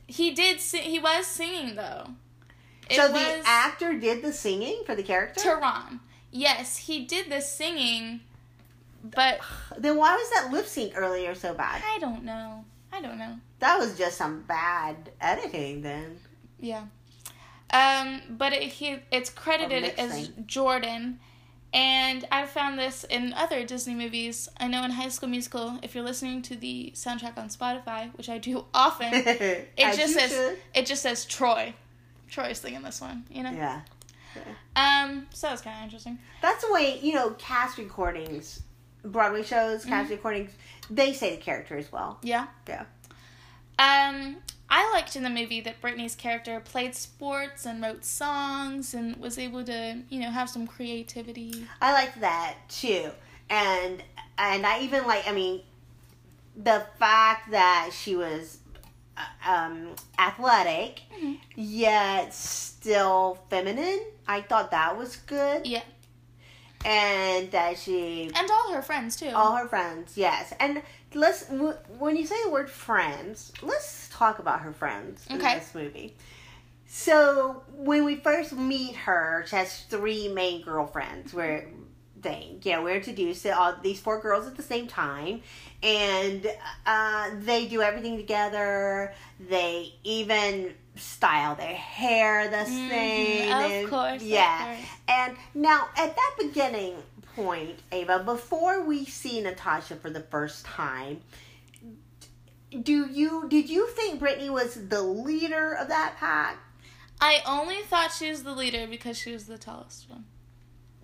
He 0.08 0.32
did, 0.32 0.60
sing, 0.60 0.84
he 0.84 1.00
was 1.00 1.26
singing, 1.26 1.76
though. 1.76 2.08
It 2.90 2.96
so 2.98 3.08
the 3.08 3.42
actor 3.46 3.98
did 3.98 4.22
the 4.22 4.34
singing 4.34 4.84
for 4.86 4.94
the 4.96 5.04
character? 5.04 5.42
Taran. 5.42 6.00
Yes, 6.32 6.78
he 6.78 7.06
did 7.06 7.30
the 7.30 7.42
singing, 7.42 8.22
but 9.04 9.40
Then 9.78 9.98
why 9.98 10.16
was 10.16 10.30
that 10.32 10.52
lip 10.52 10.66
sync 10.66 10.94
earlier 10.96 11.36
so 11.36 11.54
bad? 11.54 11.82
I 11.86 12.00
don't 12.00 12.24
know. 12.24 12.66
I 12.94 13.02
don't 13.02 13.18
know. 13.18 13.38
That 13.60 13.80
was 13.80 13.98
just 13.98 14.18
some 14.18 14.42
bad 14.42 15.12
editing 15.22 15.82
then. 15.82 16.20
Yeah. 16.60 16.86
Um, 17.72 18.22
but 18.30 18.54
it, 18.54 18.64
he 18.64 18.98
it's 19.12 19.30
credited 19.30 19.94
as. 19.98 20.30
Jordan, 20.46 21.20
and 21.74 22.28
I've 22.32 22.50
found 22.50 22.78
this 22.78 23.06
in 23.06 23.34
other 23.34 23.66
Disney 23.66 23.96
movies. 23.96 24.50
I 24.58 24.68
know 24.68 24.84
in 24.84 24.92
High 24.92 25.08
School 25.08 25.30
Musical, 25.30 25.80
if 25.82 25.96
you're 25.96 26.04
listening 26.04 26.42
to 26.44 26.56
the 26.58 26.92
soundtrack 26.96 27.38
on 27.38 27.48
Spotify, 27.48 28.14
which 28.18 28.28
I 28.28 28.40
do 28.40 28.66
often, 28.74 29.14
it 29.14 29.68
just 29.78 30.14
says 30.14 30.32
should. 30.32 30.58
it 30.74 30.86
just 30.86 31.02
says 31.02 31.24
Troy. 31.26 31.74
Troy's 32.30 32.60
singing 32.60 32.82
this 32.82 33.00
one, 33.02 33.26
you 33.30 33.44
know. 33.44 33.52
Yeah. 33.52 33.82
Um, 34.76 35.28
so 35.34 35.48
that 35.48 35.54
was 35.54 35.62
kind 35.62 35.78
of 35.78 35.84
interesting. 35.84 36.20
That's 36.42 36.66
the 36.66 36.72
way, 36.74 37.00
you 37.02 37.14
know, 37.14 37.32
cast 37.32 37.78
recordings, 37.78 38.64
Broadway 39.04 39.44
shows, 39.44 39.84
cast 39.86 40.06
Mm-hmm. 40.06 40.12
recordings, 40.16 40.52
they 40.90 41.14
say 41.14 41.36
the 41.36 41.42
character 41.42 41.78
as 41.78 41.92
well. 41.92 42.20
Yeah. 42.24 42.48
Yeah. 42.68 42.86
Um, 43.80 44.38
I 44.70 44.90
liked 44.94 45.16
in 45.16 45.24
the 45.24 45.30
movie 45.30 45.60
that 45.62 45.82
Brittany's 45.82 46.16
character 46.16 46.60
played 46.60 46.96
sports 46.96 47.66
and 47.66 47.82
wrote 47.84 48.06
songs 48.06 48.94
and 48.94 49.18
was 49.18 49.38
able 49.38 49.64
to, 49.66 50.02
you 50.10 50.20
know, 50.20 50.30
have 50.30 50.50
some 50.50 50.68
creativity. 50.68 51.66
I 51.82 51.92
liked 51.94 52.22
that 52.22 52.56
too. 52.70 53.10
And 53.50 54.02
and 54.38 54.66
I 54.66 54.82
even 54.82 55.06
like 55.06 55.28
I 55.28 55.34
mean 55.34 55.62
the 56.56 56.86
fact 57.00 57.52
that 57.52 57.90
she 57.94 58.16
was 58.16 58.60
uh, 59.18 59.50
um 59.52 59.96
athletic 60.18 61.02
Mhm. 61.22 61.38
yet 61.56 62.34
still 62.34 63.40
feminine. 63.50 64.00
I 64.28 64.42
thought 64.42 64.72
that 64.72 64.98
was 64.98 65.16
good. 65.18 65.66
Yeah. 65.68 65.84
And 66.84 67.52
that 67.52 67.78
she 67.78 68.32
And 68.36 68.50
all 68.50 68.74
her 68.74 68.82
friends 68.82 69.16
too. 69.16 69.30
all 69.36 69.56
her 69.56 69.68
friends, 69.68 70.18
yes. 70.18 70.52
And 70.60 70.82
let's 71.14 71.46
when 72.00 72.16
you 72.16 72.26
say 72.26 72.36
the 72.44 72.50
word 72.50 72.70
friends, 72.70 73.52
let's 73.62 74.10
talk 74.10 74.40
about 74.40 74.62
her 74.62 74.74
friends 74.74 75.26
in 75.30 75.38
this 75.38 75.76
movie. 75.76 76.16
So 76.88 77.64
when 77.74 78.04
we 78.04 78.16
first 78.16 78.52
meet 78.54 78.96
her, 78.96 79.46
she 79.48 79.56
has 79.56 79.82
three 79.84 80.28
main 80.28 80.64
girlfriends. 80.64 81.34
Where 81.34 81.68
they, 82.20 82.58
yeah, 82.64 82.82
we're 82.82 82.96
introduced 82.96 83.44
to 83.44 83.58
all 83.58 83.76
these 83.82 84.00
four 84.00 84.20
girls 84.20 84.46
at 84.48 84.58
the 84.58 84.64
same 84.64 84.88
time, 84.88 85.42
and 85.82 86.52
uh, 86.86 87.30
they 87.40 87.68
do 87.68 87.82
everything 87.82 88.18
together. 88.18 89.14
They 89.40 89.94
even 90.04 90.74
style 90.96 91.56
their 91.56 91.76
hair 91.76 92.50
the 92.50 92.58
Mhm, 92.70 92.90
same. 92.90 93.52
of 93.52 93.72
and- 93.72 93.90
course, 93.90 94.22
of 94.22 94.28
yeah. 94.28 94.66
course. 94.76 94.88
And 95.08 95.38
now, 95.54 95.88
at 95.96 96.16
that 96.16 96.36
beginning 96.40 96.96
point, 97.36 97.80
Ava, 97.92 98.20
before 98.20 98.82
we 98.84 99.06
see 99.06 99.42
Natasha 99.42 99.96
for 99.96 100.10
the 100.10 100.20
first 100.22 100.66
time, 100.66 101.22
do 102.84 103.06
you 103.10 103.48
did 103.50 103.70
you 103.70 103.88
think 103.90 104.20
Brittany 104.20 104.50
was 104.50 104.88
the 104.90 105.02
leader 105.02 105.74
of 105.74 105.88
that 105.90 106.16
pack? 106.18 106.58
I 107.20 107.42
only 107.46 107.82
thought 107.84 108.12
she 108.12 108.30
was 108.30 108.44
the 108.44 108.54
leader 108.54 108.88
because 108.88 109.18
she 109.18 109.32
was 109.32 109.46
the 109.46 109.58
tallest 109.58 110.10
one. 110.10 110.26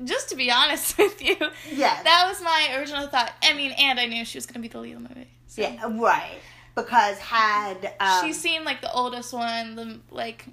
Just 0.04 0.30
to 0.30 0.36
be 0.36 0.50
honest 0.52 0.98
with 0.98 1.22
you, 1.22 1.36
Yeah. 1.72 2.02
that 2.04 2.26
was 2.28 2.42
my 2.42 2.76
original 2.78 3.08
thought. 3.08 3.34
I 3.44 3.54
mean, 3.54 3.72
and 3.72 4.00
I 4.00 4.06
knew 4.06 4.24
she 4.26 4.38
was 4.38 4.46
going 4.46 4.56
to 4.56 4.60
be 4.60 4.68
the 4.68 4.80
lead 4.80 4.96
of 4.96 5.04
the 5.04 5.10
movie. 5.10 5.30
So. 5.48 5.62
yeah, 5.62 5.86
right. 6.00 6.40
Because 6.78 7.18
had 7.18 7.94
um, 8.00 8.24
she 8.26 8.34
seemed 8.34 8.64
like 8.64 8.82
the 8.82 8.94
oldest 8.94 9.34
one, 9.34 9.76
the 9.76 10.00
like. 10.12 10.46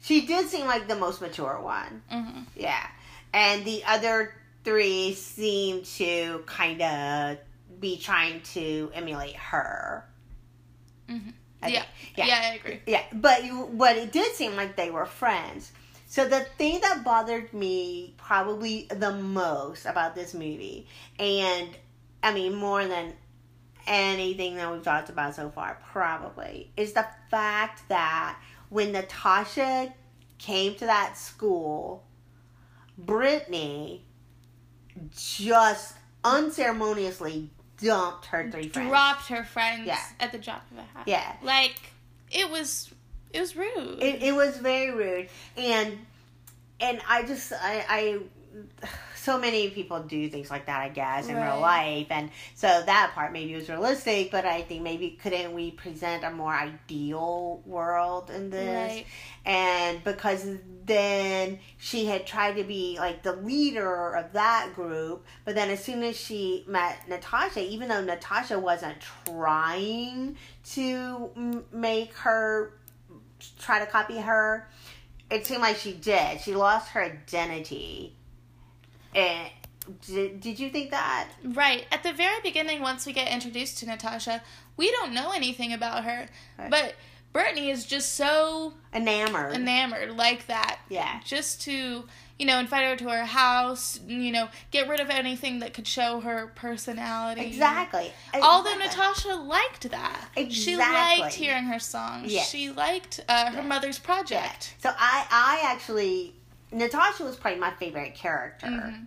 she 0.00 0.24
did 0.26 0.48
seem 0.48 0.66
like 0.66 0.88
the 0.88 0.96
most 0.96 1.20
mature 1.20 1.60
one. 1.60 2.02
mhm. 2.10 2.46
Yeah, 2.56 2.86
and 3.34 3.64
the 3.64 3.84
other 3.84 4.32
three 4.64 5.12
seemed 5.14 5.84
to 6.00 6.42
kind 6.46 6.80
of 6.80 7.38
be 7.78 7.98
trying 7.98 8.40
to 8.54 8.90
emulate 8.94 9.36
her. 9.36 10.04
Mhm. 11.08 11.34
Yeah. 11.62 11.84
yeah, 12.16 12.26
yeah. 12.26 12.40
I 12.50 12.54
agree. 12.54 12.80
Yeah, 12.86 13.02
but 13.12 13.44
you, 13.44 13.68
but 13.74 13.96
it 13.98 14.12
did 14.12 14.34
seem 14.34 14.56
like 14.56 14.76
they 14.76 14.90
were 14.90 15.04
friends. 15.04 15.72
So 16.06 16.26
the 16.26 16.40
thing 16.56 16.80
that 16.80 17.04
bothered 17.04 17.52
me 17.52 18.14
probably 18.16 18.86
the 18.90 19.12
most 19.12 19.84
about 19.84 20.14
this 20.14 20.32
movie, 20.32 20.88
and 21.18 21.68
I 22.22 22.32
mean 22.32 22.54
more 22.54 22.86
than 22.86 23.12
anything 23.86 24.56
that 24.56 24.70
we've 24.72 24.82
talked 24.82 25.08
about 25.08 25.34
so 25.34 25.50
far, 25.50 25.78
probably, 25.90 26.70
is 26.76 26.92
the 26.92 27.06
fact 27.30 27.88
that 27.88 28.38
when 28.68 28.92
Natasha 28.92 29.92
came 30.38 30.74
to 30.76 30.86
that 30.86 31.16
school, 31.16 32.04
Brittany 32.98 34.04
just 35.16 35.94
unceremoniously 36.24 37.50
dumped 37.82 38.26
her 38.26 38.50
three 38.50 38.68
friends. 38.68 38.88
Dropped 38.88 39.28
her 39.28 39.44
friends 39.44 39.86
Yeah. 39.86 40.00
at 40.18 40.32
the 40.32 40.38
drop 40.38 40.64
of 40.70 40.78
a 40.78 40.82
hat. 40.82 41.04
Yeah. 41.06 41.36
Like 41.42 41.76
it 42.30 42.50
was, 42.50 42.90
it 43.32 43.40
was 43.40 43.56
rude. 43.56 44.02
It, 44.02 44.22
it 44.22 44.34
was 44.34 44.56
very 44.58 44.90
rude, 44.90 45.28
and 45.56 45.98
and 46.80 47.00
I 47.08 47.22
just 47.24 47.52
I, 47.52 47.84
I 47.88 48.18
so 49.20 49.38
many 49.38 49.68
people 49.70 50.00
do 50.02 50.28
things 50.28 50.50
like 50.50 50.66
that, 50.66 50.80
I 50.80 50.88
guess, 50.88 51.28
in 51.28 51.36
real 51.36 51.60
life, 51.60 52.06
and 52.10 52.30
so 52.54 52.66
that 52.86 53.12
part 53.14 53.32
maybe 53.32 53.54
was 53.54 53.68
realistic. 53.68 54.30
But 54.30 54.46
I 54.46 54.62
think 54.62 54.82
maybe 54.82 55.18
couldn't 55.22 55.52
we 55.52 55.70
present 55.72 56.24
a 56.24 56.30
more 56.30 56.54
ideal 56.54 57.62
world 57.66 58.30
in 58.30 58.50
this? 58.50 58.92
Right. 58.92 59.06
And 59.44 60.02
because 60.04 60.46
then 60.84 61.58
she 61.78 62.06
had 62.06 62.26
tried 62.26 62.56
to 62.56 62.64
be 62.64 62.96
like 62.98 63.22
the 63.22 63.34
leader 63.34 64.14
of 64.14 64.32
that 64.32 64.72
group, 64.74 65.24
but 65.44 65.54
then 65.54 65.70
as 65.70 65.82
soon 65.84 66.02
as 66.02 66.16
she 66.16 66.64
met 66.66 67.08
Natasha, 67.08 67.60
even 67.60 67.88
though 67.88 68.02
Natasha 68.02 68.58
wasn't 68.58 68.96
trying 69.26 70.36
to 70.72 71.30
m- 71.36 71.64
make 71.72 72.14
her 72.14 72.72
try 73.58 73.78
to 73.78 73.86
copy 73.86 74.18
her, 74.18 74.68
it 75.30 75.46
seemed 75.46 75.62
like 75.62 75.76
she 75.76 75.92
did. 75.92 76.40
She 76.40 76.54
lost 76.54 76.90
her 76.90 77.02
identity. 77.02 78.16
And 79.14 79.48
did, 80.06 80.40
did 80.40 80.58
you 80.60 80.70
think 80.70 80.90
that? 80.90 81.28
Right. 81.44 81.86
At 81.90 82.02
the 82.02 82.12
very 82.12 82.40
beginning, 82.42 82.80
once 82.80 83.06
we 83.06 83.12
get 83.12 83.30
introduced 83.32 83.78
to 83.78 83.86
Natasha, 83.86 84.42
we 84.76 84.90
don't 84.90 85.12
know 85.12 85.32
anything 85.32 85.72
about 85.72 86.04
her. 86.04 86.26
Right. 86.58 86.70
But 86.70 86.94
Brittany 87.32 87.70
is 87.70 87.84
just 87.84 88.14
so 88.14 88.74
Enamored. 88.94 89.54
enamored 89.54 90.10
like 90.16 90.46
that. 90.48 90.80
yeah. 90.88 91.20
Just 91.24 91.62
to, 91.62 92.04
you 92.40 92.46
know, 92.46 92.58
invite 92.58 92.84
her 92.84 92.96
to 92.96 93.08
her 93.08 93.24
house, 93.24 94.00
you 94.06 94.32
know, 94.32 94.48
get 94.72 94.88
rid 94.88 94.98
of 94.98 95.10
anything 95.10 95.60
that 95.60 95.72
could 95.72 95.86
show 95.86 96.20
her 96.20 96.48
personality. 96.56 97.42
Exactly. 97.46 98.10
Although 98.34 98.72
Exactly. 98.74 98.86
Natasha 99.02 99.34
liked 99.42 99.90
that. 99.90 100.28
She 100.50 100.76
liked 100.76 101.34
hearing 101.34 101.64
her 101.64 101.78
songs. 101.78 102.32
Yes. 102.32 102.48
She 102.50 102.70
liked 102.70 103.20
uh, 103.28 103.50
her 103.52 103.60
Yeah. 103.60 103.66
mother's 103.66 103.98
project. 104.00 104.74
So 104.78 104.90
I, 104.98 105.26
I 105.30 105.62
actually, 105.72 106.34
Natasha 106.72 107.24
was 107.24 107.36
probably 107.36 107.60
my 107.60 107.70
favorite 107.72 108.14
character, 108.14 108.66
Mhm. 108.66 109.06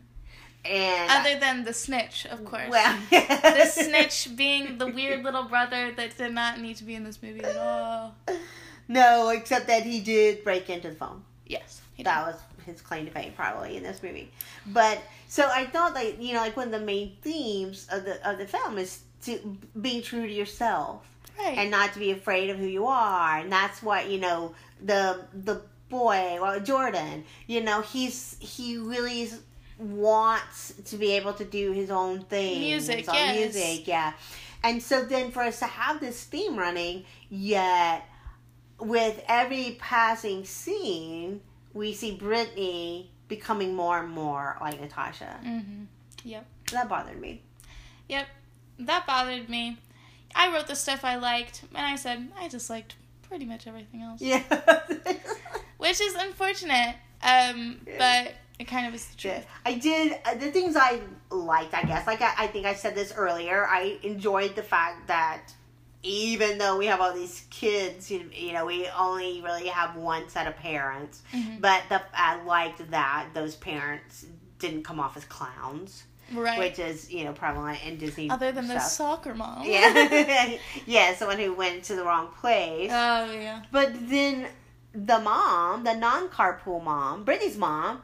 and 0.65 1.11
Other 1.11 1.39
than 1.39 1.63
the 1.63 1.73
snitch, 1.73 2.25
of 2.25 2.43
course. 2.45 2.69
well, 2.69 2.97
the 3.09 3.65
snitch 3.71 4.35
being 4.35 4.77
the 4.77 4.87
weird 4.87 5.23
little 5.23 5.43
brother 5.43 5.91
that 5.93 6.17
did 6.17 6.33
not 6.33 6.59
need 6.59 6.77
to 6.77 6.83
be 6.83 6.95
in 6.95 7.03
this 7.03 7.21
movie 7.21 7.43
at 7.43 7.55
all. 7.57 8.15
No, 8.87 9.29
except 9.29 9.67
that 9.67 9.83
he 9.83 9.99
did 10.01 10.43
break 10.43 10.69
into 10.69 10.89
the 10.89 10.95
phone. 10.95 11.23
Yes. 11.45 11.81
That 11.99 12.25
was 12.27 12.35
his 12.65 12.81
claim 12.81 13.05
to 13.05 13.11
fame, 13.11 13.33
probably 13.33 13.77
in 13.77 13.83
this 13.83 14.01
movie. 14.03 14.31
But 14.65 15.01
so 15.27 15.47
I 15.49 15.65
thought 15.67 15.93
that 15.93 16.21
you 16.21 16.33
know, 16.33 16.39
like 16.41 16.57
one 16.57 16.67
of 16.67 16.79
the 16.79 16.85
main 16.85 17.15
themes 17.21 17.87
of 17.91 18.03
the 18.03 18.29
of 18.29 18.37
the 18.37 18.45
film 18.47 18.77
is 18.77 19.01
to 19.25 19.57
being 19.79 20.01
true 20.01 20.25
to 20.27 20.33
yourself. 20.33 21.05
Right. 21.39 21.57
and 21.57 21.71
not 21.71 21.93
to 21.93 21.99
be 21.99 22.11
afraid 22.11 22.51
of 22.51 22.57
who 22.59 22.67
you 22.67 22.85
are 22.85 23.39
and 23.39 23.51
that's 23.51 23.81
what 23.81 24.07
you 24.07 24.19
know 24.19 24.53
the 24.85 25.25
the 25.33 25.63
boy 25.93 26.37
well 26.41 26.59
jordan 26.59 27.23
you 27.47 27.61
know 27.61 27.81
he's 27.81 28.37
he 28.39 28.77
really 28.77 29.29
wants 29.77 30.73
to 30.85 30.97
be 30.97 31.11
able 31.13 31.33
to 31.33 31.45
do 31.45 31.71
his 31.71 31.89
own 31.89 32.21
thing 32.25 32.59
Music, 32.59 32.99
his 32.99 33.09
own 33.09 33.15
yes. 33.15 33.53
music 33.55 33.87
yeah 33.87 34.13
and 34.63 34.81
so 34.81 35.03
then 35.03 35.31
for 35.31 35.43
us 35.43 35.59
to 35.59 35.65
have 35.65 35.99
this 35.99 36.23
theme 36.23 36.57
running 36.57 37.03
yet 37.29 38.05
with 38.79 39.23
every 39.27 39.77
passing 39.79 40.43
scene 40.45 41.41
we 41.73 41.93
see 41.93 42.15
brittany 42.15 43.11
becoming 43.27 43.75
more 43.75 43.99
and 43.99 44.09
more 44.09 44.57
like 44.61 44.79
natasha 44.79 45.39
mm-hmm. 45.45 45.83
Yep. 46.23 46.45
that 46.71 46.87
bothered 46.87 47.19
me 47.19 47.41
Yep. 48.09 48.27
That 48.79 49.07
bothered 49.07 49.49
me. 49.49 49.77
I 50.35 50.53
wrote 50.53 50.67
the 50.67 50.75
stuff 50.75 51.05
I 51.05 51.15
liked, 51.15 51.63
and 51.75 51.85
I 51.85 51.95
said 51.95 52.31
I 52.39 52.47
disliked 52.47 52.95
pretty 53.27 53.45
much 53.45 53.67
everything 53.67 54.01
else. 54.01 54.21
yeah 54.21 54.43
Which 55.83 55.99
is 56.01 56.15
unfortunate, 56.15 56.95
um, 57.21 57.81
Yeah. 57.85 57.97
but 58.25 58.33
it 58.59 58.65
kind 58.69 58.87
of 58.87 58.93
is 58.95 59.05
the 59.07 59.17
truth. 59.17 59.33
Yeah. 59.33 59.43
I 59.65 59.73
did 59.77 60.17
uh, 60.25 60.35
the 60.35 60.49
things 60.51 60.75
I 60.77 61.01
liked. 61.29 61.73
I 61.73 61.83
guess, 61.83 62.07
like 62.07 62.21
I, 62.21 62.33
I 62.37 62.47
think 62.47 62.65
I 62.65 62.73
said 62.73 62.95
this 62.95 63.13
earlier. 63.15 63.67
I 63.67 63.97
enjoyed 64.03 64.55
the 64.55 64.63
fact 64.63 65.07
that 65.07 65.41
even 66.03 66.57
though 66.57 66.77
we 66.77 66.85
have 66.85 66.99
all 67.01 67.13
these 67.13 67.45
kids, 67.49 68.11
you, 68.11 68.29
you 68.33 68.53
know, 68.53 68.65
we 68.65 68.87
only 68.97 69.41
really 69.41 69.67
have 69.67 69.95
one 69.95 70.27
set 70.29 70.47
of 70.47 70.55
parents. 70.57 71.21
Mhm. 71.33 71.59
But 71.61 71.83
the 71.89 72.01
I 72.13 72.41
liked 72.43 72.89
that 72.91 73.27
those 73.33 73.55
parents 73.55 74.25
didn't 74.59 74.83
come 74.83 74.99
off 75.01 75.17
as 75.17 75.25
clowns, 75.25 76.03
Right. 76.31 76.57
which 76.59 76.79
is 76.79 77.11
you 77.11 77.25
know 77.25 77.33
prevalent 77.33 77.79
in 77.85 77.97
Disney. 77.97 78.29
Other 78.29 78.51
than 78.53 78.67
the 78.69 78.79
soccer 78.79 79.33
mom. 79.35 79.63
yeah, 79.65 80.55
yeah, 80.85 81.13
someone 81.15 81.39
who 81.39 81.53
went 81.53 81.83
to 81.85 81.95
the 81.95 82.03
wrong 82.05 82.27
place. 82.39 82.89
Oh 82.91 83.31
yeah. 83.31 83.63
But 83.71 83.89
then 84.09 84.47
the 84.93 85.19
mom, 85.19 85.83
the 85.83 85.93
non 85.95 86.29
carpool 86.29 86.83
mom, 86.83 87.23
Brittany's 87.23 87.57
mom, 87.57 88.01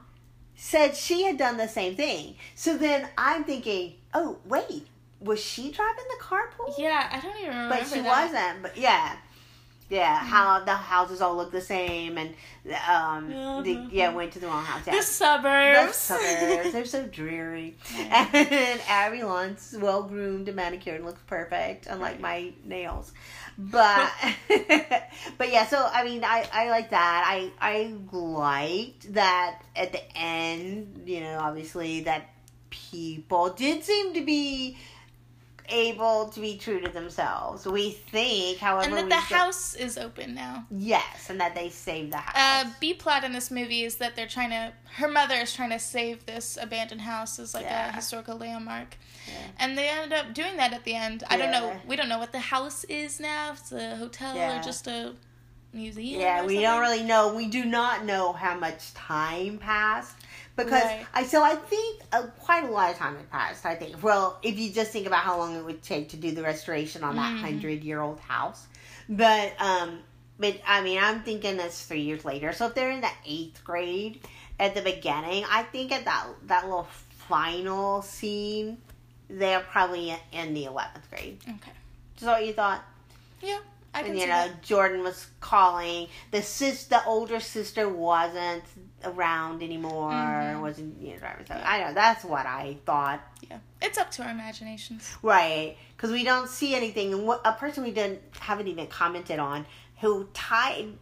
said 0.56 0.96
she 0.96 1.24
had 1.24 1.38
done 1.38 1.58
the 1.58 1.68
same 1.68 1.96
thing. 1.96 2.36
So 2.56 2.78
then 2.78 3.08
I'm 3.18 3.44
thinking, 3.44 3.96
oh, 4.14 4.38
wait, 4.46 4.88
was 5.20 5.40
she 5.40 5.72
driving 5.72 6.06
the 6.18 6.24
carpool? 6.24 6.74
Yeah, 6.78 7.10
I 7.12 7.20
don't 7.20 7.36
even 7.38 7.50
remember 7.50 7.76
But 7.78 7.88
she 7.88 8.02
that. 8.02 8.08
wasn't. 8.32 8.62
But 8.64 8.78
yeah. 8.78 9.16
Yeah, 9.92 10.20
how 10.20 10.64
the 10.66 10.76
houses 10.76 11.20
all 11.20 11.36
look 11.36 11.52
the 11.52 11.62
same, 11.62 12.20
and 12.20 12.36
um, 12.88 13.30
the, 13.64 13.74
Mhm. 13.76 13.90
yeah, 13.92 14.14
went 14.14 14.34
to 14.34 14.40
the 14.40 14.46
wrong 14.46 14.64
house. 14.64 14.84
Yeah. 14.86 14.98
The 14.98 15.02
suburbs. 15.02 16.08
The 16.08 16.14
suburbs, 16.20 16.72
they're 16.74 16.86
so 16.86 17.08
dreary. 17.08 17.76
Yeah. 17.98 18.30
And 18.34 18.82
Abby 18.88 19.24
Lunt's 19.24 19.74
well 19.80 20.04
groomed 20.04 20.48
and 20.48 20.56
manicured 20.56 20.98
and 20.98 21.06
looks 21.06 21.22
perfect, 21.26 21.88
unlike 21.88 22.20
my 22.20 22.54
nails. 22.64 23.14
But 23.62 24.10
but 25.38 25.52
yeah, 25.52 25.68
so 25.68 25.86
I 25.92 26.06
mean 26.06 26.24
I, 26.24 26.48
I 26.52 26.70
like 26.70 26.92
that. 26.92 27.24
I 27.28 27.52
I 27.60 27.94
liked 28.10 29.14
that 29.14 29.62
at 29.76 29.92
the 29.92 30.02
end, 30.18 31.04
you 31.06 31.20
know, 31.20 31.40
obviously 31.42 32.02
that 32.02 32.30
people 32.70 33.50
did 33.50 33.84
seem 33.84 34.14
to 34.14 34.22
be 34.24 34.78
able 35.70 36.30
to 36.30 36.40
be 36.40 36.58
true 36.58 36.80
to 36.82 36.90
themselves. 36.90 37.66
We 37.66 37.92
think, 37.92 38.60
however, 38.60 38.86
and 38.88 38.98
that 38.98 39.04
the 39.06 39.10
don't- 39.10 39.40
house 39.40 39.74
is 39.76 39.98
open 39.98 40.34
now. 40.36 40.66
Yes, 40.72 41.30
and 41.30 41.40
that 41.42 41.56
they 41.56 41.70
saved 41.70 42.14
the 42.14 42.18
house. 42.18 42.36
Uh, 42.36 42.66
house. 42.68 42.74
B 42.80 42.94
plot 42.94 43.24
in 43.24 43.34
this 43.34 43.50
movie 43.52 43.84
is 43.84 43.96
that 43.98 44.16
they're 44.16 44.28
trying 44.28 44.50
to. 44.52 44.74
Her 44.96 45.08
mother 45.08 45.36
is 45.36 45.54
trying 45.54 45.70
to 45.72 45.80
save 45.80 46.26
this 46.26 46.58
abandoned 46.62 47.02
house 47.02 47.40
as 47.40 47.54
like 47.54 47.66
Yeah. 47.66 47.90
a 47.90 47.92
historical 47.94 48.38
landmark, 48.38 48.98
Yeah. 49.28 49.34
and 49.60 49.78
they 49.78 49.88
ended 49.90 50.14
up 50.14 50.34
doing 50.34 50.58
that 50.58 50.74
at 50.74 50.84
the 50.84 50.96
end. 50.96 51.24
I 51.30 51.38
don't 51.38 51.52
know. 51.52 51.80
We 51.88 51.96
don't 51.96 52.10
know 52.10 52.20
what 52.20 52.32
the 52.32 52.40
house 52.40 52.84
is 52.86 53.20
now. 53.20 53.52
If 53.54 53.60
it's 53.60 53.72
a 53.72 53.96
hotel 53.98 54.36
Yeah. 54.36 54.60
or 54.60 54.64
just 54.64 54.88
a 54.88 55.16
museum. 55.74 56.20
Yeah, 56.22 56.46
we 56.46 56.60
don't 56.60 56.82
really 56.82 57.04
know. 57.04 57.34
We 57.34 57.48
do 57.48 57.66
not 57.66 58.06
know 58.06 58.34
how 58.34 58.58
much 58.58 58.94
time 58.94 59.58
passed 59.58 60.16
because 60.56 60.84
Right. 60.84 61.06
I 61.14 61.24
so 61.24 61.44
I 61.44 61.56
think 61.56 62.02
uh, 62.12 62.24
quite 62.40 62.64
a 62.64 62.68
lot 62.72 62.92
of 62.92 62.98
time 62.98 63.16
had 63.16 63.30
passed. 63.30 63.66
I 63.66 63.76
think. 63.76 64.02
Well, 64.04 64.40
if 64.44 64.58
you 64.60 64.72
just 64.72 64.92
think 64.92 65.08
about 65.08 65.20
how 65.22 65.38
long 65.38 65.56
it 65.56 65.64
would 65.64 65.82
take 65.84 66.10
to 66.10 66.18
do 66.18 66.32
the 66.32 66.44
restoration 66.44 67.04
on 67.04 67.16
that 67.16 67.34
Mhm. 67.34 67.42
hundred 67.42 67.84
year 67.84 68.02
old 68.02 68.20
house, 68.20 68.66
but 69.08 69.54
um, 69.62 70.00
but 70.40 70.60
I 70.68 70.82
mean, 70.82 71.00
I'm 71.02 71.22
thinking 71.24 71.58
that's 71.58 71.84
three 71.86 72.02
years 72.02 72.26
later. 72.26 72.54
So 72.54 72.68
if 72.68 72.76
they're 72.76 72.92
in 72.92 73.02
the 73.02 73.12
eighth 73.26 73.64
grade 73.64 74.22
at 74.60 74.74
the 74.76 74.82
beginning, 74.82 75.46
I 75.50 75.64
think 75.64 75.92
at 75.92 76.06
that 76.06 76.28
that 76.48 76.64
little 76.66 76.88
final 77.10 78.02
scene, 78.02 78.78
they're 79.30 79.60
probably 79.62 80.16
in 80.32 80.54
the 80.54 80.66
eleventh 80.66 81.10
grade. 81.10 81.38
Okay. 81.48 81.72
Is 82.18 82.24
that 82.24 82.32
what 82.40 82.46
you 82.46 82.54
thought? 82.54 82.84
Yeah, 83.42 83.60
and 83.94 84.08
you 84.08 84.22
see 84.22 84.28
know 84.28 84.48
that. 84.48 84.62
Jordan 84.62 85.04
was 85.04 85.28
calling 85.40 86.08
the 86.32 86.42
sis 86.42 86.86
the 86.86 87.04
older 87.06 87.40
sister 87.40 87.88
wasn't 87.90 88.64
around 89.04 89.64
anymore 89.64 90.12
Mhm. 90.12 90.62
wasn't 90.62 91.02
you 91.02 91.14
know 91.14 91.20
driving 91.20 91.46
so 91.46 91.56
Yeah. 91.56 91.70
I 91.70 91.80
know 91.84 91.94
that's 91.94 92.24
what 92.26 92.46
I 92.46 92.78
thought 92.86 93.22
Yeah, 93.50 93.58
it's 93.82 93.98
up 93.98 94.12
to 94.12 94.24
our 94.24 94.30
imaginations. 94.32 95.10
right 95.22 95.78
because 95.96 96.12
we 96.12 96.24
don't 96.24 96.50
see 96.50 96.76
anything 96.76 97.14
and 97.14 97.26
what 97.26 97.42
a 97.46 97.54
person 97.54 97.84
we 97.84 97.92
didn't 97.92 98.22
haven't 98.40 98.68
even 98.68 98.88
commented 98.88 99.40
on 99.40 99.66
who 100.02 100.28
tied 100.34 100.98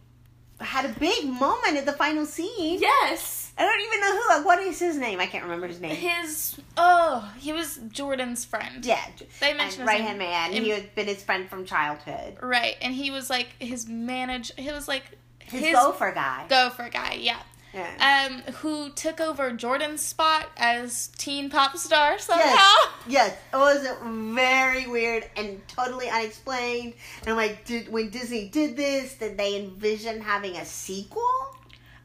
had 0.60 0.84
a 0.84 0.88
big 0.88 1.24
moment 1.26 1.76
at 1.76 1.86
the 1.86 1.92
final 1.92 2.24
scene 2.26 2.80
Yes. 2.80 3.47
I 3.58 3.62
don't 3.64 3.80
even 3.80 4.00
know 4.00 4.12
who 4.12 4.28
like 4.28 4.44
what 4.46 4.60
is 4.60 4.78
his 4.78 4.96
name 4.96 5.18
I 5.20 5.26
can't 5.26 5.44
remember 5.44 5.66
his 5.66 5.80
name 5.80 5.96
His 5.96 6.58
oh, 6.76 7.32
he 7.38 7.52
was 7.52 7.80
Jordan's 7.88 8.44
friend. 8.44 8.84
yeah 8.84 9.04
They 9.40 9.52
mentioned 9.52 9.80
his 9.82 9.86
right 9.86 10.00
hand 10.00 10.18
man 10.18 10.54
And, 10.54 10.64
he 10.64 10.70
had 10.70 10.94
been 10.94 11.06
his 11.06 11.22
friend 11.22 11.48
from 11.48 11.64
childhood 11.64 12.38
Right, 12.40 12.76
and 12.80 12.94
he 12.94 13.10
was 13.10 13.28
like 13.28 13.48
his 13.58 13.88
manager. 13.88 14.54
He 14.56 14.70
was 14.70 14.86
like 14.86 15.04
his, 15.40 15.62
his, 15.62 15.72
gopher 15.72 16.12
guy 16.12 16.46
gopher 16.48 16.88
guy. 16.88 17.14
Yeah. 17.14 17.40
yeah. 17.74 18.28
Um, 18.28 18.52
who 18.54 18.90
took 18.90 19.20
over 19.20 19.50
Jordan's 19.52 20.02
spot 20.02 20.46
as 20.56 21.08
teen 21.18 21.50
pop 21.50 21.76
star 21.76 22.18
somehow? 22.18 22.44
Yes. 22.44 22.88
Yes, 23.08 23.36
it 23.52 23.56
was 23.56 23.86
very 24.02 24.86
weird 24.86 25.28
and 25.36 25.66
totally 25.66 26.08
unexplained. 26.08 26.94
And 27.26 27.36
like, 27.36 27.64
did 27.64 27.90
when 27.90 28.10
Disney 28.10 28.48
did 28.48 28.76
this, 28.76 29.14
did 29.14 29.38
they 29.38 29.56
envision 29.56 30.20
having 30.20 30.56
a 30.56 30.64
sequel 30.64 31.24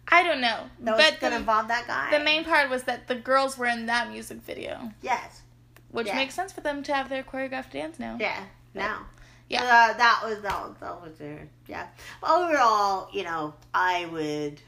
I 0.08 0.24
don't 0.24 0.42
know, 0.42 0.66
that 0.82 0.96
was 0.98 1.06
but 1.06 1.20
going 1.22 1.32
to 1.32 1.36
the, 1.36 1.36
involve 1.38 1.68
that 1.70 1.88
guy? 1.88 2.18
the 2.18 2.24
main 2.24 2.44
part 2.44 2.70
was 2.70 2.84
that 2.84 3.08
the 3.08 3.16
girls 3.16 3.58
were 3.58 3.66
in 3.68 3.86
that 3.88 4.10
music 4.12 4.42
video, 4.42 4.92
yes, 5.02 5.42
which 5.92 6.08
Yeah. 6.08 6.16
makes 6.16 6.34
sense 6.36 6.52
for 6.52 6.62
them 6.62 6.84
to 6.84 6.94
have 6.94 7.10
their 7.10 7.24
choreographed 7.24 7.72
dance 7.72 8.00
now. 8.00 8.18
yeah, 8.20 8.44
now, 8.74 9.06
Yeah. 9.50 9.64
uh, 9.64 9.94
that 9.98 10.22
was 10.26 10.42
that 10.42 10.60
was 10.62 10.76
that 10.80 11.02
was 11.02 11.18
there. 11.18 11.48
Yeah, 11.68 11.88
overall, 12.22 13.10
you 13.14 13.24
know, 13.24 13.54
I 13.74 14.06
would. 14.06 14.62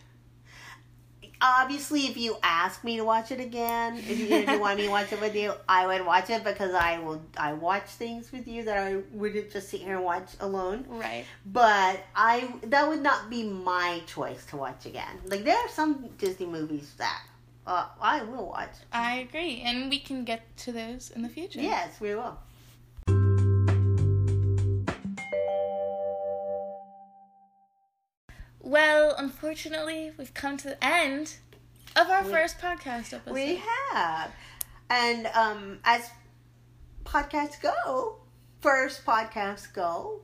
Obviously, 1.41 2.01
if 2.01 2.17
you 2.17 2.37
ask 2.43 2.83
me 2.83 2.97
to 2.97 3.03
watch 3.03 3.31
it 3.31 3.39
again, 3.39 3.97
if 3.97 4.19
you, 4.19 4.27
you 4.27 4.59
want 4.59 4.77
me 4.77 4.85
to 4.85 4.89
watch 4.89 5.11
it 5.11 5.21
with 5.21 5.35
you, 5.35 5.53
I 5.67 5.87
would 5.87 6.05
watch 6.05 6.29
it 6.29 6.43
because 6.43 6.73
I 6.73 6.99
will. 6.99 7.21
I 7.37 7.53
watch 7.53 7.85
things 7.85 8.31
with 8.31 8.47
you 8.47 8.63
that 8.63 8.77
I 8.77 9.01
wouldn't 9.11 9.51
just 9.51 9.69
sit 9.69 9.81
here 9.81 9.95
and 9.95 10.05
watch 10.05 10.31
alone. 10.39 10.85
Right. 10.87 11.25
But 11.45 11.99
I 12.15 12.53
that 12.63 12.87
would 12.87 13.01
not 13.01 13.29
be 13.29 13.43
my 13.43 14.01
choice 14.07 14.45
to 14.47 14.57
watch 14.57 14.85
again. 14.85 15.19
Like 15.25 15.43
there 15.43 15.57
are 15.57 15.69
some 15.69 16.09
Disney 16.17 16.45
movies 16.45 16.93
that 16.97 17.21
uh, 17.67 17.87
I 18.01 18.23
will 18.23 18.47
watch. 18.47 18.73
I 18.91 19.19
agree, 19.19 19.61
and 19.65 19.89
we 19.89 19.99
can 19.99 20.23
get 20.23 20.55
to 20.57 20.71
those 20.71 21.11
in 21.11 21.21
the 21.21 21.29
future. 21.29 21.61
Yes, 21.61 21.99
we 21.99 22.15
will. 22.15 22.37
Well, 28.65 29.13
unfortunately, 29.17 30.11
we've 30.17 30.33
come 30.33 30.57
to 30.57 30.69
the 30.69 30.83
end 30.83 31.35
of 31.95 32.09
our 32.09 32.23
We- 32.23 32.31
first 32.31 32.59
podcast 32.59 33.13
episode. 33.13 33.31
We 33.33 33.61
have, 33.93 34.31
and 34.89 35.27
um, 35.27 35.79
as 35.85 36.09
podcasts 37.03 37.61
go, 37.61 38.17
first 38.61 39.05
podcasts 39.05 39.71
go. 39.71 40.21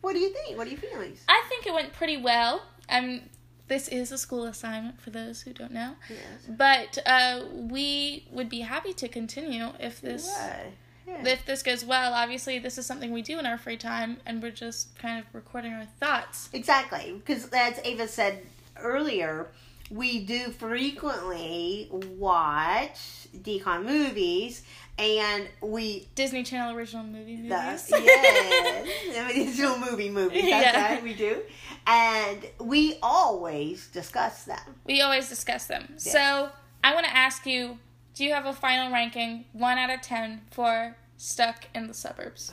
What 0.00 0.14
do 0.14 0.18
you 0.18 0.30
think? 0.32 0.56
What 0.56 0.66
are 0.66 0.70
your 0.70 0.78
feelings? 0.80 1.22
I 1.28 1.44
think 1.50 1.66
it 1.66 1.74
went 1.74 1.92
pretty 1.92 2.16
well. 2.16 2.62
Um, 2.88 3.20
this 3.66 3.88
is 3.88 4.12
a 4.12 4.18
school 4.18 4.44
assignment 4.44 4.98
for 5.00 5.10
those 5.10 5.42
who 5.42 5.52
don't 5.52 5.72
know, 5.72 5.94
Yes. 6.08 6.20
but 6.48 6.98
uh, 7.04 7.44
we 7.52 8.26
would 8.30 8.48
be 8.48 8.60
happy 8.60 8.94
to 8.94 9.08
continue 9.08 9.68
if 9.78 10.00
this 10.00 10.26
Right. 10.40 10.72
Yeah. 11.08 11.26
if 11.26 11.46
this 11.46 11.62
goes 11.62 11.84
well. 11.84 12.12
Obviously, 12.12 12.58
this 12.58 12.76
is 12.78 12.84
something 12.86 13.12
we 13.12 13.22
do 13.22 13.38
in 13.38 13.46
our 13.46 13.56
free 13.58 13.76
time, 13.78 14.18
and 14.26 14.42
we're 14.42 14.50
just 14.50 14.96
kind 14.98 15.18
of 15.18 15.24
recording 15.34 15.72
our 15.72 15.86
thoughts. 15.98 16.48
Exactly, 16.52 17.14
because 17.24 17.48
as 17.52 17.80
Ava 17.84 18.06
said 18.06 18.42
earlier, 18.76 19.48
we 19.90 20.22
do 20.24 20.50
frequently 20.50 21.88
watch 21.90 22.98
DCOM 23.36 23.84
movies, 23.84 24.62
and 24.98 25.48
we 25.62 26.08
Disney 26.14 26.42
Channel 26.42 26.76
original 26.76 27.04
movie 27.04 27.36
movies. 27.36 27.48
the 27.86 28.00
yes, 28.00 29.16
I 29.16 29.32
mean, 29.32 29.48
it's 29.48 29.58
no 29.58 29.78
movie 29.78 30.10
movies. 30.10 30.44
That's 30.50 30.74
Yeah. 30.76 30.92
right, 30.94 31.02
we 31.02 31.14
do, 31.14 31.42
and 31.86 32.44
we 32.60 32.98
always 33.02 33.88
discuss 33.88 34.44
them. 34.44 34.60
we 34.84 35.00
always 35.00 35.28
discuss 35.28 35.66
them. 35.66 35.94
So 35.96 36.50
I 36.84 36.94
want 36.94 37.06
to 37.06 37.16
ask 37.16 37.46
you: 37.46 37.78
Do 38.18 38.24
you 38.24 38.34
have 38.34 38.46
a 38.46 38.52
final 38.52 38.92
ranking, 38.92 39.44
one 39.52 39.78
out 39.78 39.90
of 39.90 40.00
ten, 40.02 40.40
for 40.50 40.96
Stuck 41.18 41.66
in 41.72 41.86
the 41.86 41.94
Suburbs? 41.94 42.52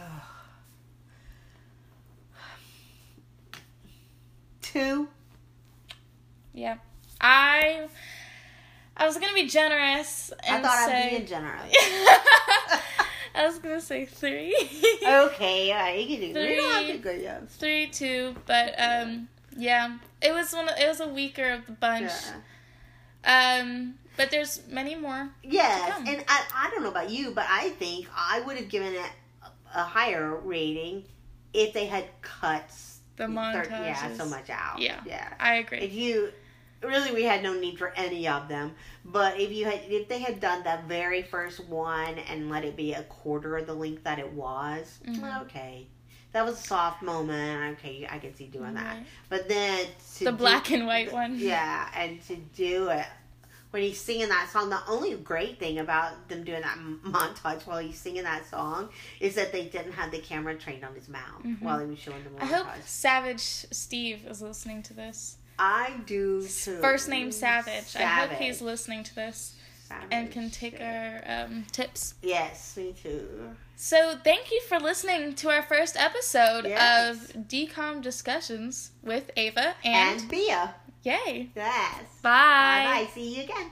Two. 4.61 5.07
Yeah, 6.53 6.77
I. 7.19 7.87
I 8.95 9.07
was 9.07 9.17
gonna 9.17 9.33
be 9.33 9.47
generous 9.47 10.31
I 10.47 10.53
and 10.53 10.63
thought 10.63 10.87
say. 10.87 10.91
I 10.91 11.03
was 11.03 11.09
being 11.09 11.25
generous. 11.25 11.73
I 13.33 13.47
was 13.47 13.57
gonna 13.57 13.81
say 13.81 14.05
three. 14.05 14.55
okay, 15.03 15.67
yeah, 15.69 15.91
you 15.91 16.07
can 16.07 16.27
do. 16.27 16.33
that. 16.33 16.47
We 16.47 16.55
don't 16.57 16.73
have 16.73 16.85
to 16.85 16.91
Three. 16.91 16.97
go 16.99 17.11
yes. 17.11 17.41
three, 17.55 17.87
two, 17.87 18.35
but 18.45 18.75
um, 18.77 19.29
yeah, 19.57 19.97
it 20.21 20.31
was 20.31 20.53
one. 20.53 20.69
Of, 20.69 20.77
it 20.77 20.87
was 20.87 20.99
a 20.99 21.07
weaker 21.07 21.49
of 21.49 21.65
the 21.65 21.71
bunch. 21.71 22.11
Yeah. 23.23 23.61
Um, 23.63 23.95
but 24.17 24.31
there's 24.31 24.61
many 24.69 24.95
more. 24.95 25.29
Yes, 25.43 25.93
and 26.07 26.23
I, 26.27 26.43
I 26.53 26.69
don't 26.71 26.83
know 26.83 26.89
about 26.89 27.09
you, 27.09 27.31
but 27.31 27.45
I 27.49 27.69
think 27.71 28.07
I 28.15 28.41
would 28.41 28.57
have 28.57 28.69
given 28.69 28.93
it 28.93 29.09
a, 29.73 29.83
higher 29.83 30.35
rating 30.37 31.03
if 31.53 31.73
they 31.73 31.85
had 31.85 32.05
cut 32.21 32.69
The 33.17 33.27
thir- 33.27 33.67
yeah, 33.69 34.13
so 34.13 34.25
much 34.25 34.49
out. 34.49 34.79
Yeah. 34.79 34.99
yeah. 35.05 35.33
I 35.39 35.55
agree. 35.55 35.79
If 35.79 35.93
you 35.93 36.31
really, 36.81 37.11
we 37.11 37.23
had 37.23 37.41
no 37.43 37.53
need 37.53 37.77
for 37.77 37.91
any 37.95 38.27
of 38.27 38.47
them. 38.47 38.73
But 39.03 39.39
if 39.39 39.51
you 39.51 39.65
had, 39.65 39.81
if 39.87 40.07
they 40.07 40.19
had 40.19 40.39
done 40.39 40.63
that 40.63 40.85
very 40.85 41.21
first 41.23 41.65
one 41.67 42.17
and 42.29 42.49
let 42.49 42.63
it 42.65 42.75
be 42.75 42.93
a 42.93 43.03
quarter 43.03 43.57
of 43.57 43.67
the 43.67 43.73
length 43.73 44.03
that 44.03 44.19
it 44.19 44.31
was, 44.31 44.99
Mhm. 45.07 45.41
okay. 45.43 45.87
That 46.33 46.43
was 46.45 46.59
a 46.59 46.63
soft 46.63 47.01
moment. 47.01 47.77
Okay, 47.79 48.05
I 48.09 48.19
can 48.19 48.35
see 48.35 48.47
doing 48.47 48.73
that. 48.73 48.95
Right. 48.97 49.05
But 49.29 49.47
then 49.47 49.85
to 50.17 50.23
The 50.25 50.31
do- 50.31 50.37
black 50.37 50.69
and 50.71 50.85
white 50.85 51.13
one. 51.13 51.39
Yeah, 51.39 51.87
and 51.95 52.21
to 52.27 52.35
do 52.35 52.89
it 52.89 53.05
when 53.75 53.83
he's 53.83 53.99
singing 53.99 54.29
that 54.29 54.49
song, 54.53 54.69
the 54.69 54.79
only 54.87 55.13
great 55.15 55.59
thing 55.59 55.79
about 55.79 56.29
them 56.29 56.45
doing 56.45 56.61
that 56.61 56.77
montage 57.03 57.67
while 57.67 57.79
he's 57.79 57.97
singing 57.99 58.23
that 58.23 58.49
song 58.49 58.87
is 59.19 59.35
that 59.35 59.51
they 59.51 59.65
didn't 59.65 59.91
have 59.91 60.11
the 60.11 60.17
camera 60.19 60.55
trained 60.55 60.85
on 60.85 60.95
his 60.95 61.09
mouth 61.09 61.43
Mhm. 61.43 61.61
while 61.61 61.79
he 61.79 61.85
was 61.85 61.99
showing 61.99 62.23
the 62.23 62.29
montage. 62.29 62.41
I 62.41 62.45
hope 62.45 62.67
Savage 62.85 63.41
Steve 63.41 64.25
is 64.27 64.41
listening 64.41 64.81
to 64.83 64.93
this. 64.93 65.35
I 65.59 65.91
do 66.05 66.41
too. 66.47 66.79
First 66.79 67.09
name 67.09 67.33
Savage. 67.33 67.97
I 67.97 68.03
hope 68.03 68.31
he's 68.39 68.61
listening 68.61 69.03
to 69.03 69.13
this 69.15 69.55
Savage. 69.89 70.07
and 70.09 70.31
can 70.31 70.49
take 70.51 70.79
our 70.79 71.21
um, 71.27 71.65
tips. 71.73 72.13
Yes, 72.21 72.77
me 72.77 72.95
too. 73.03 73.55
So 73.75 74.17
thank 74.23 74.51
you 74.53 74.61
for 74.69 74.79
listening 74.79 75.35
to 75.35 75.49
our 75.49 75.61
first 75.63 75.97
episode 75.97 76.63
Yes. 76.65 77.11
of 77.11 77.47
DCOM 77.49 78.01
discussions 78.01 78.91
with 79.03 79.31
Ava 79.35 79.75
and, 79.83 80.21
And 80.21 80.29
Beah. 80.31 80.75
Yay. 81.05 81.49
Yes. 81.55 82.19
Bye. 82.21 82.83
Bye 82.85 83.01
bye. 83.05 83.09
See 83.13 83.35
you 83.37 83.43
again. 83.43 83.71